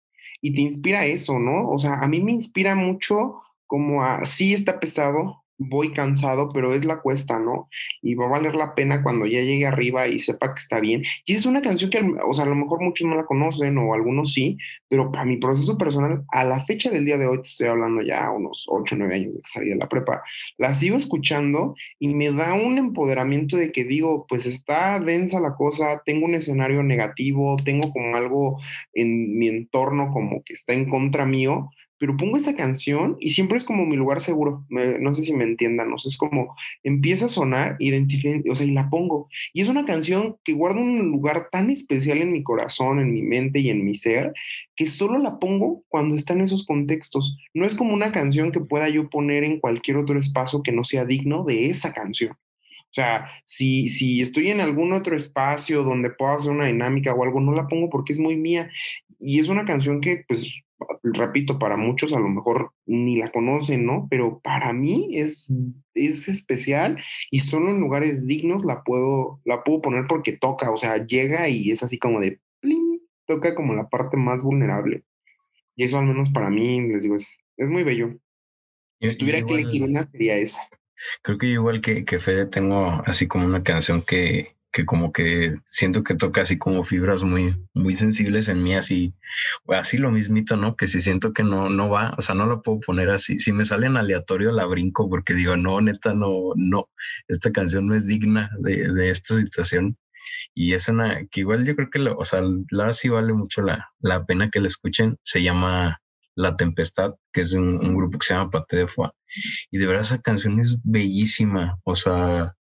y 0.41 0.55
te 0.55 0.61
inspira 0.61 1.07
eso, 1.07 1.39
¿no? 1.39 1.69
O 1.71 1.79
sea, 1.79 1.95
a 1.95 2.09
mí 2.09 2.21
me 2.23 2.33
inspira 2.33 2.75
mucho 2.75 3.43
como 3.67 4.05
a, 4.05 4.25
sí 4.27 4.53
está 4.53 4.79
pesado, 4.79 5.45
voy 5.59 5.93
cansado, 5.93 6.51
pero 6.51 6.73
es 6.73 6.85
la 6.85 7.01
cuesta, 7.01 7.39
¿no? 7.39 7.69
Y 8.01 8.15
va 8.15 8.27
a 8.27 8.31
valer 8.31 8.55
la 8.55 8.75
pena 8.75 9.03
cuando 9.03 9.27
ya 9.27 9.41
llegue 9.41 9.67
arriba 9.67 10.07
y 10.07 10.19
sepa 10.21 10.55
que 10.55 10.61
está 10.61 10.81
bien. 10.81 11.03
Y 11.27 11.35
es 11.35 11.47
una 11.47 11.61
canción 11.61 11.91
que, 11.91 12.01
o 12.25 12.33
sea, 12.33 12.45
a 12.45 12.49
lo 12.49 12.55
mejor 12.55 12.81
muchos 12.81 13.07
no 13.07 13.17
la 13.17 13.27
conocen 13.27 13.77
o 13.79 13.93
algunos 13.93 14.33
sí, 14.33 14.57
pero 14.89 15.11
para 15.11 15.25
mi 15.25 15.37
proceso 15.37 15.77
personal, 15.77 16.25
a 16.29 16.45
la 16.45 16.65
fecha 16.65 16.91
del 16.91 17.05
día 17.05 17.19
de 17.19 17.27
hoy, 17.27 17.41
estoy 17.43 17.69
hablando 17.69 18.03
ya 18.03 18.31
unos 18.31 18.67
8 18.69 18.95
o 18.95 18.99
9 18.99 19.15
años 19.15 19.35
de 19.35 19.41
que 19.41 19.49
salí 19.49 19.71
de 19.71 19.77
la 19.77 19.89
prepa, 19.89 20.23
la 20.57 20.75
sigo 20.75 20.97
escuchando 20.97 21.75
y 21.99 22.09
me 22.09 22.33
da 22.33 22.55
un 22.55 22.79
empoderamiento 22.79 23.57
de 23.57 23.73
que 23.73 23.85
digo, 23.85 24.27
pues 24.29 24.47
está 24.47 25.01
densa 25.01 25.41
la 25.41 25.55
cosa, 25.55 26.03
tengo 26.05 26.27
un 26.27 26.35
escenario 26.35 26.83
negativo, 26.83 27.57
tengo 27.65 27.93
como 27.93 28.17
algo 28.17 28.61
en 28.95 29.37
mi 29.39 29.49
entorno 29.49 30.11
como 30.13 30.43
que 30.45 30.53
está 30.53 30.73
en 30.73 30.89
contra 30.89 31.27
mío, 31.27 31.71
pero 31.99 32.17
pongo 32.17 32.37
esa 32.37 32.57
canción 32.57 33.17
y 33.21 33.31
siempre 33.31 33.57
es 33.57 33.65
como 33.65 33.85
mi 33.85 33.97
lugar 33.97 34.21
seguro. 34.21 34.65
no 34.69 35.15
sé 35.15 35.25
si 35.25 35.33
me 35.33 35.45
entiendan, 35.45 35.91
no 35.91 35.97
es 35.97 36.17
como 36.17 36.55
empieza 36.83 37.27
a 37.27 37.29
sonar, 37.29 37.77
o 37.77 38.55
sea, 38.55 38.67
y 38.67 38.71
la 38.71 38.89
pongo. 38.89 39.29
Y 39.53 39.63
es 39.63 39.69
una 39.69 39.85
canción 39.85 40.37
que 40.45 40.53
guarda 40.53 40.81
un 40.81 41.11
lugar 41.11 41.49
tan 41.51 41.71
especial 41.71 42.19
en 42.19 42.33
mi 42.33 42.43
corazón, 42.43 43.01
en 43.01 43.13
mi 43.13 43.23
mente 43.23 43.61
y 43.61 43.71
en 43.71 43.85
mi 43.85 43.95
ser, 43.95 44.33
que 44.77 44.87
solo 44.87 45.19
la 45.19 45.39
pongo 45.39 45.85
cuando 45.89 46.15
está 46.15 46.35
en 46.35 46.43
esos 46.43 46.65
contextos. 46.65 47.37
No 47.55 47.67
es 47.67 47.75
como 47.75 47.95
una 47.95 48.13
canción 48.13 48.53
que 48.53 48.61
pueda 48.61 48.89
yo 48.89 49.11
poner 49.11 49.45
en 49.45 49.61
cualquier 49.61 49.97
otro 49.97 50.19
espacio 50.19 50.63
que 50.63 50.73
no 50.73 50.85
sea 50.85 51.05
digno 51.05 51.45
de 51.45 51.69
esa 51.71 51.93
canción. 51.93 52.37
O 52.91 52.95
sea, 52.95 53.31
si, 53.45 53.89
si 53.89 54.21
estoy 54.21 54.51
en 54.51 54.61
algún 54.61 54.93
otro 54.93 55.15
espacio 55.15 55.83
donde 55.83 56.11
pueda 56.11 56.35
hacer 56.35 56.53
una 56.53 56.67
dinámica 56.67 57.15
o 57.15 57.23
algo, 57.23 57.41
no 57.41 57.53
la 57.53 57.69
pongo 57.69 57.91
porque 57.91 58.13
es 58.13 58.19
muy 58.19 58.37
mía. 58.37 58.71
Y 59.19 59.41
es 59.41 59.49
una 59.49 59.67
canción 59.67 60.01
que, 60.01 60.25
pues, 60.27 60.63
repito, 61.03 61.59
para 61.59 61.77
muchos 61.77 62.13
a 62.13 62.21
lo 62.21 62.29
mejor 62.29 62.73
ni 62.87 63.19
la 63.19 63.31
conocen, 63.31 63.85
¿no? 63.85 64.07
Pero 64.11 64.41
para 64.41 64.73
mí 64.73 65.09
es, 65.13 65.53
es 65.95 66.29
especial 66.29 66.99
y 67.31 67.41
solo 67.41 67.71
en 67.71 67.81
lugares 67.81 68.27
dignos 68.27 68.65
la 68.65 68.83
puedo, 68.83 69.41
la 69.45 69.65
puedo 69.65 69.83
poner 69.83 70.07
porque 70.09 70.37
toca, 70.37 70.71
o 70.71 70.77
sea, 70.77 71.05
llega 71.05 71.49
y 71.49 71.71
es 71.71 71.83
así 71.83 71.99
como 71.99 72.21
de, 72.21 72.41
toca 73.27 73.55
como 73.55 73.75
la 73.75 73.89
parte 73.89 74.17
más 74.17 74.43
vulnerable. 74.43 75.05
Y 75.77 75.85
eso 75.85 75.99
al 75.99 76.07
menos 76.07 76.31
para 76.31 76.51
mí, 76.51 76.81
les 76.89 77.05
digo, 77.05 77.17
es, 77.17 77.39
es 77.57 77.71
muy 77.71 77.85
bello. 77.85 78.19
Si 79.01 79.17
tuviera 79.17 79.45
que 79.45 79.55
elegir 79.55 79.85
una, 79.85 80.11
sería 80.11 80.37
esa. 80.37 80.69
Creo 81.23 81.39
que 81.39 81.47
igual 81.47 81.81
que, 81.81 82.05
que 82.05 82.19
Fede 82.19 82.47
tengo 82.47 83.03
así 83.07 83.27
como 83.27 83.47
una 83.47 83.63
canción 83.63 84.03
que, 84.03 84.57
que 84.73 84.85
como 84.85 85.13
que 85.13 85.57
siento 85.69 86.05
que 86.05 86.15
toca 86.15 86.43
así 86.43 86.59
como 86.59 86.85
fibras 86.85 87.25
muy, 87.25 87.57
muy 87.75 87.97
sensibles 87.97 88.49
en 88.49 88.63
mí, 88.63 88.75
así, 88.75 89.15
así 89.69 89.99
lo 89.99 90.11
mismito, 90.11 90.57
¿no? 90.57 90.77
Que 90.77 90.87
si 90.87 91.01
siento 91.01 91.33
que 91.33 91.43
no, 91.43 91.69
no 91.69 91.89
va, 91.89 92.13
o 92.19 92.23
sea, 92.23 92.35
no 92.35 92.47
lo 92.47 92.63
puedo 92.63 92.81
poner 92.81 93.11
así. 93.11 93.39
Si 93.39 93.53
me 93.53 93.65
sale 93.65 93.87
en 93.87 93.97
aleatorio, 93.97 94.53
la 94.53 94.67
brinco 94.67 95.09
porque 95.09 95.35
digo, 95.35 95.57
no, 95.57 95.81
neta, 95.81 96.15
no, 96.15 96.53
no, 96.57 96.89
esta 97.29 97.51
canción 97.53 97.87
no 97.87 97.95
es 97.95 98.07
digna 98.07 98.51
de, 98.61 98.93
de 98.93 99.11
esta 99.11 99.35
situación. 99.37 99.97
Y 100.55 100.75
es 100.75 100.89
una 100.89 101.27
que 101.27 101.41
igual 101.41 101.65
yo 101.67 101.75
creo 101.77 101.91
que, 101.91 102.01
o 102.01 102.25
sea, 102.25 102.43
la 102.71 102.93
sí 102.93 103.09
vale 103.09 103.33
mucho 103.33 103.63
la, 103.63 103.89
la 104.01 104.25
pena 104.25 104.51
que 104.51 104.61
la 104.61 104.69
escuchen. 104.69 105.17
Se 105.23 105.43
llama 105.43 106.01
La 106.39 106.55
Tempestad, 106.57 107.17
que 107.33 107.41
es 107.41 107.55
un, 107.55 107.85
un 107.85 107.97
grupo 107.97 108.17
que 108.17 108.27
se 108.27 108.35
llama 108.35 108.51
Pate 108.53 108.77
de 108.77 108.87
Foie. 108.87 109.11
Y 109.73 109.79
de 109.79 109.87
verdad 109.89 110.03
esa 110.03 110.23
canción 110.23 110.61
es 110.61 110.79
bellísima. 110.85 111.81
O 111.83 111.97
sea, 111.97 112.55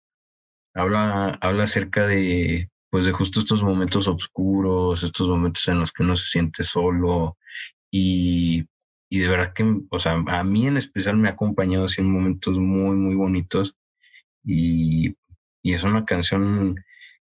habla, 0.74 1.38
habla 1.42 1.64
acerca 1.64 2.06
de, 2.06 2.70
pues 2.90 3.04
de 3.04 3.12
justo 3.12 3.40
estos 3.40 3.62
momentos 3.62 4.08
oscuros, 4.08 5.02
estos 5.02 5.28
momentos 5.28 5.68
en 5.68 5.80
los 5.80 5.92
que 5.92 6.04
uno 6.04 6.16
se 6.16 6.24
siente 6.24 6.62
solo 6.62 7.36
y, 7.90 8.64
y 9.10 9.18
de 9.18 9.28
verdad 9.28 9.52
que, 9.52 9.82
o 9.90 9.98
sea, 9.98 10.12
a 10.26 10.42
mí 10.42 10.66
en 10.66 10.78
especial 10.78 11.18
me 11.18 11.28
ha 11.28 11.32
acompañado 11.32 11.84
así 11.84 12.00
en 12.00 12.10
momentos 12.10 12.58
muy, 12.58 12.96
muy 12.96 13.14
bonitos 13.14 13.76
y, 14.42 15.14
y 15.62 15.72
es 15.74 15.82
una 15.82 16.06
canción, 16.06 16.82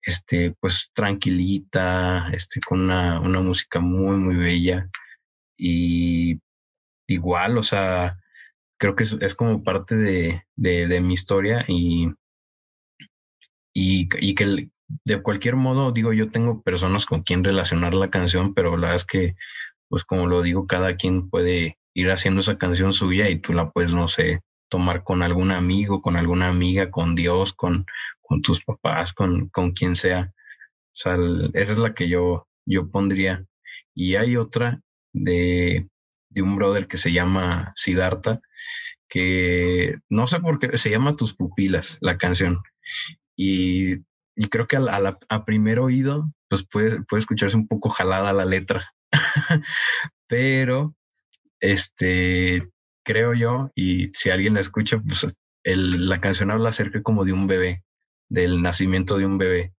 este, 0.02 0.54
pues 0.60 0.90
tranquilita, 0.92 2.28
este, 2.34 2.60
con 2.60 2.82
una, 2.82 3.18
una 3.20 3.40
música 3.40 3.80
muy, 3.80 4.18
muy 4.18 4.36
bella 4.36 4.90
y 5.56 6.40
igual, 7.06 7.58
o 7.58 7.62
sea, 7.62 8.18
creo 8.78 8.96
que 8.96 9.04
es, 9.04 9.16
es 9.20 9.34
como 9.34 9.62
parte 9.62 9.96
de, 9.96 10.44
de, 10.56 10.86
de, 10.86 11.00
mi 11.00 11.14
historia 11.14 11.64
y, 11.68 12.08
y, 13.74 14.08
y 14.20 14.34
que 14.34 14.68
de 15.04 15.22
cualquier 15.22 15.56
modo, 15.56 15.92
digo, 15.92 16.12
yo 16.12 16.28
tengo 16.28 16.62
personas 16.62 17.06
con 17.06 17.22
quien 17.22 17.44
relacionar 17.44 17.94
la 17.94 18.10
canción, 18.10 18.54
pero 18.54 18.76
la 18.76 18.88
verdad 18.88 18.94
es 18.96 19.04
que, 19.04 19.36
pues 19.88 20.04
como 20.04 20.26
lo 20.26 20.42
digo, 20.42 20.66
cada 20.66 20.96
quien 20.96 21.30
puede 21.30 21.78
ir 21.94 22.10
haciendo 22.10 22.40
esa 22.40 22.58
canción 22.58 22.92
suya 22.92 23.28
y 23.30 23.38
tú 23.38 23.52
la 23.52 23.70
puedes, 23.70 23.94
no 23.94 24.08
sé, 24.08 24.40
tomar 24.68 25.04
con 25.04 25.22
algún 25.22 25.50
amigo, 25.52 26.02
con 26.02 26.16
alguna 26.16 26.48
amiga, 26.48 26.90
con 26.90 27.14
Dios, 27.14 27.52
con, 27.54 27.86
con 28.20 28.42
tus 28.42 28.64
papás, 28.64 29.12
con, 29.12 29.48
con 29.48 29.72
quien 29.72 29.94
sea. 29.94 30.32
O 30.92 30.96
sea, 30.96 31.16
esa 31.54 31.72
es 31.72 31.78
la 31.78 31.94
que 31.94 32.08
yo, 32.08 32.48
yo 32.66 32.90
pondría. 32.90 33.44
Y 33.94 34.16
hay 34.16 34.36
otra 34.36 34.80
de, 35.14 35.88
de 36.28 36.42
un 36.42 36.56
brother 36.56 36.86
que 36.86 36.98
se 36.98 37.12
llama 37.12 37.72
Siddhartha, 37.76 38.40
que 39.08 39.96
no 40.10 40.26
sé 40.26 40.40
por 40.40 40.58
qué 40.58 40.76
se 40.76 40.90
llama 40.90 41.16
Tus 41.16 41.34
pupilas, 41.34 41.96
la 42.00 42.18
canción. 42.18 42.58
Y, 43.36 44.02
y 44.36 44.48
creo 44.50 44.66
que 44.66 44.76
a, 44.76 44.80
a, 44.80 45.18
a, 45.28 45.44
primer 45.44 45.78
oído, 45.78 46.30
pues 46.48 46.66
puede, 46.66 47.02
puede 47.02 47.20
escucharse 47.20 47.56
un 47.56 47.68
poco 47.68 47.88
jalada 47.88 48.32
la 48.32 48.44
letra. 48.44 48.92
Pero, 50.26 50.94
este, 51.60 52.68
creo 53.04 53.34
yo, 53.34 53.70
y 53.74 54.08
si 54.12 54.30
alguien 54.30 54.54
la 54.54 54.60
escucha, 54.60 54.98
pues 54.98 55.26
el, 55.62 56.08
la 56.08 56.20
canción 56.20 56.50
habla 56.50 56.70
acerca 56.70 57.02
como 57.02 57.24
de 57.24 57.32
un 57.32 57.46
bebé, 57.46 57.84
del 58.28 58.62
nacimiento 58.62 59.16
de 59.16 59.26
un 59.26 59.38
bebé. 59.38 59.74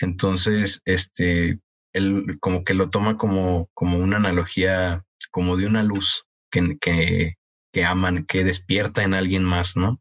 Entonces, 0.00 0.80
este, 0.84 1.60
él 1.92 2.38
como 2.40 2.64
que 2.64 2.74
lo 2.74 2.90
toma 2.90 3.16
como, 3.16 3.68
como 3.74 3.98
una 3.98 4.16
analogía, 4.16 5.04
como 5.30 5.56
de 5.56 5.66
una 5.66 5.82
luz 5.82 6.24
que, 6.50 6.78
que, 6.80 7.36
que 7.72 7.84
aman, 7.84 8.24
que 8.26 8.44
despierta 8.44 9.02
en 9.02 9.14
alguien 9.14 9.44
más, 9.44 9.76
¿no? 9.76 10.00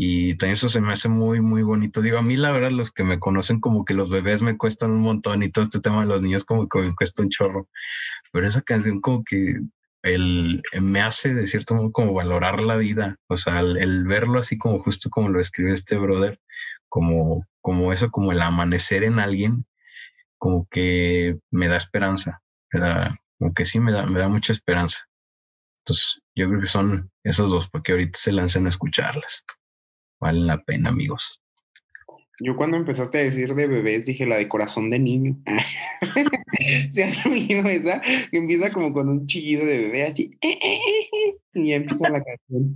Y 0.00 0.36
también 0.36 0.52
eso 0.52 0.68
se 0.68 0.80
me 0.80 0.92
hace 0.92 1.08
muy, 1.08 1.40
muy 1.40 1.62
bonito. 1.62 2.00
Digo, 2.00 2.18
a 2.18 2.22
mí 2.22 2.36
la 2.36 2.52
verdad, 2.52 2.70
los 2.70 2.92
que 2.92 3.02
me 3.02 3.18
conocen 3.18 3.58
como 3.58 3.84
que 3.84 3.94
los 3.94 4.10
bebés 4.10 4.42
me 4.42 4.56
cuestan 4.56 4.92
un 4.92 5.00
montón 5.00 5.42
y 5.42 5.50
todo 5.50 5.64
este 5.64 5.80
tema 5.80 6.02
de 6.02 6.06
los 6.06 6.22
niños 6.22 6.44
como 6.44 6.68
que 6.68 6.78
me 6.78 6.94
cuesta 6.94 7.22
un 7.22 7.30
chorro. 7.30 7.68
Pero 8.32 8.46
esa 8.46 8.62
canción 8.62 9.00
como 9.00 9.24
que 9.24 9.56
el, 10.02 10.62
me 10.80 11.00
hace 11.00 11.34
de 11.34 11.46
cierto 11.48 11.74
modo 11.74 11.90
como 11.90 12.14
valorar 12.14 12.60
la 12.60 12.76
vida, 12.76 13.16
o 13.26 13.36
sea, 13.36 13.60
el, 13.60 13.76
el, 13.78 14.04
verlo 14.04 14.38
así 14.38 14.56
como 14.56 14.78
justo 14.80 15.10
como 15.10 15.30
lo 15.30 15.40
escribe 15.40 15.72
este 15.72 15.96
brother, 15.96 16.38
como, 16.88 17.44
como 17.60 17.92
eso, 17.92 18.10
como 18.10 18.32
el 18.32 18.40
amanecer 18.40 19.02
en 19.02 19.18
alguien, 19.18 19.66
como 20.38 20.66
que 20.70 21.38
me 21.50 21.68
da 21.68 21.76
esperanza, 21.76 22.40
me 22.72 22.80
da, 22.80 23.20
como 23.38 23.52
que 23.52 23.64
sí 23.64 23.80
me 23.80 23.92
da, 23.92 24.06
me 24.06 24.18
da 24.18 24.28
mucha 24.28 24.52
esperanza. 24.52 25.00
Entonces, 25.80 26.20
yo 26.34 26.48
creo 26.48 26.60
que 26.60 26.66
son 26.66 27.10
esos 27.24 27.50
dos, 27.50 27.68
porque 27.68 27.92
ahorita 27.92 28.18
se 28.18 28.32
lancen 28.32 28.66
a 28.66 28.68
escucharlas. 28.68 29.44
Valen 30.20 30.46
la 30.46 30.58
pena, 30.58 30.90
amigos. 30.90 31.40
Yo 32.40 32.56
cuando 32.56 32.76
empezaste 32.76 33.18
a 33.18 33.22
decir 33.22 33.54
de 33.54 33.66
bebés 33.66 34.06
dije 34.06 34.24
la 34.24 34.36
de 34.36 34.48
corazón 34.48 34.90
de 34.90 34.98
niño. 34.98 35.36
¿Se 36.90 37.04
han 37.04 37.32
oído 37.32 37.68
esa? 37.68 38.00
Que 38.00 38.38
empieza 38.38 38.70
como 38.70 38.92
con 38.92 39.08
un 39.08 39.26
chillido 39.26 39.66
de 39.66 39.78
bebé 39.78 40.06
así. 40.06 40.30
Y 41.64 41.72
empieza 41.72 42.08
la 42.08 42.22
canción. 42.22 42.72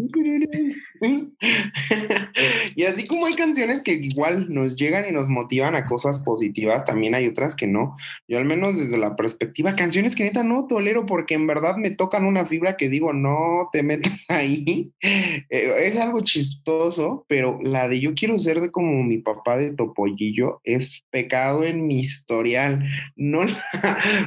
y 2.77 2.85
así 2.85 3.07
como 3.07 3.27
hay 3.27 3.35
canciones 3.35 3.81
que 3.81 3.93
igual 3.95 4.53
nos 4.53 4.77
llegan 4.77 5.09
y 5.09 5.13
nos 5.13 5.29
motivan 5.29 5.75
a 5.75 5.87
cosas 5.87 6.21
positivas, 6.21 6.85
también 6.85 7.15
hay 7.15 7.27
otras 7.27 7.55
que 7.55 7.67
no. 7.67 7.97
Yo 8.29 8.39
al 8.39 8.45
menos 8.45 8.79
desde 8.79 8.99
la 8.99 9.17
perspectiva, 9.17 9.77
canciones 9.77 10.15
que 10.15 10.25
neta 10.25 10.45
no 10.45 10.67
tolero 10.67 11.07
porque 11.07 11.35
en 11.35 11.47
verdad 11.47 11.77
me 11.77 11.91
tocan 11.91 12.25
una 12.25 12.47
fibra 12.47 12.77
que 12.77 12.89
digo, 12.89 13.13
no 13.13 13.69
te 13.73 13.83
metas 13.83 14.25
ahí. 14.29 14.93
es 15.51 15.97
algo 15.97 16.23
chistoso, 16.23 17.25
pero 17.29 17.59
la 17.63 17.89
de 17.89 18.01
yo 18.01 18.15
quiero 18.15 18.39
ser 18.39 18.61
de 18.61 18.71
como 18.71 19.03
mi 19.03 19.19
papá 19.19 19.57
de 19.57 19.73
Topollillo 19.73 20.61
es 20.65 21.05
pecado 21.11 21.65
en 21.65 21.87
mi 21.87 22.01
historial. 22.01 22.85
No, 23.17 23.43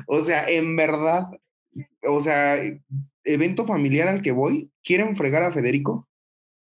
o 0.07 0.23
sea, 0.23 0.47
en 0.47 0.75
verdad, 0.75 1.27
o 2.03 2.21
sea, 2.21 2.57
evento 3.25 3.65
familiar 3.65 4.07
al 4.07 4.21
que 4.21 4.31
voy, 4.31 4.69
quieren 4.83 5.15
fregar 5.15 5.43
a 5.43 5.51
Federico, 5.51 6.07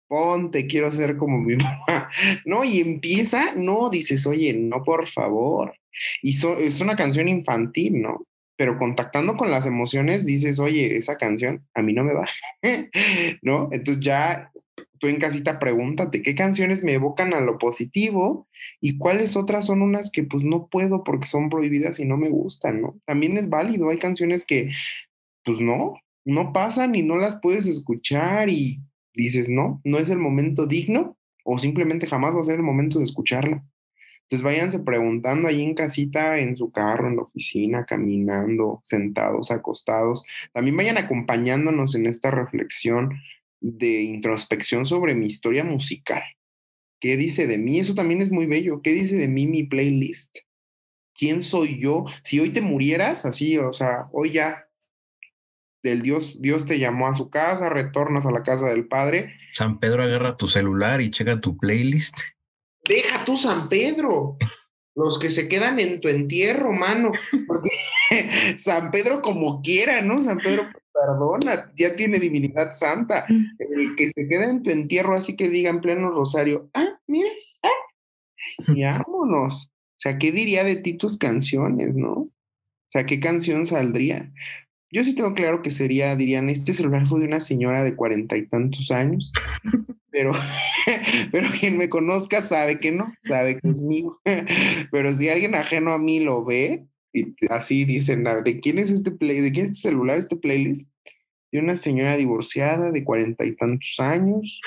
ponte, 0.08 0.68
quiero 0.68 0.92
ser 0.92 1.18
como 1.18 1.40
mi 1.40 1.56
mamá, 1.58 2.10
¿no? 2.46 2.64
Y 2.64 2.80
empieza, 2.80 3.54
no, 3.56 3.90
dices, 3.90 4.26
oye, 4.28 4.54
no, 4.54 4.84
por 4.84 5.08
favor. 5.10 5.74
Y 6.22 6.38
es 6.60 6.82
una 6.82 6.96
canción 6.96 7.28
infantil, 7.28 8.02
¿no? 8.02 8.26
Pero 8.58 8.78
contactando 8.78 9.36
con 9.38 9.50
las 9.52 9.66
emociones, 9.66 10.26
dices, 10.26 10.60
oye, 10.60 10.98
esa 10.98 11.18
canción 11.18 11.66
a 11.74 11.82
mí 11.82 11.94
no 11.94 12.04
me 12.04 12.14
va, 12.14 12.28
¿no? 13.42 13.70
Entonces 13.72 14.04
ya 14.04 14.52
tú 15.00 15.08
en 15.08 15.20
casita 15.20 15.60
pregúntate 15.60 16.22
qué 16.22 16.36
canciones 16.36 16.84
me 16.84 16.94
evocan 16.94 17.34
a 17.34 17.42
lo 17.42 17.58
positivo 17.58 18.48
y 18.80 18.98
cuáles 18.98 19.36
otras 19.36 19.66
son 19.66 19.82
unas 19.82 20.12
que 20.12 20.24
pues 20.24 20.44
no 20.44 20.68
puedo 20.68 21.04
porque 21.04 21.26
son 21.26 21.50
prohibidas 21.50 22.00
y 22.00 22.06
no 22.06 22.18
me 22.18 22.30
gustan, 22.30 22.82
¿no? 22.82 23.00
También 23.06 23.38
es 23.38 23.50
válido, 23.50 23.90
hay 23.90 23.98
canciones 23.98 24.46
que 24.46 24.72
pues 25.44 25.60
no, 25.60 25.96
no 26.26 26.54
pasan 26.54 26.96
y 26.96 27.02
no 27.02 27.18
las 27.18 27.40
puedes 27.40 27.68
escuchar 27.68 28.50
y 28.50 28.80
dices, 29.14 29.50
no, 29.50 29.82
no 29.84 29.98
es 29.98 30.10
el 30.10 30.20
momento 30.20 30.68
digno 30.68 31.18
o 31.44 31.58
simplemente 31.58 32.08
jamás 32.08 32.36
va 32.36 32.40
a 32.40 32.44
ser 32.44 32.56
el 32.56 32.64
momento 32.64 33.00
de 33.00 33.06
escucharla. 33.06 33.64
Entonces 34.24 34.44
váyanse 34.44 34.80
preguntando 34.80 35.50
ahí 35.50 35.62
en 35.62 35.74
casita, 35.74 36.40
en 36.40 36.56
su 36.56 36.72
carro, 36.72 37.10
en 37.10 37.18
la 37.18 37.24
oficina, 37.24 37.86
caminando, 37.86 38.80
sentados, 38.84 39.52
acostados. 39.52 40.24
También 40.54 40.78
vayan 40.78 40.98
acompañándonos 40.98 41.96
en 41.96 42.06
esta 42.06 42.32
reflexión 42.32 43.20
de 43.60 44.04
introspección 44.04 44.86
sobre 44.86 45.16
mi 45.16 45.26
historia 45.26 45.66
musical. 45.66 46.24
¿Qué 47.02 47.18
dice 47.18 47.46
de 47.46 47.58
mí? 47.58 47.80
Eso 47.80 47.94
también 47.94 48.22
es 48.22 48.32
muy 48.32 48.46
bello. 48.46 48.82
¿Qué 48.82 48.94
dice 48.94 49.16
de 49.16 49.28
mí 49.28 49.48
mi 49.48 49.64
playlist? 49.64 50.38
¿Quién 51.14 51.42
soy 51.42 51.80
yo? 51.80 52.06
Si 52.24 52.40
hoy 52.40 52.54
te 52.54 52.62
murieras, 52.62 53.26
así, 53.26 53.58
o 53.58 53.74
sea, 53.74 54.08
hoy 54.14 54.32
ya 54.32 54.68
del 55.84 56.02
Dios, 56.02 56.42
Dios 56.42 56.66
te 56.66 56.80
llamó 56.80 57.08
a 57.08 57.14
su 57.14 57.30
casa, 57.30 57.70
retornas 57.70 58.26
a 58.26 58.32
la 58.32 58.44
casa 58.44 58.68
del 58.68 58.88
Padre. 58.88 59.34
San 59.52 59.80
Pedro 59.80 60.04
agarra 60.04 60.38
tu 60.38 60.48
celular 60.48 61.02
y 61.02 61.12
checa 61.12 61.42
tu 61.42 61.58
playlist. 61.58 62.20
Deja 62.88 63.26
tú 63.26 63.38
San 63.38 63.70
Pedro, 63.70 64.38
los 64.96 65.20
que 65.20 65.30
se 65.30 65.48
quedan 65.48 65.80
en 65.80 66.02
tu 66.02 66.08
entierro, 66.08 66.72
mano, 66.74 67.12
porque 67.48 67.70
San 68.58 68.92
Pedro 68.92 69.22
como 69.22 69.62
quiera, 69.62 70.02
¿no? 70.02 70.18
San 70.18 70.38
Pedro 70.38 70.68
perdona, 70.94 71.72
ya 71.76 71.96
tiene 71.96 72.20
divinidad 72.20 72.74
santa. 72.74 73.26
El 73.30 73.96
que 73.96 74.10
se 74.10 74.28
queda 74.28 74.50
en 74.50 74.64
tu 74.64 74.70
entierro, 74.70 75.16
así 75.16 75.36
que 75.36 75.50
diga 75.50 75.70
en 75.70 75.82
pleno 75.82 76.12
rosario, 76.12 76.70
ah, 76.74 77.00
mire, 77.08 77.32
ah, 77.64 78.74
y 78.74 78.84
vámonos. 78.84 79.68
O 79.68 80.02
sea, 80.02 80.18
¿qué 80.18 80.32
diría 80.32 80.64
de 80.64 80.78
ti 80.78 80.98
tus 80.98 81.18
canciones, 81.18 81.94
no? 81.94 82.14
O 82.14 82.32
sea, 82.88 83.06
¿qué 83.06 83.20
canción 83.20 83.66
saldría? 83.66 84.32
Yo 84.92 85.04
sí 85.06 85.16
tengo 85.16 85.34
claro 85.34 85.62
que 85.62 85.72
sería, 85.72 86.16
dirían, 86.16 86.50
este 86.50 86.74
celular 86.74 87.08
fue 87.08 87.22
de 87.22 87.28
una 87.28 87.40
señora 87.40 87.84
de 87.84 87.96
cuarenta 87.96 88.36
y 88.36 88.46
tantos 88.46 88.92
años, 88.92 89.32
pero, 90.12 90.34
pero 91.32 91.50
quien 91.60 91.78
me 91.78 91.90
conozca 91.90 92.42
sabe 92.42 92.80
que 92.80 92.92
no, 92.92 93.14
sabe 93.24 93.60
que 93.60 93.70
es 93.70 93.82
mío. 93.82 94.20
Pero 94.92 95.14
si 95.14 95.30
alguien 95.30 95.56
ajeno 95.56 95.94
a 95.94 95.98
mí 95.98 96.20
lo 96.20 96.44
ve, 96.44 96.86
y 97.14 97.34
así 97.50 97.86
dicen, 97.86 98.26
¿de 98.44 98.60
quién 98.60 98.78
es 98.80 98.92
este 98.92 99.12
play, 99.12 99.40
de 99.40 99.52
quién 99.52 99.66
es 99.66 99.72
este 99.72 99.90
celular, 99.90 100.18
este 100.18 100.36
playlist? 100.36 100.90
De 101.52 101.60
una 101.60 101.76
señora 101.76 102.18
divorciada 102.18 102.92
de 102.92 103.04
cuarenta 103.04 103.46
y 103.46 103.56
tantos 103.56 103.96
años, 104.00 104.60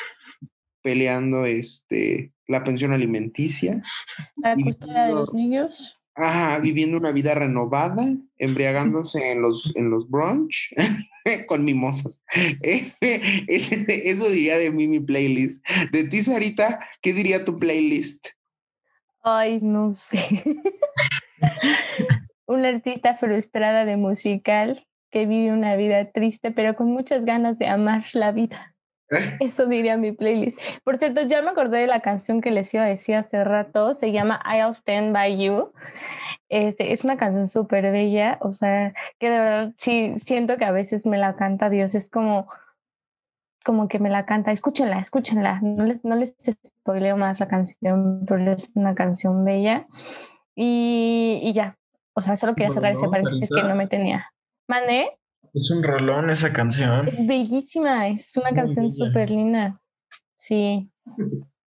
peleando 0.82 1.46
este, 1.46 2.32
la 2.46 2.64
pensión 2.64 2.92
alimenticia. 2.92 3.82
La 4.36 4.54
custodia 4.54 5.04
de 5.04 5.12
los 5.12 5.32
niños. 5.32 6.03
Ajá, 6.16 6.60
viviendo 6.60 6.96
una 6.96 7.10
vida 7.10 7.34
renovada, 7.34 8.06
embriagándose 8.38 9.32
en 9.32 9.42
los, 9.42 9.74
en 9.74 9.90
los 9.90 10.08
brunch 10.08 10.72
con 11.48 11.64
mimosas. 11.64 12.24
eso 13.00 14.28
diría 14.30 14.58
de 14.58 14.70
mí 14.70 14.86
mi 14.86 15.00
playlist. 15.00 15.66
De 15.90 16.04
ti, 16.04 16.22
Sarita, 16.22 16.78
¿qué 17.02 17.12
diría 17.12 17.44
tu 17.44 17.58
playlist? 17.58 18.28
Ay, 19.22 19.58
no 19.60 19.90
sé. 19.92 20.18
una 22.46 22.68
artista 22.68 23.16
frustrada 23.16 23.84
de 23.84 23.96
musical 23.96 24.86
que 25.10 25.26
vive 25.26 25.52
una 25.52 25.76
vida 25.76 26.10
triste, 26.10 26.50
pero 26.50 26.74
con 26.74 26.92
muchas 26.92 27.24
ganas 27.24 27.58
de 27.58 27.68
amar 27.68 28.04
la 28.12 28.32
vida. 28.32 28.73
Eso 29.40 29.66
diría 29.66 29.96
mi 29.96 30.12
playlist. 30.12 30.58
Por 30.84 30.96
cierto, 30.96 31.22
ya 31.22 31.42
me 31.42 31.50
acordé 31.50 31.78
de 31.78 31.86
la 31.86 32.00
canción 32.00 32.40
que 32.40 32.50
les 32.50 32.72
iba 32.74 32.84
a 32.84 32.88
decir 32.88 33.16
hace 33.16 33.44
rato, 33.44 33.92
se 33.92 34.12
llama 34.12 34.42
I'll 34.44 34.74
Stand 34.74 35.12
By 35.12 35.42
You. 35.42 35.72
Este, 36.48 36.92
es 36.92 37.04
una 37.04 37.16
canción 37.16 37.46
súper 37.46 37.90
bella, 37.90 38.38
o 38.40 38.50
sea, 38.50 38.92
que 39.18 39.30
de 39.30 39.38
verdad 39.38 39.72
sí 39.76 40.14
siento 40.22 40.56
que 40.56 40.64
a 40.64 40.72
veces 40.72 41.06
me 41.06 41.18
la 41.18 41.36
canta 41.36 41.70
Dios, 41.70 41.94
es 41.94 42.10
como, 42.10 42.48
como 43.64 43.88
que 43.88 43.98
me 43.98 44.10
la 44.10 44.24
canta, 44.26 44.52
escúchenla, 44.52 44.98
escúchenla, 44.98 45.60
no 45.62 45.84
les, 45.84 46.04
no 46.04 46.14
les 46.14 46.36
spoileo 46.64 47.16
más 47.16 47.40
la 47.40 47.48
canción, 47.48 48.24
pero 48.26 48.52
es 48.52 48.70
una 48.74 48.94
canción 48.94 49.44
bella. 49.44 49.86
Y, 50.54 51.40
y 51.42 51.52
ya, 51.52 51.76
o 52.14 52.20
sea, 52.20 52.36
solo 52.36 52.54
quería 52.54 52.70
cerrar 52.70 52.92
ese 52.92 53.08
paréntesis 53.08 53.50
que 53.50 53.62
no 53.62 53.74
me 53.74 53.88
tenía. 53.88 54.30
¿Mané? 54.68 55.18
Es 55.54 55.70
un 55.70 55.84
rolón 55.84 56.30
esa 56.30 56.52
canción. 56.52 57.06
Es 57.06 57.24
bellísima, 57.26 58.08
es 58.08 58.36
una 58.36 58.50
canción 58.50 58.92
súper 58.92 59.30
linda. 59.30 59.80
Sí. 60.36 60.92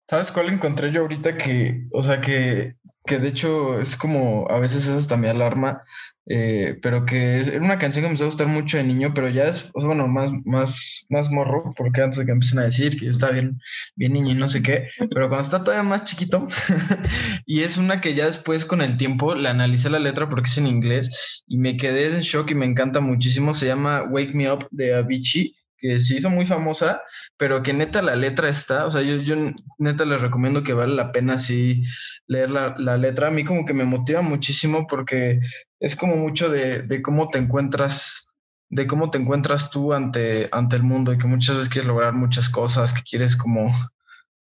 ¿Sabes 0.10 0.32
cuál 0.32 0.50
encontré 0.50 0.92
yo 0.92 1.02
ahorita 1.02 1.38
que, 1.38 1.88
o 1.92 2.04
sea, 2.04 2.20
que 2.20 2.76
que 3.06 3.20
de 3.20 3.28
hecho 3.30 3.80
es 3.80 3.96
como, 3.96 4.48
a 4.50 4.60
veces 4.60 4.88
es 4.88 4.96
hasta 4.96 5.18
mi 5.18 5.28
alarma, 5.28 5.84
eh, 6.28 6.78
pero 6.82 7.06
que 7.06 7.38
es 7.38 7.50
una 7.50 7.78
canción 7.78 8.02
que 8.02 8.08
me 8.08 8.12
empezó 8.12 8.26
a 8.26 8.28
gustar 8.28 8.48
mucho 8.48 8.78
de 8.78 8.84
niño, 8.84 9.14
pero 9.14 9.30
ya 9.30 9.46
es, 9.46 9.72
bueno, 9.74 10.08
más, 10.08 10.32
más, 10.44 11.06
más 11.10 11.30
morro, 11.30 11.74
porque 11.78 12.02
antes 12.02 12.20
de 12.20 12.26
que 12.26 12.32
empiecen 12.32 12.60
a 12.60 12.64
decir 12.64 12.98
que 12.98 13.06
yo 13.06 13.12
estaba 13.12 13.34
bien, 13.34 13.60
bien 13.96 14.14
niño 14.14 14.32
y 14.32 14.36
no 14.36 14.48
sé 14.48 14.64
qué, 14.64 14.88
pero 14.98 15.30
cuando 15.30 15.42
está 15.42 15.64
todavía 15.64 15.88
más 15.88 16.04
chiquito, 16.06 16.48
y 17.46 17.62
es 17.62 17.78
una 17.78 18.02
que 18.02 18.14
ya 18.14 18.26
después 18.26 18.66
con 18.66 18.82
el 18.82 18.98
tiempo 18.98 19.36
le 19.36 19.50
analicé 19.50 19.90
la 19.90 20.00
letra 20.00 20.28
porque 20.30 20.50
es 20.50 20.58
en 20.58 20.68
inglés 20.68 21.44
y 21.48 21.58
me 21.58 21.78
quedé 21.78 22.08
en 22.08 22.22
shock 22.22 22.52
y 22.52 22.56
me 22.56 22.66
encanta 22.66 23.02
muchísimo, 23.02 23.54
se 23.54 23.68
llama 23.68 24.04
Wake 24.10 24.34
Me 24.34 24.52
Up 24.52 24.68
de 24.72 24.96
Avicii 24.96 25.56
que 25.78 26.00
se 26.00 26.18
hizo 26.18 26.30
muy 26.30 26.46
famosa, 26.46 27.02
pero 27.38 27.64
que 27.64 27.74
neta 27.74 28.02
la 28.02 28.16
letra 28.16 28.50
está, 28.50 28.86
o 28.86 28.92
sea, 28.92 29.02
yo, 29.02 29.18
yo 29.18 29.36
neta 29.78 30.06
les 30.06 30.22
recomiendo 30.22 30.64
que 30.64 30.74
vale 30.74 30.96
la 30.96 31.12
pena 31.12 31.34
así 31.34 31.84
leer 32.28 32.50
la, 32.50 32.76
la, 32.78 32.98
letra. 32.98 33.28
A 33.28 33.32
mí 33.32 33.44
como 33.44 33.66
que 33.66 33.74
me 33.74 33.86
motiva 33.86 34.22
muchísimo 34.22 34.88
porque 34.88 35.40
es 35.80 35.96
como 35.96 36.16
mucho 36.16 36.50
de, 36.50 36.82
de, 36.84 37.02
cómo 37.02 37.30
te 37.30 37.40
encuentras, 37.40 38.34
de 38.70 38.88
cómo 38.88 39.10
te 39.12 39.18
encuentras 39.18 39.70
tú 39.72 39.94
ante, 39.94 40.50
ante 40.52 40.76
el 40.76 40.84
mundo 40.84 41.14
y 41.14 41.18
que 41.18 41.28
muchas 41.28 41.58
veces 41.58 41.72
quieres 41.72 41.88
lograr 41.88 42.14
muchas 42.14 42.50
cosas, 42.50 42.94
que 42.94 43.04
quieres 43.04 43.36
como, 43.36 43.72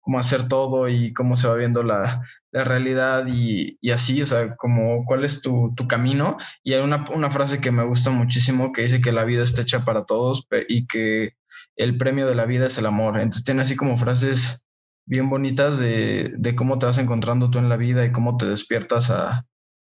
como 0.05 0.19
hacer 0.19 0.49
todo 0.49 0.89
y 0.89 1.13
cómo 1.15 1.35
se 1.35 1.49
va 1.49 1.55
viendo 1.55 1.83
la, 1.83 2.23
la 2.53 2.63
realidad 2.63 3.27
y, 3.27 3.79
y, 3.81 3.91
así, 3.91 4.21
o 4.21 4.27
sea, 4.27 4.55
como 4.57 5.05
cuál 5.07 5.25
es 5.25 5.41
tu, 5.41 5.73
tu 5.75 5.89
camino. 5.89 6.37
Y 6.63 6.75
hay 6.75 6.83
una, 6.83 7.05
una, 7.13 7.31
frase 7.31 7.61
que 7.61 7.73
me 7.73 7.85
gusta 7.85 8.11
muchísimo 8.11 8.73
que 8.73 8.83
dice 8.83 9.01
que 9.01 9.13
la 9.13 9.25
vida 9.25 9.43
está 9.43 9.63
hecha 9.63 9.85
para 9.85 10.05
todos 10.05 10.47
y 10.69 10.87
que 10.87 11.33
el 11.77 11.97
premio 11.97 12.27
de 12.27 12.35
la 12.35 12.45
vida 12.45 12.67
es 12.67 12.77
el 12.77 12.87
amor. 12.87 13.19
Entonces 13.19 13.45
tiene 13.45 13.63
así 13.63 13.77
como 13.77 13.97
frases 13.97 14.67
bien 15.07 15.31
bonitas 15.31 15.79
de, 15.79 16.35
de 16.37 16.55
cómo 16.55 16.79
te 16.79 16.87
vas 16.87 16.99
encontrando 16.99 17.51
tú 17.51 17.59
en 17.59 17.71
la 17.71 17.77
vida 17.77 18.05
y 18.05 18.13
cómo 18.13 18.37
te 18.37 18.47
despiertas 18.47 19.11
a, 19.11 19.47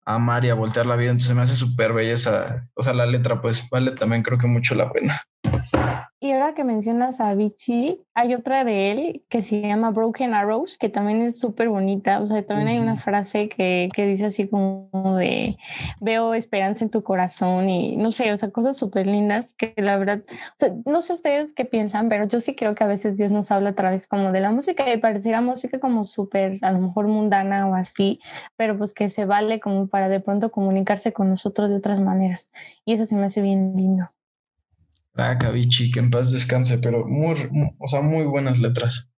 a 0.05 0.15
amar 0.15 0.45
y 0.45 0.51
a 0.51 0.55
voltear 0.55 0.85
la 0.85 0.95
vida. 0.95 1.09
Entonces 1.09 1.35
me 1.35 1.41
hace 1.41 1.55
súper 1.55 1.91
belleza. 1.91 2.69
O 2.75 2.83
sea, 2.83 2.93
la 2.93 3.07
letra 3.07 3.41
pues 3.41 3.67
vale 3.69 3.91
también 3.93 4.21
creo 4.21 4.37
que 4.37 4.47
mucho 4.47 4.75
la 4.75 4.91
pena. 4.91 5.23
Y 6.23 6.31
ahora 6.31 6.53
que 6.53 6.63
mencionas 6.63 7.19
a 7.19 7.33
Vichy, 7.33 7.99
hay 8.13 8.33
otra 8.33 8.63
de 8.63 8.91
él 8.91 9.23
que 9.27 9.41
se 9.41 9.59
llama 9.59 9.91
Broken 9.91 10.33
Arrows, 10.33 10.77
que 10.77 10.87
también 10.87 11.21
es 11.21 11.37
súper 11.37 11.67
bonita. 11.67 12.21
O 12.21 12.25
sea, 12.25 12.45
también 12.45 12.69
hay 12.69 12.79
una 12.79 12.95
frase 12.95 13.49
que, 13.49 13.89
que, 13.93 14.05
dice 14.05 14.27
así 14.27 14.47
como 14.47 15.17
de 15.17 15.57
veo 15.99 16.33
esperanza 16.33 16.85
en 16.85 16.91
tu 16.91 17.03
corazón 17.03 17.67
y 17.67 17.97
no 17.97 18.13
sé, 18.13 18.31
o 18.31 18.37
sea, 18.37 18.51
cosas 18.51 18.77
súper 18.77 19.05
lindas 19.05 19.53
que 19.55 19.73
la 19.75 19.97
verdad, 19.97 20.23
o 20.29 20.53
sea, 20.55 20.73
no 20.85 21.01
sé 21.01 21.11
ustedes 21.11 21.51
qué 21.51 21.65
piensan, 21.65 22.07
pero 22.07 22.25
yo 22.25 22.39
sí 22.39 22.55
creo 22.55 22.73
que 22.73 22.85
a 22.85 22.87
veces 22.87 23.17
Dios 23.17 23.33
nos 23.33 23.51
habla 23.51 23.71
a 23.71 23.75
través 23.75 24.07
como 24.07 24.31
de 24.31 24.39
la 24.39 24.51
música 24.51 24.93
y 24.93 24.99
pareciera 24.99 25.41
música 25.41 25.81
como 25.81 26.05
súper, 26.05 26.57
a 26.61 26.71
lo 26.71 26.79
mejor 26.79 27.09
mundana 27.09 27.67
o 27.67 27.75
así, 27.75 28.21
pero 28.55 28.77
pues 28.77 28.93
que 28.93 29.09
se 29.09 29.25
vale 29.25 29.59
como 29.59 29.87
para 29.87 30.07
de 30.07 30.21
pronto 30.21 30.51
comunicarse 30.51 31.11
con 31.11 31.27
nosotros 31.27 31.69
de 31.69 31.75
otras 31.75 31.99
maneras. 31.99 32.49
Y 32.85 32.93
eso 32.93 33.05
se 33.05 33.17
me 33.17 33.25
hace 33.25 33.41
bien 33.41 33.73
lindo. 33.75 34.09
Ah, 35.15 35.37
Cavichi, 35.37 35.91
que 35.91 35.99
en 35.99 36.09
paz 36.09 36.31
descanse, 36.31 36.79
pero 36.79 37.05
muy, 37.05 37.35
o 37.77 37.87
sea, 37.87 38.01
muy 38.01 38.23
buenas 38.23 38.59
letras. 38.59 39.09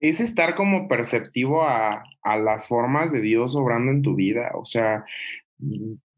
Es 0.00 0.20
estar 0.20 0.54
como 0.54 0.88
perceptivo 0.88 1.62
a, 1.64 2.04
a 2.22 2.36
las 2.36 2.68
formas 2.68 3.12
de 3.12 3.20
Dios 3.20 3.56
obrando 3.56 3.90
en 3.90 4.02
tu 4.02 4.14
vida. 4.14 4.52
O 4.54 4.64
sea, 4.64 5.04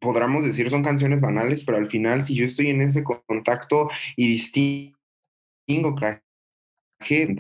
podríamos 0.01 0.45
decir 0.45 0.69
son 0.69 0.85
canciones 0.85 1.21
banales, 1.21 1.65
pero 1.65 1.79
al 1.79 1.89
final, 1.89 2.23
si 2.23 2.35
yo 2.35 2.45
estoy 2.45 2.69
en 2.71 2.83
ese 2.83 3.03
contacto 3.03 3.89
y 4.17 4.29
distingo 4.29 5.97
que 7.01 7.37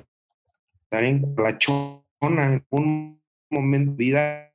estar 0.82 1.04
en 1.04 1.34
la 1.36 1.58
chona 1.58 2.52
en 2.52 2.66
un 2.70 3.20
momento 3.50 3.92
de 3.92 3.96
vida 3.96 4.52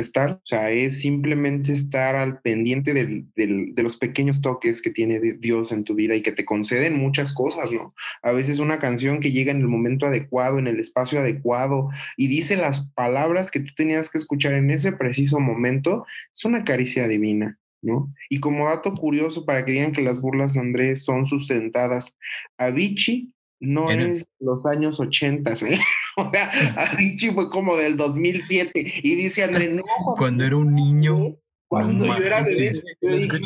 estar, 0.00 0.32
o 0.32 0.40
sea, 0.44 0.70
es 0.70 1.00
simplemente 1.00 1.72
estar 1.72 2.16
al 2.16 2.40
pendiente 2.40 2.94
del, 2.94 3.26
del, 3.34 3.74
de 3.74 3.82
los 3.82 3.96
pequeños 3.96 4.40
toques 4.40 4.82
que 4.82 4.90
tiene 4.90 5.20
Dios 5.20 5.72
en 5.72 5.84
tu 5.84 5.94
vida 5.94 6.14
y 6.14 6.22
que 6.22 6.32
te 6.32 6.44
conceden 6.44 6.98
muchas 6.98 7.34
cosas, 7.34 7.70
¿no? 7.72 7.94
A 8.22 8.32
veces 8.32 8.58
una 8.58 8.78
canción 8.78 9.20
que 9.20 9.32
llega 9.32 9.52
en 9.52 9.60
el 9.60 9.68
momento 9.68 10.06
adecuado, 10.06 10.58
en 10.58 10.66
el 10.66 10.80
espacio 10.80 11.20
adecuado 11.20 11.90
y 12.16 12.28
dice 12.28 12.56
las 12.56 12.86
palabras 12.94 13.50
que 13.50 13.60
tú 13.60 13.72
tenías 13.76 14.10
que 14.10 14.18
escuchar 14.18 14.52
en 14.54 14.70
ese 14.70 14.92
preciso 14.92 15.40
momento, 15.40 16.06
es 16.34 16.44
una 16.44 16.64
caricia 16.64 17.08
divina. 17.08 17.58
¿No? 17.82 18.12
Y 18.30 18.40
como 18.40 18.66
dato 18.66 18.94
curioso, 18.94 19.44
para 19.44 19.64
que 19.64 19.72
digan 19.72 19.92
que 19.92 20.02
las 20.02 20.20
burlas 20.20 20.54
de 20.54 20.60
Andrés 20.60 21.04
son 21.04 21.26
sustentadas, 21.26 22.16
Avicii 22.58 23.32
no 23.60 23.90
es 23.90 24.26
los 24.38 24.66
años 24.66 25.00
80, 25.00 25.52
¿eh? 25.52 25.78
O 26.18 26.30
sea, 26.30 26.50
Avicii 26.92 27.32
fue 27.32 27.50
como 27.50 27.76
del 27.76 27.96
2007 27.96 28.72
y 29.02 29.14
dice 29.14 29.44
André, 29.44 29.68
no. 29.68 29.82
Cuando 30.16 30.44
era 30.44 30.56
un 30.56 30.74
niño. 30.74 31.36
Cuando 31.68 32.06
yo 32.06 32.14
era 32.14 32.42
bebé, 32.42 32.72
yo 33.02 33.16
dije, 33.16 33.40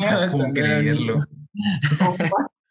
creerlo. 0.54 1.20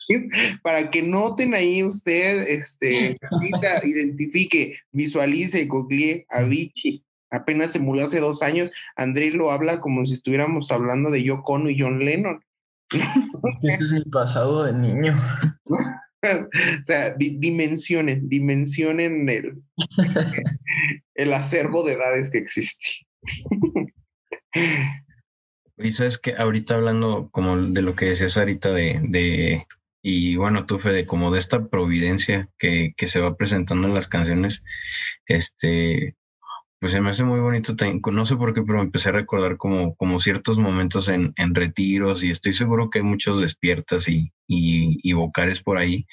para 0.64 0.90
que 0.90 1.02
noten 1.02 1.54
ahí 1.54 1.84
usted, 1.84 2.48
este, 2.48 3.18
cita, 3.40 3.82
identifique, 3.84 4.78
visualice, 4.92 5.66
googlee 5.66 6.26
Avicii. 6.30 7.04
Apenas 7.32 7.72
se 7.72 7.80
murió 7.80 8.06
hace 8.06 8.20
dos 8.20 8.42
años. 8.42 8.72
Andrés 8.96 9.34
lo 9.34 9.52
habla 9.52 9.82
como 9.82 10.06
si 10.06 10.14
estuviéramos 10.14 10.72
hablando 10.72 11.12
de 11.12 11.24
Yoko 11.24 11.54
Ono 11.54 11.70
y 11.70 11.80
John 11.80 12.00
Lennon. 12.00 12.44
Ese 13.62 13.84
es 13.84 13.92
mi 13.92 14.04
pasado 14.06 14.64
de 14.64 14.74
niño. 14.74 15.20
o 16.82 16.84
sea, 16.84 17.16
dimensionen, 17.16 18.28
dimensionen 18.28 19.30
el, 19.30 19.62
el 21.16 21.34
acervo 21.34 21.84
de 21.84 21.94
edades 21.94 22.32
que 22.32 22.40
existe. 22.40 22.88
Y 25.78 25.92
sabes 25.92 26.18
que 26.18 26.36
ahorita 26.36 26.76
hablando 26.76 27.30
como 27.32 27.58
de 27.58 27.82
lo 27.82 27.96
que 27.96 28.08
decías 28.08 28.38
ahorita 28.38 28.72
de, 28.72 29.00
de 29.04 29.66
y 30.02 30.36
bueno, 30.36 30.66
tú 30.66 30.80
Fede, 30.80 31.06
como 31.06 31.32
de 31.32 31.40
esta 31.40 31.68
providencia 31.68 32.50
que, 32.58 32.94
que 32.96 33.08
se 33.08 33.20
va 33.20 33.36
presentando 33.36 33.88
en 33.88 33.94
las 33.94 34.08
canciones, 34.08 34.64
este, 35.26 36.16
pues 36.80 36.94
se 36.94 37.02
me 37.02 37.10
hace 37.10 37.24
muy 37.26 37.40
bonito, 37.40 37.74
no 38.12 38.26
sé 38.26 38.36
por 38.38 38.54
qué, 38.54 38.62
pero 38.64 38.82
empecé 38.82 39.10
a 39.10 39.14
recordar 39.14 39.58
como, 39.58 39.96
como 39.96 40.20
ciertos 40.20 40.60
momentos 40.60 41.10
en, 41.10 41.34
en 41.36 41.54
retiros 41.54 42.24
y 42.24 42.30
estoy 42.30 42.54
seguro 42.54 42.90
que 42.90 43.00
hay 43.00 43.06
muchos 43.06 43.42
despiertas 43.42 44.08
y, 44.08 44.32
y, 44.48 44.98
y, 45.04 45.14
vocares 45.14 45.62
por 45.62 45.78
ahí 45.78 46.06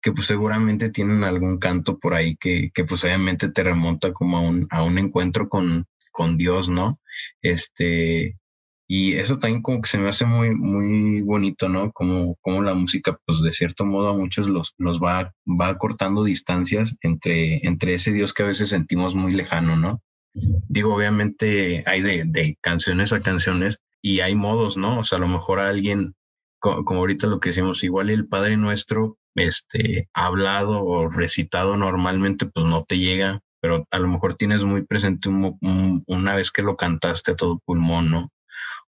que 0.00 0.12
pues 0.12 0.28
seguramente 0.28 0.90
tienen 0.90 1.24
algún 1.24 1.58
canto 1.58 1.98
por 1.98 2.14
ahí 2.14 2.36
que, 2.36 2.70
que 2.72 2.84
pues 2.84 3.02
obviamente 3.04 3.50
te 3.50 3.62
remonta 3.64 4.12
como 4.12 4.38
a 4.38 4.40
un, 4.40 4.68
a 4.70 4.84
un 4.84 4.98
encuentro 4.98 5.48
con, 5.48 5.86
con 6.12 6.36
Dios, 6.36 6.68
¿no? 6.68 7.00
Este, 7.42 8.38
y 8.86 9.14
eso 9.14 9.38
también 9.38 9.62
como 9.62 9.80
que 9.80 9.88
se 9.88 9.98
me 9.98 10.08
hace 10.08 10.24
muy, 10.26 10.54
muy 10.54 11.22
bonito, 11.22 11.68
¿no? 11.68 11.92
Como, 11.92 12.36
como 12.42 12.62
la 12.62 12.74
música, 12.74 13.18
pues 13.26 13.40
de 13.42 13.52
cierto 13.52 13.84
modo 13.84 14.08
a 14.08 14.16
muchos 14.16 14.48
los, 14.48 14.74
los 14.78 15.00
va, 15.00 15.32
va 15.46 15.78
cortando 15.78 16.24
distancias 16.24 16.94
entre, 17.00 17.66
entre 17.66 17.94
ese 17.94 18.12
Dios 18.12 18.34
que 18.34 18.42
a 18.42 18.46
veces 18.46 18.68
sentimos 18.68 19.14
muy 19.14 19.32
lejano, 19.32 19.76
¿no? 19.76 20.02
Digo, 20.34 20.94
obviamente 20.94 21.84
hay 21.86 22.00
de, 22.00 22.24
de, 22.26 22.56
canciones 22.60 23.12
a 23.12 23.20
canciones 23.20 23.80
y 24.00 24.20
hay 24.20 24.34
modos, 24.34 24.76
¿no? 24.76 25.00
O 25.00 25.04
sea, 25.04 25.18
a 25.18 25.20
lo 25.20 25.28
mejor 25.28 25.60
a 25.60 25.68
alguien, 25.68 26.14
como, 26.58 27.00
ahorita 27.00 27.26
lo 27.26 27.40
que 27.40 27.50
decimos, 27.50 27.84
igual 27.84 28.10
el 28.10 28.26
Padre 28.26 28.56
Nuestro, 28.56 29.18
este, 29.34 30.08
hablado 30.14 30.82
o 30.84 31.08
recitado 31.08 31.76
normalmente, 31.76 32.46
pues 32.46 32.66
no 32.66 32.84
te 32.84 32.98
llega, 32.98 33.40
pero 33.60 33.86
a 33.90 33.98
lo 33.98 34.08
mejor 34.08 34.34
tienes 34.34 34.64
muy 34.64 34.84
presente 34.84 35.28
un, 35.28 35.58
un, 35.60 36.04
una 36.06 36.34
vez 36.34 36.50
que 36.50 36.62
lo 36.62 36.76
cantaste 36.76 37.32
a 37.32 37.36
todo 37.36 37.60
pulmón, 37.64 38.10
¿no? 38.10 38.30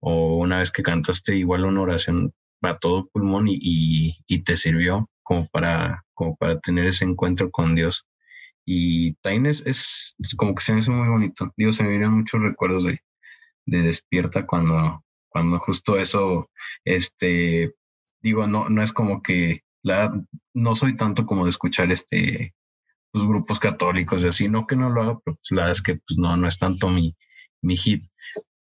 O 0.01 0.36
una 0.38 0.59
vez 0.59 0.70
que 0.70 0.82
cantaste 0.82 1.36
igual 1.36 1.64
una 1.64 1.82
oración 1.82 2.32
a 2.62 2.78
todo 2.78 3.09
pulmón 3.12 3.49
y, 3.49 3.59
y, 3.61 4.16
y 4.26 4.43
te 4.45 4.57
sirvió 4.57 5.09
como 5.22 5.47
para, 5.49 6.05
como 6.14 6.36
para 6.36 6.61
tener 6.61 6.86
ese 6.86 7.05
encuentro 7.05 7.51
con 7.51 7.74
Dios. 7.74 8.05
Y 8.64 9.14
también 9.16 9.46
es, 9.46 9.66
es, 9.66 10.14
como 10.36 10.54
que 10.54 10.62
se 10.62 10.72
me 10.72 10.80
hizo 10.80 10.92
muy 10.92 11.08
bonito. 11.08 11.52
Digo, 11.56 11.72
se 11.72 11.82
me 11.84 11.90
vienen 11.90 12.12
muchos 12.12 12.40
recuerdos 12.40 12.84
de, 12.84 13.00
de 13.66 13.82
despierta 13.82 14.46
cuando, 14.46 15.04
cuando 15.28 15.58
justo 15.60 15.96
eso, 15.96 16.50
este, 16.84 17.74
digo, 18.20 18.46
no, 18.46 18.68
no 18.68 18.82
es 18.82 18.92
como 18.92 19.22
que 19.22 19.62
La, 19.82 20.12
no 20.54 20.74
soy 20.74 20.96
tanto 20.96 21.26
como 21.26 21.44
de 21.44 21.50
escuchar 21.50 21.90
este 21.92 22.54
los 23.12 23.24
pues, 23.24 23.28
grupos 23.28 23.60
católicos 23.60 24.24
y 24.24 24.28
así, 24.28 24.48
no 24.48 24.66
que 24.66 24.76
no 24.76 24.90
lo 24.90 25.02
haga, 25.02 25.20
pero 25.24 25.36
pues 25.36 25.50
la 25.50 25.62
verdad 25.62 25.72
es 25.72 25.82
que 25.82 25.94
pues 25.96 26.18
no, 26.18 26.36
no 26.36 26.48
es 26.48 26.58
tanto 26.58 26.88
mi, 26.88 27.14
mi 27.62 27.76
hit, 27.76 28.02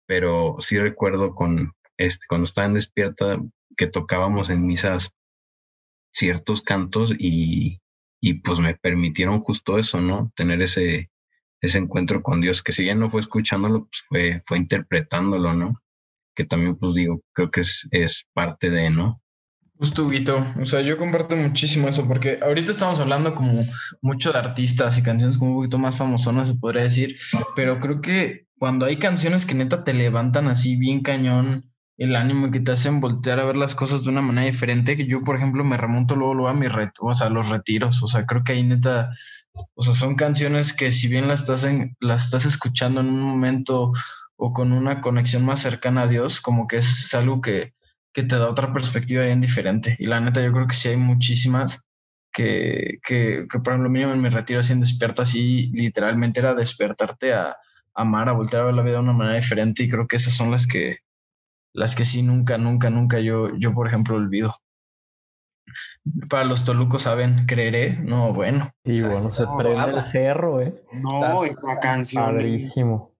pero 0.05 0.57
sí 0.59 0.77
recuerdo 0.77 1.33
con 1.35 1.73
este, 1.97 2.25
cuando 2.27 2.45
estaba 2.45 2.67
en 2.67 2.73
despierta 2.73 3.39
que 3.77 3.87
tocábamos 3.87 4.49
en 4.49 4.65
misas 4.65 5.11
ciertos 6.13 6.61
cantos 6.61 7.13
y, 7.17 7.80
y 8.21 8.35
pues 8.35 8.59
me 8.59 8.75
permitieron 8.75 9.41
justo 9.41 9.79
eso, 9.79 9.99
¿no? 9.99 10.31
Tener 10.35 10.61
ese, 10.61 11.09
ese 11.59 11.79
encuentro 11.79 12.21
con 12.21 12.39
Dios, 12.39 12.61
que 12.61 12.71
si 12.71 12.85
ya 12.85 12.95
no 12.95 13.09
fue 13.09 13.19
escuchándolo, 13.19 13.85
pues 13.85 14.03
fue, 14.07 14.41
fue 14.45 14.59
interpretándolo, 14.59 15.53
¿no? 15.53 15.81
Que 16.35 16.45
también, 16.45 16.75
pues 16.77 16.93
digo, 16.93 17.21
creo 17.33 17.49
que 17.49 17.61
es, 17.61 17.87
es 17.91 18.27
parte 18.33 18.69
de, 18.69 18.91
¿no? 18.91 19.21
Justo, 19.75 20.07
Guito. 20.07 20.45
O 20.61 20.65
sea, 20.65 20.81
yo 20.81 20.95
comparto 20.95 21.35
muchísimo 21.35 21.87
eso, 21.87 22.07
porque 22.07 22.37
ahorita 22.43 22.71
estamos 22.71 22.99
hablando 22.99 23.33
como 23.33 23.63
mucho 24.03 24.31
de 24.31 24.37
artistas 24.37 24.99
y 24.99 25.03
canciones 25.03 25.39
como 25.39 25.51
un 25.51 25.57
poquito 25.57 25.79
más 25.79 25.97
famosonas, 25.97 26.49
se 26.49 26.55
podría 26.55 26.83
decir, 26.83 27.17
pero 27.55 27.79
creo 27.79 27.99
que 27.99 28.45
cuando 28.59 28.85
hay 28.85 28.97
canciones 28.97 29.47
que 29.47 29.55
neta 29.55 29.83
te 29.83 29.95
levantan 29.95 30.47
así 30.47 30.75
bien 30.75 31.01
cañón 31.01 31.70
el 32.03 32.15
ánimo 32.15 32.49
que 32.49 32.59
te 32.59 32.71
hacen 32.71 32.99
voltear 32.99 33.39
a 33.39 33.45
ver 33.45 33.57
las 33.57 33.75
cosas 33.75 34.03
de 34.03 34.09
una 34.09 34.21
manera 34.21 34.47
diferente, 34.47 34.97
que 34.97 35.05
yo, 35.05 35.23
por 35.23 35.35
ejemplo, 35.35 35.63
me 35.63 35.77
remonto 35.77 36.15
luego, 36.15 36.33
luego 36.33 36.49
a 36.49 36.53
mi 36.53 36.67
reto, 36.67 37.03
o 37.03 37.13
sea, 37.15 37.29
los 37.29 37.49
retiros, 37.49 38.01
o 38.01 38.07
sea, 38.07 38.25
creo 38.25 38.43
que 38.43 38.53
ahí 38.53 38.63
neta 38.63 39.11
o 39.53 39.81
sea, 39.81 39.93
son 39.93 40.15
canciones 40.15 40.73
que 40.73 40.91
si 40.91 41.07
bien 41.07 41.27
las 41.27 41.41
estás, 41.41 41.63
en, 41.63 41.95
las 41.99 42.25
estás 42.25 42.45
escuchando 42.45 43.01
en 43.01 43.07
un 43.07 43.21
momento 43.21 43.91
o 44.35 44.53
con 44.53 44.71
una 44.71 45.01
conexión 45.01 45.45
más 45.45 45.61
cercana 45.61 46.03
a 46.03 46.07
Dios, 46.07 46.41
como 46.41 46.67
que 46.67 46.77
es, 46.77 47.13
algo 47.13 47.41
que, 47.41 47.73
que, 48.13 48.23
te 48.23 48.37
da 48.37 48.49
otra 48.49 48.73
perspectiva 48.73 49.25
bien 49.25 49.41
diferente. 49.41 49.95
Y 49.99 50.07
la 50.07 50.19
neta, 50.19 50.41
yo 50.43 50.51
creo 50.51 50.67
que 50.67 50.75
sí 50.75 50.89
hay 50.89 50.97
muchísimas 50.97 51.85
que, 52.31 52.99
que, 53.03 53.45
que 53.51 53.59
por 53.59 53.73
ejemplo, 53.73 53.89
mío 53.89 54.11
en 54.11 54.21
mi 54.21 54.29
retiro 54.29 54.61
en 54.67 54.79
despierta, 54.79 55.23
así 55.23 55.67
literalmente 55.73 56.39
era 56.39 56.55
despertarte 56.55 57.33
a, 57.33 57.49
a 57.49 57.57
amar, 57.93 58.29
a 58.29 58.33
voltear 58.33 58.63
a 58.63 58.65
ver 58.65 58.75
la 58.75 58.83
vida 58.83 58.95
de 58.95 59.01
una 59.01 59.13
manera 59.13 59.35
diferente. 59.35 59.83
Y 59.83 59.89
creo 59.89 60.07
que 60.07 60.15
esas 60.15 60.33
son 60.33 60.49
las 60.49 60.65
que, 60.65 60.99
las 61.73 61.95
que 61.95 62.05
sí 62.05 62.23
nunca, 62.23 62.57
nunca, 62.57 62.89
nunca 62.89 63.19
yo, 63.19 63.55
yo 63.57 63.73
por 63.73 63.87
ejemplo, 63.87 64.15
olvido. 64.15 64.55
Para 66.29 66.45
los 66.45 66.65
tolucos 66.65 67.03
saben, 67.03 67.45
creeré, 67.45 67.97
no, 67.99 68.33
bueno. 68.33 68.71
Y 68.83 69.01
bueno, 69.01 69.31
se 69.31 69.45
prende 69.57 69.93
el 69.93 70.03
cerro, 70.03 70.61
¿eh? 70.61 70.83
No, 70.93 71.43
esa 71.43 71.79
canción. 71.79 72.23
Padrísimo. 72.23 73.11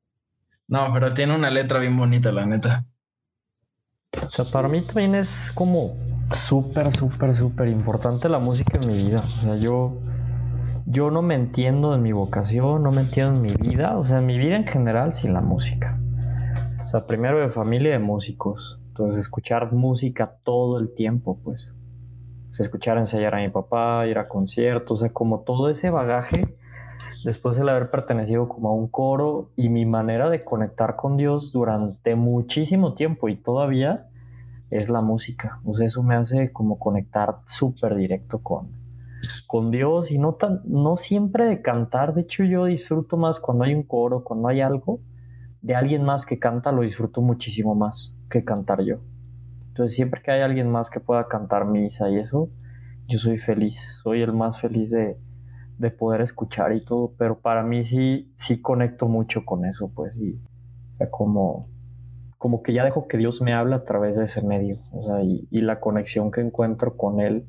No, 0.68 0.92
pero 0.94 1.14
tiene 1.14 1.36
una 1.36 1.50
letra 1.50 1.80
bien 1.80 1.98
bonita, 1.98 2.32
la 2.32 2.46
neta. 2.46 2.86
O 4.26 4.30
sea, 4.30 4.46
para 4.46 4.68
mí 4.68 4.82
también 4.82 5.16
es 5.16 5.52
como 5.54 5.96
súper, 6.32 6.92
súper, 6.92 7.36
súper 7.36 7.68
importante 7.68 8.28
la 8.30 8.40
música 8.40 8.80
en 8.82 8.88
mi 8.88 9.04
vida. 9.04 9.24
O 9.26 9.42
sea, 9.42 9.56
yo, 9.56 10.02
yo 10.86 11.12
no 11.12 11.22
me 11.22 11.36
entiendo 11.36 11.94
en 11.96 12.02
mi 12.02 12.12
vocación, 12.12 12.84
no 12.84 12.92
me 12.92 13.02
entiendo 13.02 13.36
en 13.36 13.42
mi 13.42 13.54
vida, 13.54 13.98
o 13.98 14.06
sea, 14.06 14.18
en 14.20 14.26
mi 14.26 14.38
vida 14.38 14.56
en 14.56 14.68
general 14.68 15.14
sin 15.14 15.34
la 15.34 15.42
música. 15.42 16.00
O 16.92 16.98
sea, 17.00 17.08
primero 17.08 17.40
de 17.40 17.48
familia 17.48 17.94
de 17.94 18.00
músicos. 18.00 18.82
Entonces, 18.90 19.22
escuchar 19.22 19.72
música 19.72 20.36
todo 20.44 20.78
el 20.78 20.94
tiempo, 20.94 21.40
pues 21.42 21.74
escuchar 22.60 22.98
ensayar 22.98 23.34
a 23.34 23.38
mi 23.38 23.48
papá, 23.48 24.06
ir 24.08 24.18
a 24.18 24.28
conciertos, 24.28 25.00
o 25.00 25.06
sea, 25.06 25.14
como 25.14 25.40
todo 25.40 25.70
ese 25.70 25.90
bagaje, 25.90 26.54
después 27.24 27.56
de 27.56 27.62
haber 27.62 27.90
pertenecido 27.92 28.50
como 28.50 28.68
a 28.68 28.74
un 28.74 28.90
coro 28.90 29.52
y 29.56 29.70
mi 29.70 29.86
manera 29.86 30.30
de 30.30 30.44
conectar 30.44 30.98
con 30.98 31.16
Dios 31.16 31.54
durante 31.54 32.16
muchísimo 32.16 32.94
tiempo 32.94 33.30
y 33.30 33.38
todavía 33.38 34.10
es 34.70 34.90
la 34.90 35.00
música. 35.00 35.62
O 35.64 35.74
sea, 35.74 35.86
eso 35.86 36.04
me 36.04 36.16
hace 36.16 36.52
como 36.52 36.78
conectar 36.78 37.38
súper 37.46 37.96
directo 37.96 38.40
con, 38.40 38.68
con 39.48 39.72
Dios 39.72 40.12
y 40.12 40.18
no, 40.18 40.34
tan, 40.34 40.60
no 40.66 40.98
siempre 40.98 41.46
de 41.46 41.62
cantar. 41.62 42.14
De 42.14 42.24
hecho, 42.24 42.44
yo 42.44 42.66
disfruto 42.66 43.16
más 43.16 43.40
cuando 43.40 43.64
hay 43.64 43.76
un 43.76 43.84
coro, 43.84 44.26
cuando 44.26 44.50
hay 44.50 44.60
algo 44.60 45.00
de 45.62 45.76
alguien 45.76 46.04
más 46.04 46.26
que 46.26 46.40
canta, 46.40 46.72
lo 46.72 46.82
disfruto 46.82 47.22
muchísimo 47.22 47.76
más 47.76 48.16
que 48.30 48.44
cantar 48.44 48.84
yo. 48.84 48.98
Entonces, 49.68 49.96
siempre 49.96 50.22
que 50.22 50.32
hay 50.32 50.42
alguien 50.42 50.70
más 50.70 50.90
que 50.90 51.00
pueda 51.00 51.28
cantar 51.28 51.66
misa 51.66 52.10
y 52.10 52.18
eso, 52.18 52.50
yo 53.08 53.20
soy 53.20 53.38
feliz, 53.38 54.02
soy 54.04 54.22
el 54.22 54.34
más 54.34 54.60
feliz 54.60 54.92
de, 54.92 55.18
poder 55.98 56.22
escuchar 56.22 56.74
y 56.74 56.86
todo, 56.86 57.14
pero 57.18 57.40
para 57.40 57.64
mí 57.64 57.82
sí, 57.82 58.32
sí 58.36 58.62
conecto 58.62 59.08
mucho 59.08 59.46
con 59.46 59.66
eso, 59.66 59.92
pues, 59.96 60.16
o 60.20 60.94
sea, 60.94 61.10
como, 61.10 61.70
como 62.38 62.62
que 62.62 62.72
ya 62.72 62.84
dejo 62.84 63.08
que 63.08 63.18
Dios 63.18 63.42
me 63.42 63.54
hable 63.54 63.74
a 63.74 63.84
través 63.84 64.18
de 64.18 64.26
ese 64.26 64.46
medio, 64.46 64.78
o 64.92 65.04
sea, 65.04 65.24
y, 65.24 65.48
la 65.62 65.80
conexión 65.80 66.30
que 66.30 66.42
encuentro 66.42 66.98
con 66.98 67.20
Él 67.20 67.48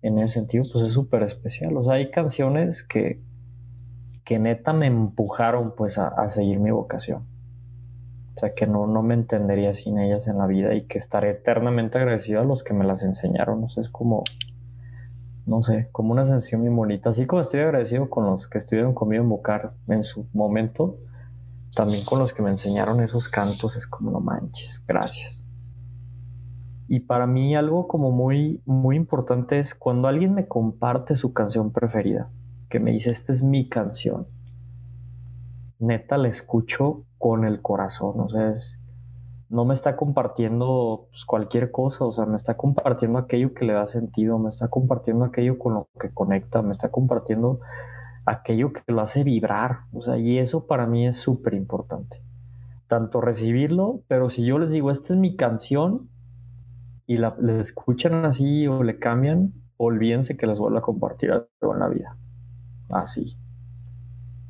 en 0.00 0.18
ese 0.18 0.40
sentido, 0.40 0.64
pues 0.72 0.82
es 0.82 0.94
súper 0.94 1.22
especial, 1.24 1.76
o 1.76 1.84
sea, 1.84 1.94
hay 1.94 2.10
canciones 2.10 2.82
que, 2.82 3.22
que 4.24 4.38
neta 4.38 4.72
me 4.72 4.86
empujaron, 4.86 5.74
pues, 5.76 5.98
a 5.98 6.30
seguir 6.30 6.60
mi 6.60 6.70
vocación. 6.70 7.26
O 8.38 8.40
sea, 8.40 8.54
que 8.54 8.68
no, 8.68 8.86
no 8.86 9.02
me 9.02 9.14
entendería 9.14 9.74
sin 9.74 9.98
ellas 9.98 10.28
en 10.28 10.38
la 10.38 10.46
vida 10.46 10.72
y 10.72 10.86
que 10.86 10.96
estaré 10.96 11.30
eternamente 11.30 11.98
agradecido 11.98 12.40
a 12.40 12.44
los 12.44 12.62
que 12.62 12.72
me 12.72 12.84
las 12.84 13.02
enseñaron. 13.02 13.64
Es 13.64 13.90
como, 13.90 14.22
no 15.44 15.60
sé, 15.64 15.88
como 15.90 16.12
una 16.12 16.24
sensación 16.24 16.60
muy 16.60 16.70
bonita. 16.70 17.10
Así 17.10 17.26
como 17.26 17.42
estoy 17.42 17.62
agradecido 17.62 18.08
con 18.08 18.26
los 18.26 18.46
que 18.46 18.58
estuvieron 18.58 18.94
conmigo 18.94 19.24
en 19.24 19.28
Bocar 19.28 19.72
en 19.88 20.04
su 20.04 20.28
momento, 20.32 20.98
también 21.74 22.04
con 22.04 22.20
los 22.20 22.32
que 22.32 22.42
me 22.42 22.50
enseñaron 22.50 23.00
esos 23.00 23.28
cantos, 23.28 23.76
es 23.76 23.88
como, 23.88 24.12
no 24.12 24.20
manches, 24.20 24.84
gracias. 24.86 25.44
Y 26.86 27.00
para 27.00 27.26
mí 27.26 27.56
algo 27.56 27.88
como 27.88 28.12
muy, 28.12 28.62
muy 28.64 28.94
importante 28.94 29.58
es 29.58 29.74
cuando 29.74 30.06
alguien 30.06 30.32
me 30.32 30.46
comparte 30.46 31.16
su 31.16 31.32
canción 31.32 31.72
preferida, 31.72 32.30
que 32.68 32.78
me 32.78 32.92
dice, 32.92 33.10
esta 33.10 33.32
es 33.32 33.42
mi 33.42 33.68
canción 33.68 34.28
neta 35.78 36.16
la 36.16 36.28
escucho 36.28 37.04
con 37.18 37.44
el 37.44 37.60
corazón, 37.60 38.20
o 38.20 38.28
sea, 38.28 38.50
es, 38.50 38.80
no 39.50 39.64
me 39.64 39.74
está 39.74 39.96
compartiendo 39.96 41.08
pues, 41.10 41.24
cualquier 41.24 41.70
cosa, 41.70 42.04
o 42.04 42.12
sea, 42.12 42.26
me 42.26 42.36
está 42.36 42.56
compartiendo 42.56 43.18
aquello 43.18 43.54
que 43.54 43.64
le 43.64 43.72
da 43.72 43.86
sentido, 43.86 44.38
me 44.38 44.50
está 44.50 44.68
compartiendo 44.68 45.24
aquello 45.24 45.58
con 45.58 45.74
lo 45.74 45.88
que 46.00 46.10
conecta, 46.10 46.62
me 46.62 46.72
está 46.72 46.90
compartiendo 46.90 47.60
aquello 48.26 48.72
que 48.72 48.82
lo 48.86 49.00
hace 49.00 49.24
vibrar, 49.24 49.80
o 49.92 50.02
sea, 50.02 50.18
y 50.18 50.38
eso 50.38 50.66
para 50.66 50.86
mí 50.86 51.06
es 51.06 51.18
súper 51.18 51.54
importante. 51.54 52.22
Tanto 52.86 53.20
recibirlo, 53.20 54.02
pero 54.06 54.30
si 54.30 54.44
yo 54.44 54.58
les 54.58 54.70
digo, 54.70 54.90
esta 54.90 55.14
es 55.14 55.18
mi 55.18 55.36
canción, 55.36 56.08
y 57.06 57.16
la, 57.16 57.34
le 57.40 57.58
escuchan 57.58 58.26
así 58.26 58.66
o 58.66 58.82
le 58.82 58.98
cambian, 58.98 59.54
olvídense 59.78 60.36
que 60.36 60.46
les 60.46 60.58
vuelvo 60.58 60.78
a 60.78 60.82
compartir 60.82 61.32
algo 61.32 61.72
en 61.72 61.78
la 61.78 61.88
vida. 61.88 62.16
Así. 62.90 63.38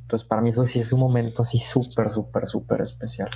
Entonces, 0.08 0.26
para 0.26 0.40
mí 0.40 0.48
eso 0.48 0.64
sí 0.64 0.80
es 0.80 0.90
un 0.94 1.00
momento 1.00 1.42
así 1.42 1.58
súper, 1.58 2.08
súper, 2.08 2.46
súper 2.46 2.80
especial. 2.80 3.28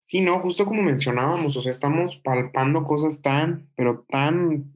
Sí, 0.00 0.20
no, 0.20 0.40
justo 0.40 0.64
como 0.64 0.82
mencionábamos, 0.82 1.56
o 1.56 1.62
sea, 1.62 1.70
estamos 1.70 2.16
palpando 2.16 2.82
cosas 2.82 3.22
tan, 3.22 3.68
pero 3.76 4.04
tan 4.08 4.72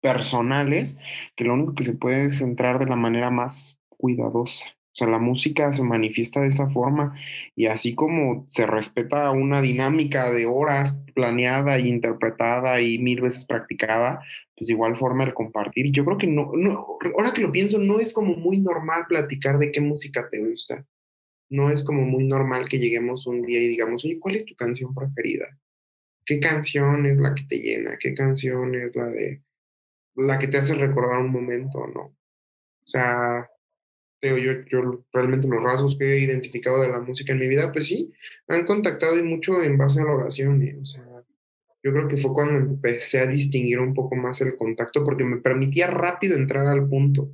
personales 0.00 0.96
que 1.36 1.44
lo 1.44 1.52
único 1.52 1.74
que 1.74 1.82
se 1.82 1.98
puede 1.98 2.24
es 2.24 2.40
entrar 2.40 2.78
de 2.78 2.86
la 2.86 2.96
manera 2.96 3.30
más 3.30 3.78
cuidadosa. 3.90 4.64
O 4.70 4.94
sea, 4.94 5.08
la 5.08 5.18
música 5.18 5.74
se 5.74 5.84
manifiesta 5.84 6.40
de 6.40 6.48
esa 6.48 6.70
forma 6.70 7.14
y 7.54 7.66
así 7.66 7.94
como 7.94 8.46
se 8.48 8.66
respeta 8.66 9.30
una 9.32 9.60
dinámica 9.60 10.32
de 10.32 10.46
horas 10.46 11.04
planeada 11.14 11.76
e 11.76 11.86
interpretada 11.86 12.80
y 12.80 12.96
mil 12.98 13.20
veces 13.20 13.44
practicada, 13.44 14.22
pues 14.60 14.68
igual 14.68 14.98
forma 14.98 15.24
el 15.24 15.32
compartir. 15.32 15.90
Yo 15.90 16.04
creo 16.04 16.18
que 16.18 16.26
no, 16.26 16.52
no, 16.54 16.98
ahora 17.16 17.32
que 17.32 17.40
lo 17.40 17.50
pienso, 17.50 17.78
no 17.78 17.98
es 17.98 18.12
como 18.12 18.34
muy 18.36 18.60
normal 18.60 19.06
platicar 19.08 19.58
de 19.58 19.72
qué 19.72 19.80
música 19.80 20.28
te 20.30 20.38
gusta. 20.38 20.86
No 21.48 21.70
es 21.70 21.82
como 21.82 22.02
muy 22.02 22.24
normal 22.24 22.68
que 22.68 22.78
lleguemos 22.78 23.26
un 23.26 23.40
día 23.40 23.58
y 23.58 23.68
digamos, 23.68 24.04
oye, 24.04 24.20
¿cuál 24.20 24.36
es 24.36 24.44
tu 24.44 24.54
canción 24.54 24.94
preferida? 24.94 25.46
¿Qué 26.26 26.40
canción 26.40 27.06
es 27.06 27.18
la 27.18 27.34
que 27.34 27.44
te 27.48 27.56
llena? 27.56 27.96
¿Qué 27.98 28.12
canción 28.12 28.74
es 28.74 28.94
la 28.94 29.06
de 29.06 29.42
la 30.14 30.38
que 30.38 30.48
te 30.48 30.58
hace 30.58 30.74
recordar 30.74 31.20
un 31.20 31.32
momento, 31.32 31.86
no? 31.86 32.02
O 32.02 32.86
sea, 32.86 33.48
yo, 34.20 34.36
yo 34.36 35.06
realmente 35.10 35.48
los 35.48 35.62
rasgos 35.62 35.96
que 35.96 36.04
he 36.04 36.18
identificado 36.18 36.82
de 36.82 36.90
la 36.90 37.00
música 37.00 37.32
en 37.32 37.38
mi 37.38 37.48
vida, 37.48 37.72
pues 37.72 37.86
sí, 37.86 38.12
han 38.46 38.66
contactado 38.66 39.18
y 39.18 39.22
mucho 39.22 39.62
en 39.62 39.78
base 39.78 40.02
a 40.02 40.04
la 40.04 40.12
oración. 40.12 40.62
¿eh? 40.62 40.76
O 40.78 40.84
sea, 40.84 41.09
yo 41.82 41.92
creo 41.92 42.08
que 42.08 42.18
fue 42.18 42.32
cuando 42.32 42.58
empecé 42.58 43.20
a 43.20 43.26
distinguir 43.26 43.78
un 43.78 43.94
poco 43.94 44.14
más 44.14 44.40
el 44.40 44.56
contacto 44.56 45.02
porque 45.04 45.24
me 45.24 45.38
permitía 45.38 45.86
rápido 45.86 46.36
entrar 46.36 46.66
al 46.66 46.88
punto. 46.88 47.32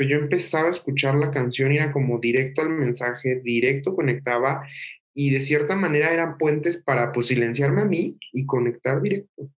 O 0.00 0.04
yo 0.04 0.16
empezaba 0.16 0.68
a 0.68 0.72
escuchar 0.72 1.16
la 1.16 1.30
canción 1.30 1.72
y 1.72 1.76
era 1.76 1.92
como 1.92 2.18
directo 2.18 2.62
al 2.62 2.70
mensaje, 2.70 3.40
directo 3.42 3.94
conectaba 3.94 4.66
y 5.14 5.30
de 5.30 5.40
cierta 5.40 5.76
manera 5.76 6.12
eran 6.12 6.38
puentes 6.38 6.78
para 6.78 7.12
pues 7.12 7.26
silenciarme 7.26 7.82
a 7.82 7.86
mí 7.86 8.16
y 8.32 8.46
conectar 8.46 9.02
directo. 9.02 9.50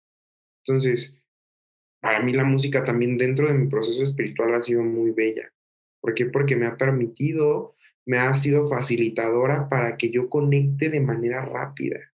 Entonces, 0.64 1.20
para 2.00 2.22
mí 2.22 2.32
la 2.32 2.44
música 2.44 2.84
también 2.84 3.18
dentro 3.18 3.48
de 3.48 3.54
mi 3.54 3.68
proceso 3.68 4.02
espiritual 4.04 4.54
ha 4.54 4.62
sido 4.62 4.84
muy 4.84 5.10
bella. 5.10 5.52
¿Por 6.00 6.14
qué? 6.14 6.26
Porque 6.26 6.56
me 6.56 6.66
ha 6.66 6.76
permitido, 6.76 7.74
me 8.06 8.18
ha 8.18 8.32
sido 8.34 8.66
facilitadora 8.68 9.68
para 9.68 9.96
que 9.96 10.10
yo 10.10 10.30
conecte 10.30 10.88
de 10.88 11.00
manera 11.00 11.44
rápida 11.44 12.11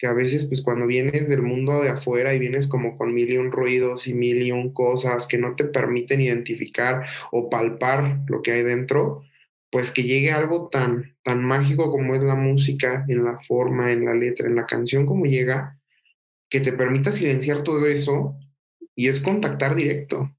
que 0.00 0.06
a 0.06 0.14
veces 0.14 0.46
pues 0.46 0.62
cuando 0.62 0.86
vienes 0.86 1.28
del 1.28 1.42
mundo 1.42 1.82
de 1.82 1.90
afuera 1.90 2.32
y 2.32 2.38
vienes 2.38 2.66
como 2.66 2.96
con 2.96 3.12
mil 3.12 3.30
y 3.30 3.36
un 3.36 3.52
ruidos 3.52 4.08
y 4.08 4.14
mil 4.14 4.40
y 4.40 4.50
un 4.50 4.72
cosas 4.72 5.28
que 5.28 5.36
no 5.36 5.54
te 5.56 5.64
permiten 5.64 6.22
identificar 6.22 7.06
o 7.30 7.50
palpar 7.50 8.20
lo 8.26 8.40
que 8.40 8.52
hay 8.52 8.62
dentro, 8.62 9.22
pues 9.70 9.90
que 9.90 10.04
llegue 10.04 10.32
algo 10.32 10.70
tan, 10.70 11.16
tan 11.22 11.44
mágico 11.44 11.90
como 11.90 12.14
es 12.14 12.22
la 12.22 12.34
música, 12.34 13.04
en 13.08 13.24
la 13.24 13.40
forma, 13.40 13.92
en 13.92 14.06
la 14.06 14.14
letra, 14.14 14.46
en 14.46 14.56
la 14.56 14.64
canción, 14.64 15.04
como 15.04 15.26
llega, 15.26 15.78
que 16.48 16.60
te 16.60 16.72
permita 16.72 17.12
silenciar 17.12 17.62
todo 17.62 17.86
eso 17.86 18.38
y 18.96 19.08
es 19.08 19.20
contactar 19.20 19.74
directo. 19.74 20.34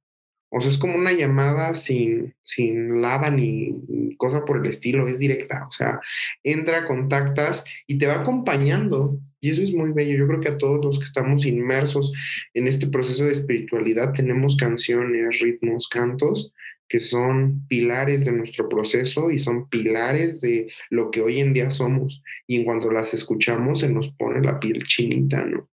O 0.52 0.60
sea, 0.60 0.70
es 0.70 0.78
como 0.78 0.96
una 0.96 1.14
llamada 1.14 1.74
sin, 1.74 2.36
sin 2.44 3.02
lava 3.02 3.32
ni 3.32 4.16
cosa 4.18 4.44
por 4.44 4.58
el 4.58 4.66
estilo, 4.68 5.08
es 5.08 5.18
directa. 5.18 5.66
O 5.68 5.72
sea, 5.72 6.00
entra, 6.44 6.86
contactas 6.86 7.66
y 7.88 7.98
te 7.98 8.08
va 8.08 8.22
acompañando. 8.22 9.18
Y 9.40 9.52
eso 9.52 9.62
es 9.62 9.74
muy 9.74 9.92
bello. 9.92 10.18
Yo 10.18 10.28
creo 10.28 10.42
que 10.42 10.50
a 10.50 10.58
todos 10.58 10.84
los 10.84 11.00
que 11.00 11.06
estamos 11.06 11.46
inmersos 11.46 12.12
en 12.54 12.68
este 12.68 12.88
proceso 12.88 13.26
de 13.26 13.32
espiritualidad 13.32 14.14
tenemos 14.14 14.58
canciones, 14.58 15.40
ritmos, 15.40 15.88
cantos 15.88 16.54
que 16.92 17.00
son 17.00 17.66
pilares 17.70 18.26
de 18.26 18.34
nuestro 18.34 18.68
proceso 18.68 19.32
y 19.32 19.40
son 19.40 19.70
pilares 19.70 20.42
de 20.42 20.70
lo 20.90 21.10
que 21.10 21.22
hoy 21.22 21.40
en 21.40 21.54
día 21.54 21.72
somos. 21.72 22.22
Y 22.48 22.58
en 22.58 22.66
cuanto 22.66 22.92
las 22.92 23.14
escuchamos 23.14 23.80
se 23.80 23.88
nos 23.88 24.10
pone 24.10 24.42
la 24.42 24.60
piel 24.60 24.84
chinita, 24.84 25.42
¿no? 25.46 25.70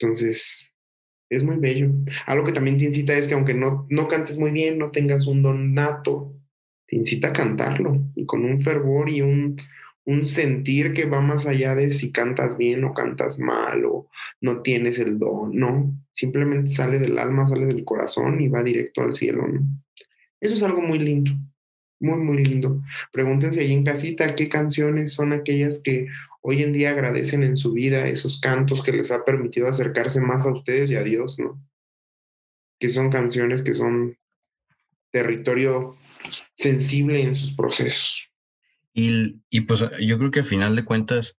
Entonces, 0.00 0.67
es 1.30 1.44
muy 1.44 1.56
bello. 1.56 1.90
Algo 2.26 2.44
que 2.44 2.52
también 2.52 2.78
te 2.78 2.86
incita 2.86 3.16
es 3.16 3.28
que 3.28 3.34
aunque 3.34 3.54
no, 3.54 3.86
no 3.90 4.08
cantes 4.08 4.38
muy 4.38 4.50
bien, 4.50 4.78
no 4.78 4.90
tengas 4.90 5.26
un 5.26 5.42
don 5.42 5.74
nato, 5.74 6.34
te 6.86 6.96
incita 6.96 7.28
a 7.28 7.32
cantarlo 7.32 8.00
y 8.14 8.26
con 8.26 8.44
un 8.44 8.60
fervor 8.60 9.10
y 9.10 9.20
un, 9.20 9.56
un 10.04 10.26
sentir 10.26 10.94
que 10.94 11.04
va 11.04 11.20
más 11.20 11.46
allá 11.46 11.74
de 11.74 11.90
si 11.90 12.12
cantas 12.12 12.56
bien 12.56 12.82
o 12.84 12.94
cantas 12.94 13.38
mal 13.38 13.84
o 13.84 14.08
no 14.40 14.62
tienes 14.62 14.98
el 14.98 15.18
don, 15.18 15.54
no, 15.54 15.94
simplemente 16.12 16.70
sale 16.70 16.98
del 16.98 17.18
alma, 17.18 17.46
sale 17.46 17.66
del 17.66 17.84
corazón 17.84 18.40
y 18.40 18.48
va 18.48 18.62
directo 18.62 19.02
al 19.02 19.14
cielo. 19.14 19.46
Eso 20.40 20.54
es 20.54 20.62
algo 20.62 20.80
muy 20.80 20.98
lindo, 20.98 21.32
muy, 22.00 22.18
muy 22.18 22.44
lindo. 22.44 22.82
Pregúntense 23.12 23.60
ahí 23.60 23.72
en 23.72 23.84
casita 23.84 24.34
qué 24.34 24.48
canciones 24.48 25.12
son 25.12 25.32
aquellas 25.32 25.80
que 25.82 26.06
hoy 26.42 26.62
en 26.62 26.72
día 26.72 26.90
agradecen 26.90 27.42
en 27.42 27.56
su 27.56 27.72
vida, 27.72 28.08
esos 28.08 28.40
cantos 28.40 28.82
que 28.82 28.92
les 28.92 29.10
ha 29.10 29.24
permitido 29.24 29.68
acercarse 29.68 30.20
más 30.20 30.46
a 30.46 30.52
ustedes 30.52 30.90
y 30.90 30.96
a 30.96 31.02
Dios, 31.02 31.38
¿no? 31.38 31.60
Que 32.78 32.88
son 32.88 33.10
canciones 33.10 33.62
que 33.62 33.74
son 33.74 34.16
territorio 35.10 35.96
sensible 36.54 37.22
en 37.22 37.34
sus 37.34 37.54
procesos. 37.54 38.28
Y, 38.92 39.40
y 39.50 39.62
pues 39.62 39.80
yo 40.00 40.18
creo 40.18 40.30
que 40.30 40.40
al 40.40 40.44
final 40.44 40.76
de 40.76 40.84
cuentas, 40.84 41.36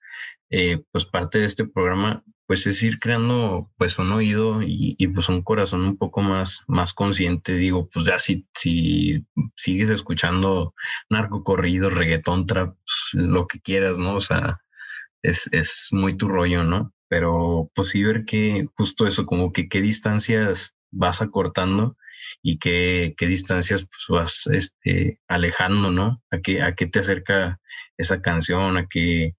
eh, 0.50 0.82
pues 0.92 1.06
parte 1.06 1.40
de 1.40 1.46
este 1.46 1.66
programa, 1.66 2.24
pues 2.50 2.66
es 2.66 2.82
ir 2.82 2.98
creando 2.98 3.70
pues 3.78 4.00
un 4.00 4.12
oído 4.12 4.64
y, 4.64 4.96
y, 4.98 5.08
pues 5.10 5.30
un 5.30 5.44
corazón 5.44 5.84
un 5.84 5.98
poco 5.98 6.22
más, 6.22 6.64
más 6.68 6.96
consciente. 6.96 7.54
Digo, 7.54 7.88
pues 7.94 8.06
ya 8.08 8.18
si, 8.18 8.48
si 8.56 9.24
sigues 9.56 9.92
escuchando 9.92 10.74
narcocorridos, 11.12 11.94
reggaetón, 11.94 12.48
trap, 12.48 12.76
pues, 12.76 13.24
lo 13.24 13.46
que 13.46 13.62
quieras, 13.62 14.00
¿no? 14.00 14.16
O 14.16 14.20
sea, 14.20 14.62
es, 15.22 15.48
es 15.52 15.90
muy 15.92 16.18
tu 16.18 16.28
rollo, 16.28 16.64
¿no? 16.64 16.92
Pero 17.08 17.70
pues 17.76 17.90
sí 17.90 18.04
ver 18.04 18.26
que 18.26 18.66
justo 18.76 19.06
eso, 19.06 19.28
como 19.28 19.54
que 19.54 19.70
qué 19.70 19.80
distancias 19.80 20.76
vas 20.90 21.22
acortando 21.22 21.98
y 22.42 22.58
qué, 22.58 23.14
qué 23.16 23.28
distancias 23.28 23.84
pues 23.84 24.06
vas 24.10 24.48
este, 24.52 25.20
alejando, 25.28 25.92
¿no? 25.92 26.24
A 26.32 26.40
qué, 26.40 26.64
a 26.64 26.74
qué 26.74 26.88
te 26.88 26.98
acerca 26.98 27.60
esa 27.96 28.22
canción, 28.22 28.76
a 28.78 28.88
qué, 28.90 29.36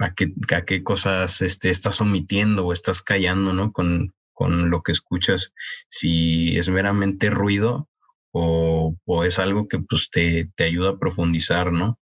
a 0.00 0.14
qué, 0.14 0.32
a 0.54 0.64
qué 0.64 0.82
cosas 0.82 1.42
este, 1.42 1.68
estás 1.70 2.00
omitiendo 2.00 2.66
o 2.66 2.72
estás 2.72 3.02
callando, 3.02 3.52
¿no? 3.52 3.72
Con, 3.72 4.14
con 4.32 4.70
lo 4.70 4.82
que 4.82 4.92
escuchas, 4.92 5.52
si 5.88 6.56
es 6.56 6.70
meramente 6.70 7.28
ruido 7.28 7.88
o, 8.32 8.96
o 9.04 9.24
es 9.24 9.38
algo 9.38 9.68
que 9.68 9.78
pues 9.78 10.08
te, 10.10 10.50
te 10.56 10.64
ayuda 10.64 10.90
a 10.90 10.98
profundizar, 10.98 11.72
¿no? 11.72 11.98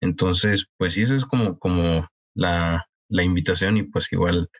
Entonces, 0.00 0.66
pues 0.76 0.94
sí, 0.94 1.02
eso 1.02 1.14
es 1.14 1.24
como, 1.24 1.58
como 1.58 2.08
la, 2.34 2.88
la 3.08 3.22
invitación 3.22 3.76
y 3.76 3.84
pues 3.84 4.12
igual 4.12 4.50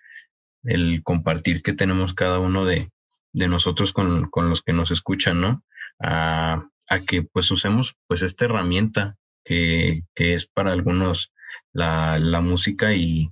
el 0.62 1.02
compartir 1.02 1.62
que 1.62 1.72
tenemos 1.72 2.14
cada 2.14 2.38
uno 2.38 2.64
de, 2.64 2.90
de 3.32 3.48
nosotros 3.48 3.92
con, 3.92 4.30
con, 4.30 4.48
los 4.48 4.62
que 4.62 4.72
nos 4.72 4.92
escuchan, 4.92 5.40
¿no? 5.40 5.64
A, 6.00 6.68
a, 6.88 7.00
que 7.00 7.22
pues 7.22 7.50
usemos 7.50 7.96
pues 8.06 8.22
esta 8.22 8.44
herramienta 8.44 9.16
que, 9.44 10.02
que 10.14 10.34
es 10.34 10.46
para 10.46 10.72
algunos 10.72 11.32
la, 11.76 12.18
la 12.18 12.40
música 12.40 12.94
y, 12.94 13.30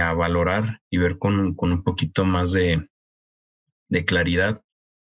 a 0.00 0.12
valorar 0.12 0.80
y 0.90 0.98
ver 0.98 1.18
con, 1.18 1.54
con 1.54 1.72
un 1.72 1.82
poquito 1.82 2.24
más 2.24 2.52
de, 2.52 2.88
de, 3.88 4.04
claridad 4.04 4.62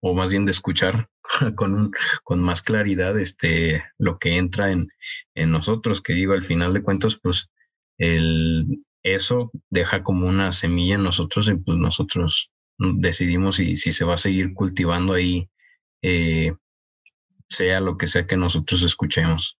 o 0.00 0.14
más 0.14 0.30
bien 0.30 0.44
de 0.44 0.52
escuchar 0.52 1.08
con, 1.56 1.90
con 2.22 2.40
más 2.40 2.62
claridad 2.62 3.18
este, 3.18 3.82
lo 3.98 4.18
que 4.18 4.36
entra 4.36 4.70
en, 4.70 4.88
en 5.34 5.50
nosotros, 5.50 6.00
que 6.00 6.12
digo, 6.12 6.34
al 6.34 6.42
final 6.42 6.72
de 6.72 6.82
cuentas, 6.82 7.18
pues 7.20 7.50
el, 7.98 8.84
eso 9.02 9.50
deja 9.68 10.02
como 10.02 10.28
una 10.28 10.52
semilla 10.52 10.94
en 10.94 11.02
nosotros 11.02 11.48
y 11.48 11.54
pues 11.56 11.78
nosotros 11.78 12.52
decidimos 12.78 13.56
si, 13.56 13.76
si 13.76 13.90
se 13.90 14.04
va 14.04 14.14
a 14.14 14.18
seguir 14.18 14.54
cultivando 14.54 15.14
ahí, 15.14 15.48
eh, 16.02 16.52
sea 17.48 17.80
lo 17.80 17.98
que 17.98 18.06
sea 18.06 18.26
que 18.26 18.36
nosotros 18.36 18.82
escuchemos. 18.82 19.58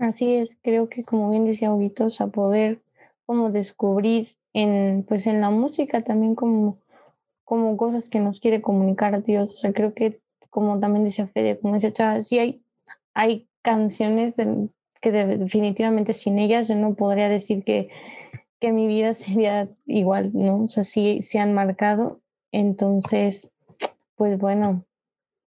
Así 0.00 0.34
es, 0.34 0.58
creo 0.62 0.88
que 0.88 1.04
como 1.04 1.30
bien 1.30 1.44
decía 1.44 1.72
Huguito, 1.72 2.08
a 2.18 2.26
poder 2.26 2.82
como 3.24 3.50
descubrir 3.50 4.28
en, 4.52 5.04
pues 5.08 5.26
en 5.26 5.40
la 5.40 5.50
música 5.50 6.02
también 6.02 6.34
como, 6.34 6.78
como 7.44 7.76
cosas 7.76 8.08
que 8.08 8.20
nos 8.20 8.40
quiere 8.40 8.62
comunicar 8.62 9.22
Dios. 9.22 9.52
O 9.52 9.56
sea, 9.56 9.72
creo 9.72 9.94
que 9.94 10.20
como 10.50 10.78
también 10.80 11.04
decía 11.04 11.26
Fede, 11.26 11.58
como 11.58 11.74
decía 11.74 11.92
Chava, 11.92 12.22
sí 12.22 12.38
hay, 12.38 12.62
hay 13.14 13.46
canciones 13.62 14.36
que 15.00 15.12
definitivamente 15.12 16.12
sin 16.12 16.38
ellas 16.38 16.68
yo 16.68 16.76
no 16.76 16.94
podría 16.94 17.28
decir 17.28 17.64
que, 17.64 17.88
que 18.60 18.72
mi 18.72 18.86
vida 18.86 19.14
sería 19.14 19.68
igual, 19.86 20.30
¿no? 20.34 20.64
O 20.64 20.68
sea, 20.68 20.84
sí 20.84 21.20
se 21.22 21.38
han 21.38 21.52
marcado 21.52 22.20
entonces, 22.52 23.50
pues 24.14 24.38
bueno, 24.38 24.84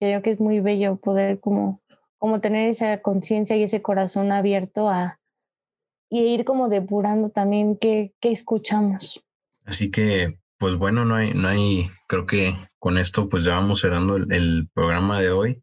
creo 0.01 0.23
que 0.23 0.31
es 0.31 0.41
muy 0.41 0.61
bello 0.61 0.97
poder 0.97 1.41
como, 1.41 1.81
como 2.21 2.41
tener 2.41 2.69
esa 2.69 3.01
conciencia 3.01 3.57
y 3.57 3.65
ese 3.65 3.83
corazón 3.83 4.31
abierto 4.31 4.89
a 4.91 5.19
y 6.11 6.21
ir 6.21 6.45
como 6.45 6.69
depurando 6.69 7.31
también 7.31 7.79
qué, 7.79 8.13
qué 8.21 8.31
escuchamos. 8.31 9.25
Así 9.65 9.91
que, 9.91 10.39
pues 10.59 10.77
bueno, 10.77 11.05
no 11.05 11.15
hay, 11.15 11.33
no 11.33 11.49
hay, 11.49 11.89
creo 12.09 12.27
que 12.27 12.55
con 12.79 12.99
esto 12.99 13.29
pues 13.29 13.45
ya 13.45 13.55
vamos 13.55 13.81
cerrando 13.81 14.17
el, 14.17 14.69
programa 14.75 15.21
de 15.21 15.31
hoy. 15.31 15.63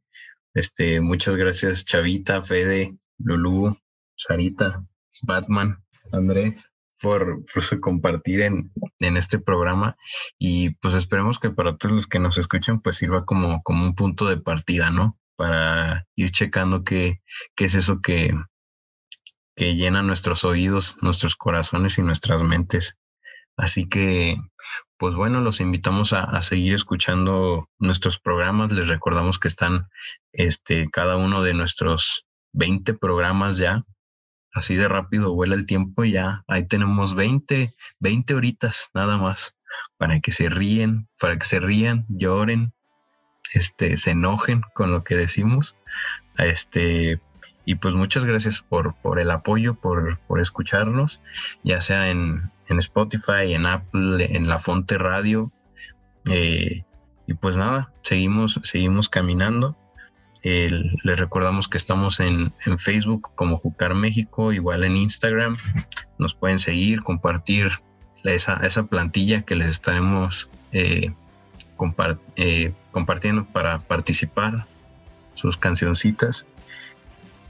Este, 0.54 1.00
muchas 1.00 1.36
gracias 1.36 1.86
Chavita, 1.86 2.42
Fede, 2.42 2.98
Lulú, 3.20 3.78
Sarita, 4.16 4.84
Batman, 5.22 5.84
André, 6.12 6.58
por, 7.00 7.46
compartir 7.80 8.42
en, 8.42 8.72
en, 9.00 9.18
este 9.18 9.38
programa 9.38 9.96
y 10.40 10.72
pues 10.78 10.96
esperemos 10.96 11.38
que 11.38 11.52
para 11.52 11.78
todos 11.78 11.94
los 11.94 12.08
que 12.08 12.18
nos 12.18 12.40
escuchen 12.40 12.80
pues 12.80 12.98
sirva 12.98 13.26
como, 13.26 13.62
como 13.62 13.84
un 13.84 13.94
punto 13.94 14.28
de 14.28 14.38
partida, 14.38 14.90
¿no? 14.90 15.20
Para 15.38 16.06
ir 16.16 16.32
checando 16.32 16.84
qué, 16.84 17.22
qué 17.56 17.66
es 17.66 17.76
eso 17.76 18.02
que, 18.02 18.34
que 19.56 19.76
llena 19.76 20.02
nuestros 20.02 20.44
oídos, 20.44 20.98
nuestros 21.02 21.36
corazones 21.38 21.98
y 21.98 22.02
nuestras 22.02 22.44
mentes. 22.44 22.98
Así 23.56 23.88
que, 23.88 24.36
pues 24.98 25.16
bueno, 25.16 25.40
los 25.40 25.62
invitamos 25.62 26.12
a, 26.12 26.24
a, 26.24 26.42
seguir 26.42 26.74
escuchando 26.74 27.70
nuestros 27.80 28.20
programas. 28.20 28.72
Les 28.72 28.90
recordamos 28.90 29.40
que 29.40 29.48
están 29.48 29.88
este, 30.34 30.90
cada 30.92 31.16
uno 31.16 31.42
de 31.44 31.54
nuestros 31.54 32.26
20 32.54 32.96
programas 32.96 33.58
ya 33.58 33.86
así 34.58 34.76
de 34.76 34.88
rápido 34.88 35.34
vuela 35.34 35.56
el 35.56 35.66
tiempo 35.66 36.04
y 36.04 36.14
ya 36.14 36.44
ahí 36.48 36.66
tenemos 36.68 37.14
20, 37.14 37.72
20 38.00 38.34
horitas 38.34 38.90
nada 38.94 39.18
más 39.18 39.56
para 39.98 40.20
que 40.20 40.32
se 40.32 40.50
ríen, 40.50 41.08
para 41.20 41.38
que 41.38 41.46
se 41.46 41.60
rían, 41.60 42.06
lloren, 42.10 42.74
este, 43.54 43.98
se 43.98 44.12
enojen 44.12 44.62
con 44.74 44.92
lo 44.92 45.04
que 45.04 45.16
decimos. 45.16 45.76
Este, 46.38 47.20
y 47.66 47.76
pues 47.76 47.96
muchas 47.96 48.26
gracias 48.26 48.62
por, 48.62 48.96
el 49.20 49.32
apoyo, 49.32 49.76
por, 49.76 50.20
escucharnos, 50.40 51.20
ya 51.64 51.82
sea 51.82 52.10
en, 52.10 52.52
Spotify, 52.70 53.54
en 53.54 53.66
Apple, 53.66 54.36
en 54.36 54.48
La 54.48 54.60
Fonte 54.60 54.98
Radio. 54.98 55.52
Eh, 56.26 56.84
y 57.26 57.34
pues 57.34 57.58
nada, 57.58 57.92
seguimos, 58.02 58.60
seguimos 58.64 59.10
caminando 59.10 59.76
les 60.44 61.20
recordamos 61.20 61.68
que 61.68 61.78
estamos 61.78 62.20
en, 62.20 62.54
Facebook 62.78 63.30
como 63.36 63.58
Jucar 63.58 63.96
México, 63.96 64.54
igual 64.54 64.84
en 64.84 64.98
Instagram. 64.98 65.58
Nos 66.18 66.34
pueden 66.36 66.60
seguir, 66.60 67.02
compartir 67.02 67.70
esa, 68.24 68.56
esa 68.66 68.84
plantilla 68.84 69.42
que 69.42 69.56
les 69.56 69.70
estaremos 69.70 70.50
eh, 70.72 71.12
eh, 72.36 72.74
compartiendo 72.92 73.46
para 73.46 73.80
participar, 73.80 74.66
sus 75.36 75.58
cancioncitas. 75.58 76.46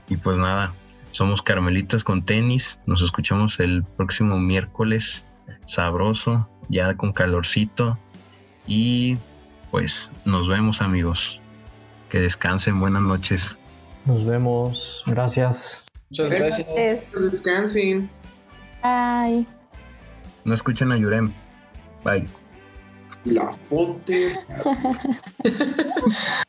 Y 0.09 0.17
pues 0.17 0.37
nada, 0.37 0.73
somos 1.11 1.41
Carmelitas 1.41 2.03
con 2.03 2.23
tenis. 2.23 2.79
Nos 2.85 3.01
escuchamos 3.01 3.59
el 3.59 3.83
próximo 3.83 4.39
miércoles 4.39 5.25
sabroso, 5.65 6.49
ya 6.69 6.95
con 6.95 7.13
calorcito. 7.13 7.97
Y 8.67 9.17
pues 9.71 10.11
nos 10.25 10.47
vemos 10.47 10.81
amigos. 10.81 11.41
Que 12.09 12.19
descansen, 12.19 12.79
buenas 12.79 13.01
noches. 13.01 13.57
Nos 14.05 14.25
vemos. 14.25 15.03
Gracias. 15.05 15.83
Muchas 16.09 16.29
gracias. 16.29 17.11
Descansen. 17.31 18.09
Bye. 18.81 19.45
No 20.45 20.53
escuchen 20.53 20.91
a 20.91 20.97
Yurem. 20.97 21.31
Bye. 22.03 22.27
La 23.29 23.51
ponte. 23.69 24.33